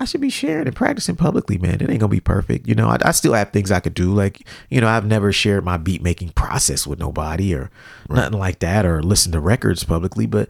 I 0.01 0.05
should 0.05 0.21
be 0.21 0.31
sharing 0.31 0.67
and 0.67 0.77
practicing 0.77 1.17
publicly, 1.17 1.59
man. 1.59 1.75
It 1.81 1.91
ain't 1.91 2.01
gonna 2.01 2.09
be 2.09 2.21
perfect. 2.21 2.69
You 2.69 2.75
know, 2.77 2.89
I, 2.89 2.99
I 3.05 3.11
still 3.11 3.35
have 3.35 3.51
things 3.51 3.71
I 3.73 3.81
could 3.81 3.95
do. 3.95 4.15
Like, 4.15 4.47
you 4.71 4.81
know, 4.81 4.87
I've 4.89 5.05
never 5.07 5.33
shared 5.33 5.65
my 5.65 5.77
beat 5.77 6.03
making 6.03 6.31
process 6.31 6.87
with 6.87 6.99
nobody 7.01 7.53
or 7.55 7.71
Right. 8.09 8.17
nothing 8.23 8.39
like 8.39 8.61
that 8.61 8.87
or 8.87 9.03
listen 9.03 9.33
to 9.33 9.41
records 9.41 9.83
publicly, 9.85 10.27
but 10.27 10.49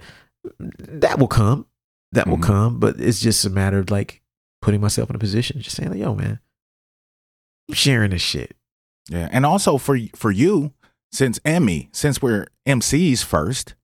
that 0.58 1.18
will 1.18 1.28
come. 1.28 1.66
That 2.12 2.26
will 2.26 2.38
Mhm. 2.38 2.42
come. 2.42 2.78
But 2.80 3.00
it's 3.00 3.20
just 3.20 3.44
a 3.44 3.50
matter 3.50 3.78
of 3.78 3.90
like 3.90 4.22
putting 4.62 4.80
myself 4.80 5.10
in 5.10 5.16
a 5.16 5.18
position, 5.18 5.60
just 5.60 5.76
saying, 5.76 5.90
like, 5.90 6.00
yo, 6.00 6.14
man, 6.14 6.40
I'm 7.68 7.74
sharing 7.74 8.10
this 8.10 8.22
shit. 8.22 8.56
Yeah. 9.08 9.28
And 9.30 9.44
also 9.46 9.78
for 9.78 9.98
for 10.14 10.30
you, 10.30 10.72
since 11.12 11.38
Emmy, 11.44 11.88
since 11.92 12.20
we're 12.22 12.46
MCs 12.66 13.22
first, 13.22 13.74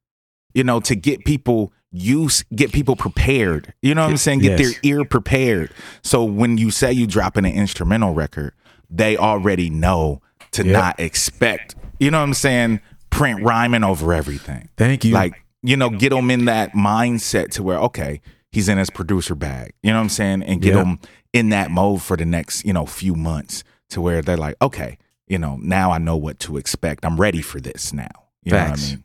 you 0.54 0.64
know, 0.64 0.80
to 0.80 0.94
get 0.94 1.24
people 1.24 1.72
use 1.92 2.44
get 2.54 2.72
people 2.72 2.96
prepared. 2.96 3.72
You 3.82 3.94
know 3.94 4.02
what 4.02 4.10
I'm 4.10 4.16
saying? 4.16 4.40
Get 4.40 4.58
Yes. 4.58 4.72
their 4.72 4.80
ear 4.82 5.04
prepared. 5.04 5.70
So 6.02 6.24
when 6.24 6.58
you 6.58 6.70
say 6.70 6.92
you 6.92 7.06
dropping 7.06 7.44
an 7.44 7.52
instrumental 7.52 8.12
record, 8.14 8.52
they 8.90 9.16
already 9.16 9.70
know 9.70 10.20
to 10.52 10.64
Yep. 10.64 10.72
not 10.72 11.00
expect, 11.00 11.74
you 12.00 12.10
know 12.10 12.18
what 12.18 12.24
I'm 12.24 12.34
saying, 12.34 12.80
print 13.10 13.42
rhyming 13.42 13.84
over 13.84 14.12
everything. 14.12 14.68
Thank 14.76 15.04
you. 15.04 15.12
Like, 15.14 15.43
you 15.64 15.76
know, 15.76 15.88
get 15.90 16.10
them 16.10 16.30
in 16.30 16.44
that 16.44 16.72
mindset 16.72 17.50
to 17.52 17.62
where, 17.62 17.78
okay, 17.78 18.20
he's 18.52 18.68
in 18.68 18.78
his 18.78 18.90
producer 18.90 19.34
bag. 19.34 19.72
You 19.82 19.90
know 19.90 19.96
what 19.98 20.02
I'm 20.04 20.08
saying? 20.10 20.42
And 20.44 20.60
get 20.60 20.74
Yeah. 20.74 20.82
them 20.84 20.98
in 21.32 21.48
that 21.48 21.70
mode 21.70 22.02
for 22.02 22.16
the 22.16 22.24
next, 22.24 22.64
you 22.64 22.72
know, 22.72 22.86
few 22.86 23.14
months 23.14 23.64
to 23.90 24.00
where 24.00 24.22
they're 24.22 24.36
like, 24.36 24.56
okay, 24.62 24.98
you 25.26 25.38
know, 25.38 25.56
now 25.60 25.90
I 25.90 25.98
know 25.98 26.16
what 26.16 26.38
to 26.40 26.56
expect. 26.58 27.04
I'm 27.04 27.18
ready 27.20 27.40
for 27.42 27.60
this 27.60 27.92
now. 27.92 28.08
You 28.44 28.50
Facts. 28.50 28.92
know 28.92 28.98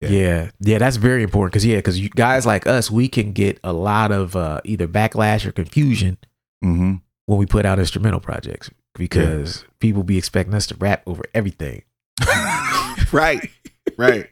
what 0.00 0.10
Yeah. 0.10 0.18
Yeah. 0.18 0.50
yeah, 0.60 0.78
that's 0.78 0.96
very 0.96 1.22
important 1.22 1.52
because 1.52 1.66
yeah, 1.66 1.76
because 1.76 1.98
guys 2.10 2.46
like 2.46 2.66
us, 2.66 2.90
we 2.90 3.08
can 3.08 3.32
get 3.32 3.58
a 3.64 3.72
lot 3.72 4.12
of 4.12 4.36
uh, 4.36 4.60
either 4.64 4.86
backlash 4.88 5.44
or 5.46 5.52
confusion 5.52 6.16
Mm-hmm. 6.64 6.94
when 7.26 7.38
we 7.38 7.44
put 7.46 7.66
out 7.66 7.78
instrumental 7.78 8.20
projects 8.20 8.70
because 8.94 9.64
people 9.80 10.02
be 10.02 10.16
expecting 10.16 10.54
us 10.54 10.66
to 10.68 10.74
rap 10.76 11.02
over 11.06 11.22
everything. 11.34 11.82
right. 13.12 13.50
Right. 13.98 14.26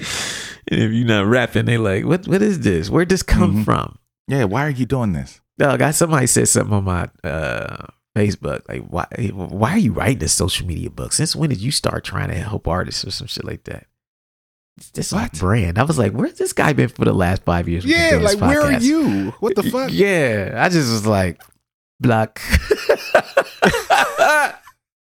And 0.70 0.82
if 0.82 0.92
you're 0.92 1.06
not 1.06 1.26
rapping, 1.26 1.64
they 1.66 1.78
like, 1.78 2.04
what 2.04 2.26
what 2.28 2.42
is 2.42 2.60
this? 2.60 2.90
Where'd 2.90 3.08
this 3.08 3.22
come 3.22 3.58
Mhm. 3.58 3.64
from? 3.64 3.98
Yeah. 4.26 4.44
Why 4.44 4.66
are 4.66 4.70
you 4.70 4.86
doing 4.86 5.12
this? 5.12 5.40
Dog, 5.58 5.80
I 5.82 5.90
somebody 5.92 6.26
said 6.26 6.48
something 6.48 6.74
on 6.74 6.84
my 6.84 7.08
uh, 7.24 7.86
Facebook 8.16 8.62
like, 8.68 8.82
why 8.88 9.06
why 9.32 9.72
are 9.72 9.78
you 9.78 9.92
writing 9.92 10.18
this 10.18 10.32
social 10.32 10.66
media 10.66 10.90
book? 10.90 11.12
Since 11.12 11.34
when 11.34 11.50
did 11.50 11.60
you 11.60 11.70
start 11.72 12.04
trying 12.04 12.28
to 12.28 12.34
help 12.36 12.68
artists 12.68 13.04
or 13.04 13.10
some 13.10 13.26
shit 13.26 13.44
like 13.44 13.64
that? 13.64 13.86
This 14.94 15.10
What? 15.12 15.32
what? 15.32 15.40
brand. 15.40 15.78
I 15.78 15.82
was 15.84 15.98
like, 15.98 16.12
where's 16.12 16.34
this 16.38 16.52
guy 16.52 16.72
been 16.72 16.88
for 16.88 17.04
the 17.04 17.12
last 17.12 17.42
five 17.44 17.68
years? 17.68 17.84
Yeah. 17.84 18.20
Like, 18.22 18.40
where 18.40 18.60
are 18.62 18.72
you? 18.78 19.30
What 19.40 19.56
the 19.56 19.64
fuck? 19.64 19.90
Yeah, 19.92 20.52
I 20.56 20.68
just 20.68 20.90
was 20.92 21.04
like, 21.06 21.40
block, 21.98 22.40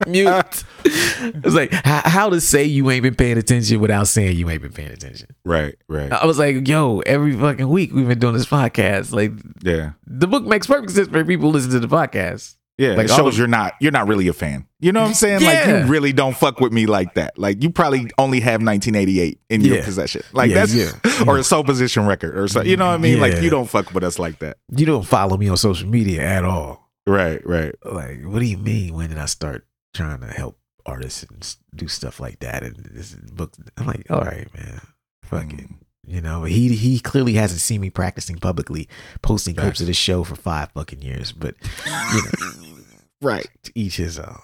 mute. 0.08 0.64
It's 1.24 1.54
like 1.54 1.72
how, 1.72 2.02
how 2.04 2.30
to 2.32 2.42
say 2.42 2.64
you 2.64 2.90
ain't 2.90 3.04
been 3.04 3.14
paying 3.14 3.38
attention 3.38 3.80
without 3.80 4.08
saying 4.08 4.36
you 4.38 4.50
ain't 4.50 4.64
been 4.64 4.72
paying 4.74 4.90
attention. 4.92 5.28
Right. 5.46 5.76
Right. 5.88 6.12
I 6.12 6.26
was 6.26 6.40
like, 6.40 6.68
yo, 6.68 7.00
every 7.02 7.38
fucking 7.38 7.70
week 7.70 7.94
we've 7.94 8.08
been 8.08 8.18
doing 8.18 8.34
this 8.34 8.48
podcast. 8.48 9.14
Like 9.14 9.32
Yeah. 9.62 9.92
the 10.08 10.26
book 10.28 10.44
makes 10.44 10.66
perfect 10.66 10.92
sense 10.94 11.08
for 11.10 11.24
people 11.24 11.48
who 11.52 11.54
listen 11.54 11.70
to 11.72 11.80
the 11.80 11.88
podcast. 11.88 12.56
Yeah, 12.80 12.94
Like, 12.96 13.06
it 13.06 13.10
shows 13.10 13.36
of- 13.36 13.38
you're 13.38 13.48
not 13.48 13.74
you're 13.80 13.92
not 13.92 14.08
really 14.08 14.28
a 14.28 14.34
fan. 14.34 14.66
You 14.80 14.92
know 14.92 15.02
what 15.02 15.10
I'm 15.10 15.14
saying? 15.14 15.42
Like 15.44 15.54
Yeah. 15.54 15.86
you 15.86 15.92
really 15.92 16.12
don't 16.14 16.36
fuck 16.36 16.60
with 16.60 16.74
me 16.74 16.88
like 16.88 17.14
that. 17.14 17.38
Like 17.38 17.62
you 17.62 17.70
probably 17.70 18.10
only 18.18 18.40
have 18.40 18.62
1988 18.64 19.40
in 19.52 19.62
your 19.62 19.84
possession. 19.84 20.24
Like 20.34 20.50
Yeah, 20.50 20.66
that's 20.66 20.74
yeah. 20.74 20.92
or 21.28 21.38
a 21.38 21.44
soul 21.44 21.64
position 21.64 22.08
record 22.08 22.36
or 22.36 22.48
something. 22.48 22.70
You 22.70 22.78
know 22.78 22.88
what 22.88 22.94
I 22.96 22.98
mean? 22.98 23.20
Like 23.20 23.42
you 23.44 23.52
don't 23.52 23.70
fuck 23.70 23.94
with 23.94 24.04
us 24.04 24.18
like 24.18 24.40
that. 24.40 24.58
You 24.76 24.88
don't 24.88 25.06
follow 25.06 25.38
me 25.38 25.48
on 25.50 25.58
social 25.58 25.88
media 25.88 26.24
at 26.24 26.44
all. 26.44 26.90
Right, 27.06 27.46
right. 27.46 27.74
Like, 27.86 28.24
what 28.26 28.40
do 28.40 28.46
you 28.46 28.58
mean? 28.58 28.94
When 28.96 29.10
did 29.10 29.18
I 29.18 29.26
start 29.26 29.66
trying 29.94 30.20
to 30.22 30.28
help 30.28 30.58
artists 30.86 31.24
and 31.24 31.56
do 31.76 31.88
stuff 31.88 32.20
like 32.20 32.40
that? 32.40 32.64
And 32.64 32.76
this 32.78 33.14
book, 33.14 33.54
I'm 33.78 33.88
like, 33.88 34.06
all 34.10 34.22
right, 34.22 34.48
man, 34.56 34.82
fuck 35.24 35.52
it. 35.54 35.70
Mm. 35.70 35.76
You 36.08 36.20
know, 36.20 36.44
he 36.46 36.76
he 36.76 37.00
clearly 37.00 37.34
hasn't 37.34 37.62
seen 37.62 37.80
me 37.80 37.90
practicing 37.92 38.38
publicly, 38.38 38.90
posting 39.22 39.56
clips 39.56 39.82
of 39.82 39.88
this 39.88 39.98
show 39.98 40.24
for 40.24 40.36
five 40.36 40.72
fucking 40.72 41.02
years. 41.02 41.32
But 41.32 41.56
you 41.86 42.22
know, 42.24 42.78
Right. 43.22 43.48
to 43.64 43.72
each 43.76 43.98
his 43.98 44.18
own. 44.18 44.40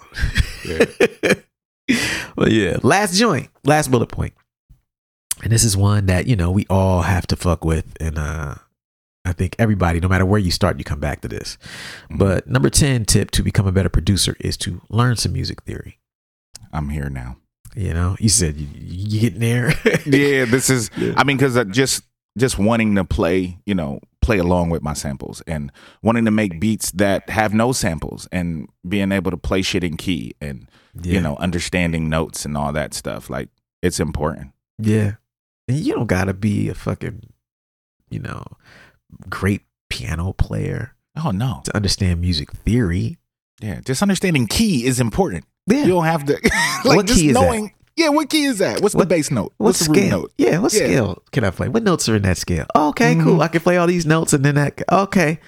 Yeah. 0.63 0.85
well, 2.37 2.47
yeah. 2.47 2.77
Last 2.83 3.15
joint, 3.17 3.49
last 3.63 3.89
bullet 3.89 4.07
point, 4.09 4.35
and 5.41 5.51
this 5.51 5.63
is 5.63 5.75
one 5.75 6.05
that 6.05 6.27
you 6.27 6.35
know 6.35 6.51
we 6.51 6.67
all 6.69 7.01
have 7.01 7.25
to 7.27 7.35
fuck 7.35 7.65
with, 7.65 7.97
and 7.99 8.19
uh, 8.19 8.55
I 9.27 9.33
think 9.33 9.55
everybody, 9.59 9.99
no 9.99 10.07
matter 10.07 10.25
where 10.25 10.39
you 10.39 10.51
start, 10.51 10.77
you 10.77 10.83
come 10.83 10.99
back 10.99 11.21
to 11.21 11.27
this. 11.27 11.57
Mhm. 12.09 12.17
But 12.17 12.47
number 12.47 12.69
ten 12.69 13.05
tip 13.05 13.31
to 13.31 13.43
become 13.43 13.67
a 13.67 13.71
better 13.71 13.89
producer 13.89 14.35
is 14.39 14.57
to 14.57 14.81
learn 14.89 15.15
some 15.17 15.33
music 15.33 15.63
theory. 15.63 15.99
I'm 16.71 16.89
here 16.89 17.09
now. 17.09 17.37
You 17.75 17.93
know, 17.93 18.15
you 18.19 18.29
said 18.29 18.57
you, 18.57 18.67
you 18.73 19.19
getting 19.21 19.39
there. 19.39 19.73
Yeah, 20.05 20.45
this 20.45 20.69
is 20.69 20.89
I 21.15 21.23
mean 21.23 21.37
cuz 21.37 21.57
just 21.71 22.03
just 22.37 22.57
wanting 22.57 22.95
to 22.95 23.03
play, 23.03 23.57
you 23.65 23.73
know, 23.75 23.99
play 24.21 24.37
along 24.37 24.69
with 24.69 24.81
my 24.83 24.93
samples 24.93 25.41
and 25.47 25.71
wanting 26.03 26.25
to 26.25 26.31
make 26.31 26.59
beats 26.59 26.91
that 26.91 27.29
have 27.29 27.53
no 27.53 27.71
samples 27.71 28.27
and 28.31 28.67
being 28.87 29.11
able 29.11 29.31
to 29.31 29.37
play 29.37 29.61
shit 29.61 29.83
in 29.83 29.97
key 29.97 30.33
and 30.39 30.69
Yeah. 31.01 31.13
you 31.15 31.21
know, 31.21 31.35
understanding 31.37 32.09
notes 32.09 32.45
and 32.45 32.55
all 32.57 32.71
that 32.73 32.93
stuff. 32.93 33.29
Like 33.29 33.49
it's 33.81 33.99
important. 33.99 34.51
Yeah. 34.79 35.15
And 35.67 35.77
you 35.79 35.93
don't 35.93 36.07
gotta 36.07 36.33
be 36.33 36.69
a 36.69 36.73
fucking, 36.75 37.21
you 38.09 38.19
know, 38.19 38.43
great 39.29 39.61
piano 39.89 40.33
player 40.33 40.93
Oh 41.15 41.31
no. 41.31 41.61
to 41.65 41.75
understand 41.75 42.21
music 42.21 42.51
theory. 42.51 43.17
Yeah, 43.61 43.79
just 43.83 44.01
understanding 44.01 44.45
key 44.47 44.85
is 44.85 44.99
important. 44.99 45.45
Yeah. 45.65 45.81
You 45.83 45.87
don't 45.87 46.05
have 46.05 46.25
to 46.25 46.33
like 46.85 46.95
What 46.97 47.05
just 47.07 47.19
key 47.19 47.29
is 47.29 47.33
that? 47.35 47.41
knowing. 47.41 47.73
Yeah, 47.95 48.09
what 48.09 48.29
key 48.29 48.43
is 48.43 48.59
that? 48.59 48.81
What's 48.81 48.93
What- 48.93 49.09
the 49.09 49.15
bass 49.15 49.31
note? 49.31 49.53
What 49.57 49.65
What's 49.67 49.79
the 49.87 49.91
root 49.91 49.97
scale? 49.99 50.21
note? 50.21 50.31
Yeah, 50.37 50.59
what 50.59 50.71
Yeah. 50.73 50.79
scale 50.85 51.23
can 51.31 51.43
I 51.43 51.49
play? 51.49 51.67
What 51.67 51.81
notes 51.83 52.07
are 52.07 52.15
in 52.15 52.21
that 52.23 52.37
scale? 52.37 52.67
Oh, 52.75 52.89
okay, 52.89 53.15
Mhm. 53.15 53.23
cool. 53.23 53.41
I 53.41 53.47
can 53.47 53.61
play 53.61 53.77
all 53.77 53.87
these 53.87 54.05
notes 54.05 54.33
and 54.33 54.45
then 54.45 54.55
that 54.55 54.83
okay. 54.91 55.39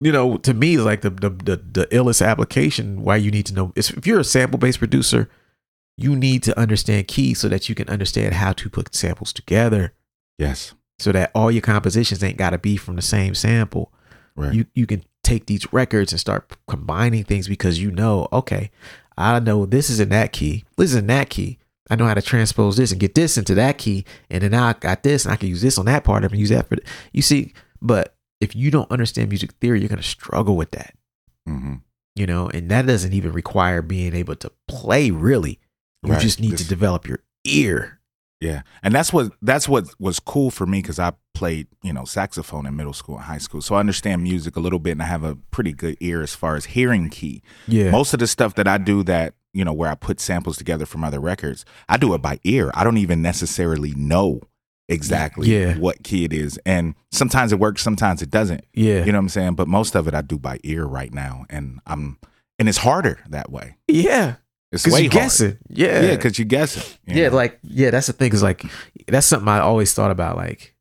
You 0.00 0.12
know, 0.12 0.36
to 0.38 0.54
me, 0.54 0.76
like 0.78 1.00
the 1.02 1.10
the 1.10 1.30
the, 1.30 1.56
the 1.56 1.86
illest 1.92 2.24
application 2.26 3.02
why 3.02 3.16
you 3.16 3.30
need 3.30 3.46
to 3.46 3.54
know 3.54 3.72
is 3.76 3.90
if 3.90 4.06
you're 4.06 4.20
a 4.20 4.24
sample 4.24 4.58
based 4.58 4.78
producer, 4.78 5.28
you 5.96 6.14
need 6.16 6.42
to 6.44 6.58
understand 6.58 7.08
keys 7.08 7.40
so 7.40 7.48
that 7.48 7.68
you 7.68 7.74
can 7.74 7.88
understand 7.88 8.34
how 8.34 8.52
to 8.54 8.68
put 8.70 8.94
samples 8.94 9.32
together 9.32 9.92
Yes. 10.38 10.72
So 10.98 11.12
that 11.12 11.30
all 11.34 11.50
your 11.50 11.62
compositions 11.62 12.22
ain't 12.22 12.36
gotta 12.38 12.58
be 12.58 12.76
from 12.76 12.96
the 12.96 13.02
same 13.02 13.34
sample. 13.34 13.92
Right. 14.36 14.54
you 14.54 14.66
you 14.74 14.86
can 14.86 15.02
take 15.24 15.46
these 15.46 15.72
records 15.72 16.12
and 16.12 16.20
start 16.20 16.56
combining 16.68 17.24
things 17.24 17.48
because 17.48 17.80
you 17.82 17.90
know, 17.90 18.28
okay, 18.32 18.70
I 19.16 19.40
know 19.40 19.66
this 19.66 19.90
is 19.90 19.98
in 20.00 20.10
that 20.10 20.32
key, 20.32 20.64
this 20.76 20.90
is 20.90 20.96
in 20.96 21.06
that 21.08 21.28
key. 21.28 21.58
I 21.90 21.96
know 21.96 22.04
how 22.06 22.14
to 22.14 22.22
transpose 22.22 22.76
this 22.76 22.92
and 22.92 23.00
get 23.00 23.14
this 23.14 23.36
into 23.38 23.54
that 23.56 23.78
key, 23.78 24.04
and 24.30 24.42
then 24.42 24.50
now 24.52 24.66
I 24.66 24.74
got 24.74 25.02
this, 25.02 25.24
and 25.24 25.32
I 25.32 25.36
can 25.36 25.48
use 25.48 25.62
this 25.62 25.78
on 25.78 25.86
that 25.86 26.04
part 26.04 26.22
of 26.22 26.32
it 26.32 26.34
and 26.34 26.40
use 26.40 26.50
that 26.50 26.68
for. 26.68 26.76
th- 26.76 26.86
You 27.12 27.22
see, 27.22 27.52
but 27.82 28.14
if 28.40 28.54
you 28.54 28.70
don't 28.70 28.90
understand 28.92 29.30
music 29.30 29.52
theory, 29.60 29.80
you're 29.80 29.88
gonna 29.88 30.02
struggle 30.02 30.54
with 30.56 30.70
that. 30.72 30.94
hmm 31.46 31.76
You 32.14 32.26
know, 32.26 32.48
and 32.50 32.70
that 32.70 32.86
doesn't 32.86 33.12
even 33.12 33.32
require 33.32 33.80
being 33.82 34.14
able 34.14 34.36
to 34.36 34.52
play 34.68 35.10
really. 35.10 35.58
You 36.04 36.12
Right. 36.12 36.20
just 36.22 36.38
need 36.40 36.52
This- 36.52 36.62
to 36.62 36.68
develop 36.68 37.08
your 37.08 37.20
ear. 37.44 37.97
Yeah, 38.40 38.62
and 38.82 38.94
that's 38.94 39.12
what 39.12 39.32
that's 39.42 39.68
what 39.68 39.86
was 39.98 40.20
cool 40.20 40.50
for 40.50 40.64
me 40.66 40.80
because 40.80 40.98
I 40.98 41.12
played 41.34 41.66
you 41.82 41.92
know 41.92 42.04
saxophone 42.04 42.66
in 42.66 42.76
middle 42.76 42.92
school 42.92 43.16
and 43.16 43.24
high 43.24 43.38
school, 43.38 43.60
so 43.62 43.74
I 43.74 43.80
understand 43.80 44.22
music 44.22 44.56
a 44.56 44.60
little 44.60 44.78
bit, 44.78 44.92
and 44.92 45.02
I 45.02 45.06
have 45.06 45.24
a 45.24 45.36
pretty 45.50 45.72
good 45.72 45.96
ear 46.00 46.22
as 46.22 46.34
far 46.34 46.54
as 46.56 46.66
hearing 46.66 47.10
key. 47.10 47.42
Yeah. 47.66 47.90
Most 47.90 48.12
of 48.14 48.20
the 48.20 48.26
stuff 48.26 48.54
that 48.54 48.68
I 48.68 48.78
do 48.78 49.02
that 49.04 49.34
you 49.52 49.64
know 49.64 49.72
where 49.72 49.90
I 49.90 49.94
put 49.96 50.20
samples 50.20 50.56
together 50.56 50.86
from 50.86 51.02
other 51.02 51.18
records, 51.20 51.64
I 51.88 51.96
do 51.96 52.14
it 52.14 52.22
by 52.22 52.38
ear. 52.44 52.70
I 52.74 52.84
don't 52.84 52.98
even 52.98 53.22
necessarily 53.22 53.92
know 53.96 54.40
exactly 54.88 55.48
Yeah. 55.52 55.76
what 55.76 56.02
key 56.04 56.24
it 56.24 56.32
is, 56.32 56.58
and 56.64 56.94
sometimes 57.10 57.52
it 57.52 57.58
works, 57.58 57.82
sometimes 57.82 58.22
it 58.22 58.30
doesn't. 58.30 58.64
yeah. 58.72 59.04
You 59.04 59.12
know 59.12 59.18
what 59.18 59.22
I'm 59.24 59.28
saying? 59.30 59.54
But 59.54 59.66
most 59.68 59.94
of 59.96 60.06
it 60.08 60.14
I 60.14 60.22
do 60.22 60.38
by 60.38 60.60
ear 60.62 60.84
right 60.84 61.12
now, 61.12 61.44
and 61.50 61.80
I'm 61.86 62.18
and 62.58 62.68
it's 62.68 62.78
harder 62.78 63.18
that 63.28 63.50
way. 63.50 63.76
yeah. 63.88 64.36
It's 64.70 64.86
way 64.86 65.02
you 65.02 65.10
harder. 65.10 65.24
guessing. 65.24 65.58
Yeah. 65.68 66.02
Yeah, 66.02 66.16
because 66.16 66.38
you 66.38 66.44
guess 66.44 66.76
it. 66.76 66.98
you 67.06 67.22
yeah, 67.22 67.28
know? 67.30 67.36
like 67.36 67.58
yeah, 67.62 67.90
that's 67.90 68.06
the 68.08 68.12
thing. 68.12 68.32
Is 68.32 68.42
like 68.42 68.62
that's 69.06 69.26
something 69.26 69.48
I 69.48 69.60
always 69.60 69.94
thought 69.94 70.10
about. 70.10 70.36
Like 70.36 70.74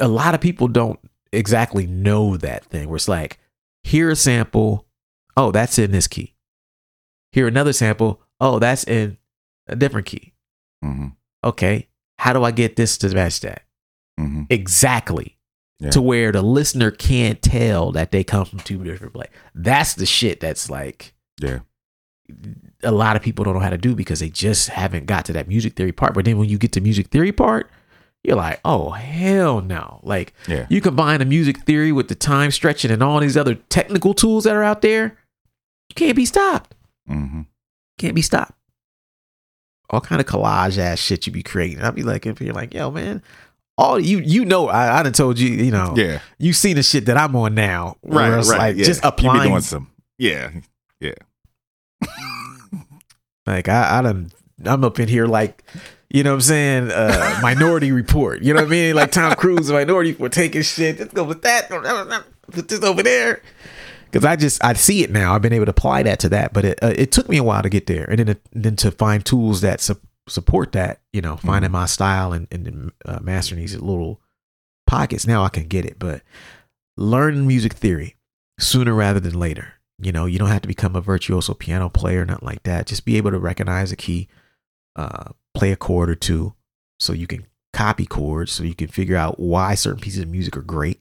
a 0.00 0.08
lot 0.08 0.34
of 0.34 0.40
people 0.40 0.68
don't 0.68 0.98
exactly 1.32 1.86
know 1.86 2.36
that 2.36 2.64
thing. 2.64 2.88
Where 2.88 2.96
it's 2.96 3.08
like, 3.08 3.38
here 3.84 4.10
a 4.10 4.16
sample. 4.16 4.86
Oh, 5.36 5.52
that's 5.52 5.78
in 5.78 5.92
this 5.92 6.06
key. 6.08 6.34
Here 7.32 7.46
another 7.46 7.72
sample. 7.72 8.20
Oh, 8.40 8.58
that's 8.58 8.84
in 8.84 9.16
a 9.68 9.76
different 9.76 10.06
key. 10.06 10.34
Mhm, 10.84 11.14
Okay, 11.44 11.88
how 12.18 12.32
do 12.32 12.42
I 12.42 12.50
get 12.50 12.76
this 12.76 12.98
to 12.98 13.08
match 13.14 13.40
that 13.40 13.62
mhm. 14.18 14.46
exactly? 14.50 15.36
Yeah. 15.78 15.90
To 15.90 16.02
where 16.02 16.30
the 16.30 16.42
listener 16.42 16.90
can't 16.90 17.40
tell 17.40 17.90
that 17.92 18.10
they 18.12 18.22
come 18.22 18.44
from 18.44 18.58
two 18.58 18.84
different 18.84 19.14
places. 19.14 19.32
That's 19.54 19.94
the 19.94 20.04
shit 20.04 20.40
that's 20.40 20.68
like 20.68 21.14
yeah, 21.40 21.58
a 22.82 22.92
lot 22.92 23.16
of 23.16 23.22
people 23.22 23.44
don't 23.44 23.54
know 23.54 23.60
how 23.60 23.70
to 23.70 23.78
do 23.78 23.94
because 23.94 24.20
they 24.20 24.28
just 24.30 24.68
haven't 24.68 25.06
got 25.06 25.24
to 25.26 25.32
that 25.34 25.48
music 25.48 25.74
theory 25.74 25.92
part. 25.92 26.14
But 26.14 26.24
then 26.24 26.38
when 26.38 26.48
you 26.48 26.58
get 26.58 26.72
to 26.72 26.80
music 26.80 27.08
theory 27.08 27.32
part, 27.32 27.70
you're 28.22 28.36
like, 28.36 28.60
oh 28.64 28.90
hell 28.90 29.60
no! 29.60 30.00
Like 30.02 30.32
yeah. 30.46 30.66
you 30.68 30.80
combine 30.80 31.18
the 31.20 31.24
music 31.24 31.58
theory 31.64 31.92
with 31.92 32.08
the 32.08 32.14
time 32.14 32.50
stretching 32.50 32.90
and 32.90 33.02
all 33.02 33.18
these 33.20 33.36
other 33.36 33.54
technical 33.54 34.14
tools 34.14 34.44
that 34.44 34.54
are 34.54 34.62
out 34.62 34.82
there, 34.82 35.16
you 35.88 35.94
can't 35.94 36.16
be 36.16 36.26
stopped. 36.26 36.74
hmm 37.06 37.42
Can't 37.98 38.14
be 38.14 38.22
stopped. 38.22 38.52
All 39.88 40.00
kind 40.00 40.20
of 40.20 40.26
collage 40.26 40.78
ass 40.78 41.00
shit 41.00 41.26
you 41.26 41.32
be 41.32 41.42
creating. 41.42 41.82
I'll 41.82 41.90
be 41.92 42.02
like, 42.04 42.24
if 42.26 42.40
you're 42.40 42.54
like, 42.54 42.72
yo 42.74 42.90
man, 42.92 43.22
all 43.76 43.98
you 43.98 44.18
you 44.18 44.44
know, 44.44 44.68
I 44.68 45.00
I 45.00 45.02
done 45.02 45.12
told 45.14 45.38
you, 45.38 45.48
you 45.48 45.70
know, 45.72 45.94
Yeah. 45.96 46.20
you 46.38 46.52
seen 46.52 46.76
the 46.76 46.82
shit 46.82 47.06
that 47.06 47.16
I'm 47.16 47.34
on 47.34 47.54
now, 47.54 47.96
right? 48.04 48.38
it's 48.38 48.48
Like 48.48 48.76
yeah. 48.76 48.84
just 48.84 49.02
You 49.02 49.08
applying 49.08 49.42
be 49.42 49.48
doing 49.48 49.62
some. 49.62 49.90
Yeah, 50.18 50.50
yeah. 51.00 51.14
Like 53.46 53.68
I, 53.68 53.98
I 53.98 54.02
done, 54.02 54.30
I'm 54.64 54.84
up 54.84 55.00
in 55.00 55.08
here 55.08 55.26
like, 55.26 55.64
you 56.08 56.22
know 56.22 56.30
what 56.30 56.36
I'm 56.36 56.40
saying? 56.42 56.90
Uh, 56.90 57.38
minority 57.42 57.90
Report. 57.90 58.42
You 58.42 58.54
know 58.54 58.60
what 58.60 58.68
I 58.68 58.70
mean? 58.70 58.94
Like 58.94 59.10
Tom 59.12 59.34
Cruise, 59.34 59.70
Minority 59.70 60.12
Report, 60.12 60.32
taking 60.32 60.62
shit. 60.62 60.98
Let's 60.98 61.12
go 61.12 61.24
with 61.24 61.42
that. 61.42 61.68
Put 62.52 62.68
this 62.68 62.82
over 62.82 63.02
there. 63.02 63.42
Because 64.10 64.24
I 64.24 64.36
just 64.36 64.62
I 64.64 64.74
see 64.74 65.02
it 65.04 65.10
now. 65.10 65.34
I've 65.34 65.42
been 65.42 65.52
able 65.52 65.66
to 65.66 65.70
apply 65.70 66.02
that 66.02 66.18
to 66.20 66.28
that, 66.30 66.52
but 66.52 66.64
it 66.64 66.78
uh, 66.82 66.92
it 66.96 67.12
took 67.12 67.28
me 67.28 67.36
a 67.36 67.44
while 67.44 67.62
to 67.62 67.68
get 67.68 67.86
there, 67.86 68.04
and 68.10 68.18
then 68.18 68.28
it, 68.28 68.40
then 68.52 68.74
to 68.76 68.90
find 68.90 69.24
tools 69.24 69.60
that 69.60 69.80
su- 69.80 70.00
support 70.28 70.72
that. 70.72 71.00
You 71.12 71.20
know, 71.20 71.36
finding 71.36 71.70
my 71.70 71.86
style 71.86 72.32
and 72.32 72.48
and 72.50 72.90
uh, 73.04 73.20
mastering 73.22 73.60
these 73.60 73.76
little 73.76 74.20
pockets. 74.86 75.28
Now 75.28 75.44
I 75.44 75.48
can 75.48 75.68
get 75.68 75.84
it, 75.84 76.00
but 76.00 76.22
learn 76.96 77.46
music 77.46 77.74
theory 77.74 78.16
sooner 78.58 78.94
rather 78.94 79.20
than 79.20 79.38
later. 79.38 79.74
You 80.02 80.12
know, 80.12 80.26
you 80.26 80.38
don't 80.38 80.48
have 80.48 80.62
to 80.62 80.68
become 80.68 80.96
a 80.96 81.00
virtuoso 81.00 81.54
piano 81.54 81.88
player, 81.88 82.22
or 82.22 82.24
nothing 82.24 82.46
like 82.46 82.62
that. 82.62 82.86
Just 82.86 83.04
be 83.04 83.16
able 83.16 83.30
to 83.30 83.38
recognize 83.38 83.92
a 83.92 83.96
key, 83.96 84.28
uh, 84.96 85.32
play 85.54 85.72
a 85.72 85.76
chord 85.76 86.08
or 86.08 86.14
two, 86.14 86.54
so 86.98 87.12
you 87.12 87.26
can 87.26 87.46
copy 87.72 88.06
chords, 88.06 88.52
so 88.52 88.64
you 88.64 88.74
can 88.74 88.88
figure 88.88 89.16
out 89.16 89.38
why 89.38 89.74
certain 89.74 90.00
pieces 90.00 90.22
of 90.22 90.28
music 90.28 90.56
are 90.56 90.62
great. 90.62 91.00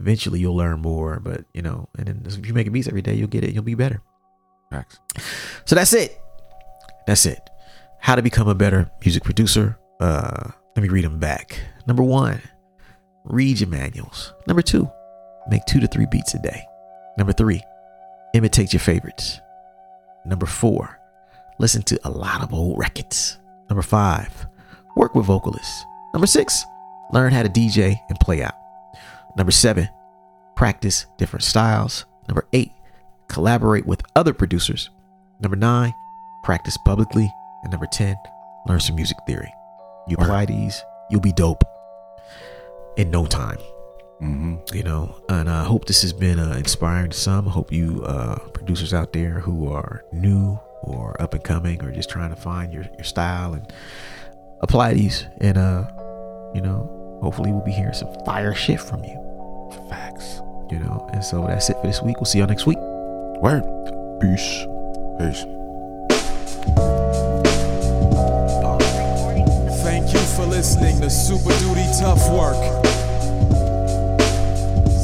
Eventually, 0.00 0.40
you'll 0.40 0.56
learn 0.56 0.80
more, 0.80 1.20
but 1.20 1.44
you 1.52 1.60
know, 1.60 1.88
and 1.98 2.06
then 2.06 2.22
if 2.24 2.46
you 2.46 2.54
make 2.54 2.66
a 2.66 2.70
beats 2.70 2.88
every 2.88 3.02
day, 3.02 3.14
you'll 3.14 3.28
get 3.28 3.44
it. 3.44 3.52
You'll 3.52 3.64
be 3.64 3.74
better. 3.74 4.00
Facts. 4.70 4.98
So 5.64 5.74
that's 5.74 5.92
it. 5.92 6.20
That's 7.06 7.26
it. 7.26 7.40
How 8.00 8.14
to 8.14 8.22
become 8.22 8.48
a 8.48 8.54
better 8.54 8.90
music 9.02 9.24
producer. 9.24 9.78
Uh, 10.00 10.50
let 10.76 10.82
me 10.82 10.88
read 10.88 11.04
them 11.04 11.18
back. 11.18 11.58
Number 11.86 12.02
one, 12.02 12.40
read 13.24 13.60
your 13.60 13.68
manuals. 13.68 14.32
Number 14.46 14.62
two, 14.62 14.88
make 15.50 15.64
two 15.64 15.80
to 15.80 15.86
three 15.88 16.06
beats 16.10 16.34
a 16.34 16.38
day. 16.38 16.62
Number 17.16 17.32
three, 17.32 17.60
imitate 18.34 18.72
your 18.72 18.80
favorites. 18.80 19.40
Number 20.24 20.46
four, 20.46 21.00
listen 21.58 21.82
to 21.82 22.00
a 22.04 22.10
lot 22.10 22.42
of 22.42 22.52
old 22.52 22.78
records. 22.78 23.38
Number 23.68 23.82
five, 23.82 24.46
work 24.96 25.14
with 25.14 25.26
vocalists. 25.26 25.84
Number 26.12 26.26
six, 26.26 26.64
learn 27.12 27.32
how 27.32 27.42
to 27.42 27.48
DJ 27.48 28.00
and 28.08 28.18
play 28.20 28.42
out. 28.42 28.54
Number 29.36 29.52
seven, 29.52 29.88
practice 30.56 31.06
different 31.16 31.44
styles. 31.44 32.06
Number 32.28 32.46
eight, 32.52 32.72
collaborate 33.28 33.86
with 33.86 34.02
other 34.16 34.34
producers. 34.34 34.90
Number 35.40 35.56
nine, 35.56 35.94
practice 36.42 36.76
publicly. 36.84 37.32
And 37.62 37.72
number 37.72 37.86
10, 37.86 38.16
learn 38.66 38.80
some 38.80 38.96
music 38.96 39.16
theory. 39.26 39.52
You 40.06 40.16
apply 40.18 40.46
these, 40.46 40.82
you'll 41.10 41.20
be 41.20 41.32
dope 41.32 41.62
in 42.96 43.10
no 43.10 43.26
time, 43.26 43.58
hmm 44.18 44.56
you 44.72 44.82
know. 44.82 45.14
And 45.28 45.48
I 45.48 45.64
hope 45.64 45.86
this 45.86 46.02
has 46.02 46.12
been 46.12 46.38
uh, 46.38 46.52
inspiring 46.56 47.10
to 47.10 47.16
some. 47.16 47.48
I 47.48 47.50
hope 47.52 47.72
you 47.72 48.02
uh, 48.04 48.38
producers 48.50 48.92
out 48.92 49.12
there 49.12 49.40
who 49.40 49.70
are 49.72 50.04
new 50.12 50.58
or 50.82 51.20
up 51.20 51.34
and 51.34 51.42
coming 51.44 51.82
or 51.84 51.90
just 51.92 52.08
trying 52.10 52.30
to 52.30 52.36
find 52.36 52.72
your, 52.72 52.84
your 52.96 53.04
style 53.04 53.54
and 53.54 53.72
apply 54.60 54.94
these. 54.94 55.26
And, 55.40 55.56
uh, 55.58 55.84
you 56.54 56.60
know, 56.60 57.18
hopefully 57.22 57.52
we'll 57.52 57.64
be 57.64 57.72
hearing 57.72 57.94
some 57.94 58.12
fire 58.24 58.54
shit 58.54 58.80
from 58.80 59.02
you, 59.04 59.16
Facts. 59.88 60.40
you 60.70 60.78
know. 60.78 61.08
And 61.12 61.24
so 61.24 61.46
that's 61.46 61.68
it 61.70 61.76
for 61.80 61.86
this 61.86 62.00
week. 62.02 62.16
We'll 62.16 62.26
see 62.26 62.38
y'all 62.38 62.48
next 62.48 62.66
week. 62.66 62.78
Word. 62.78 63.62
Peace. 64.20 64.66
Peace. 65.18 65.44
Thank 69.82 70.12
you 70.12 70.20
for 70.36 70.44
listening 70.46 71.00
to 71.00 71.10
Super 71.10 71.56
Duty 71.58 71.84
Tough 71.98 72.30
Work. 72.30 73.07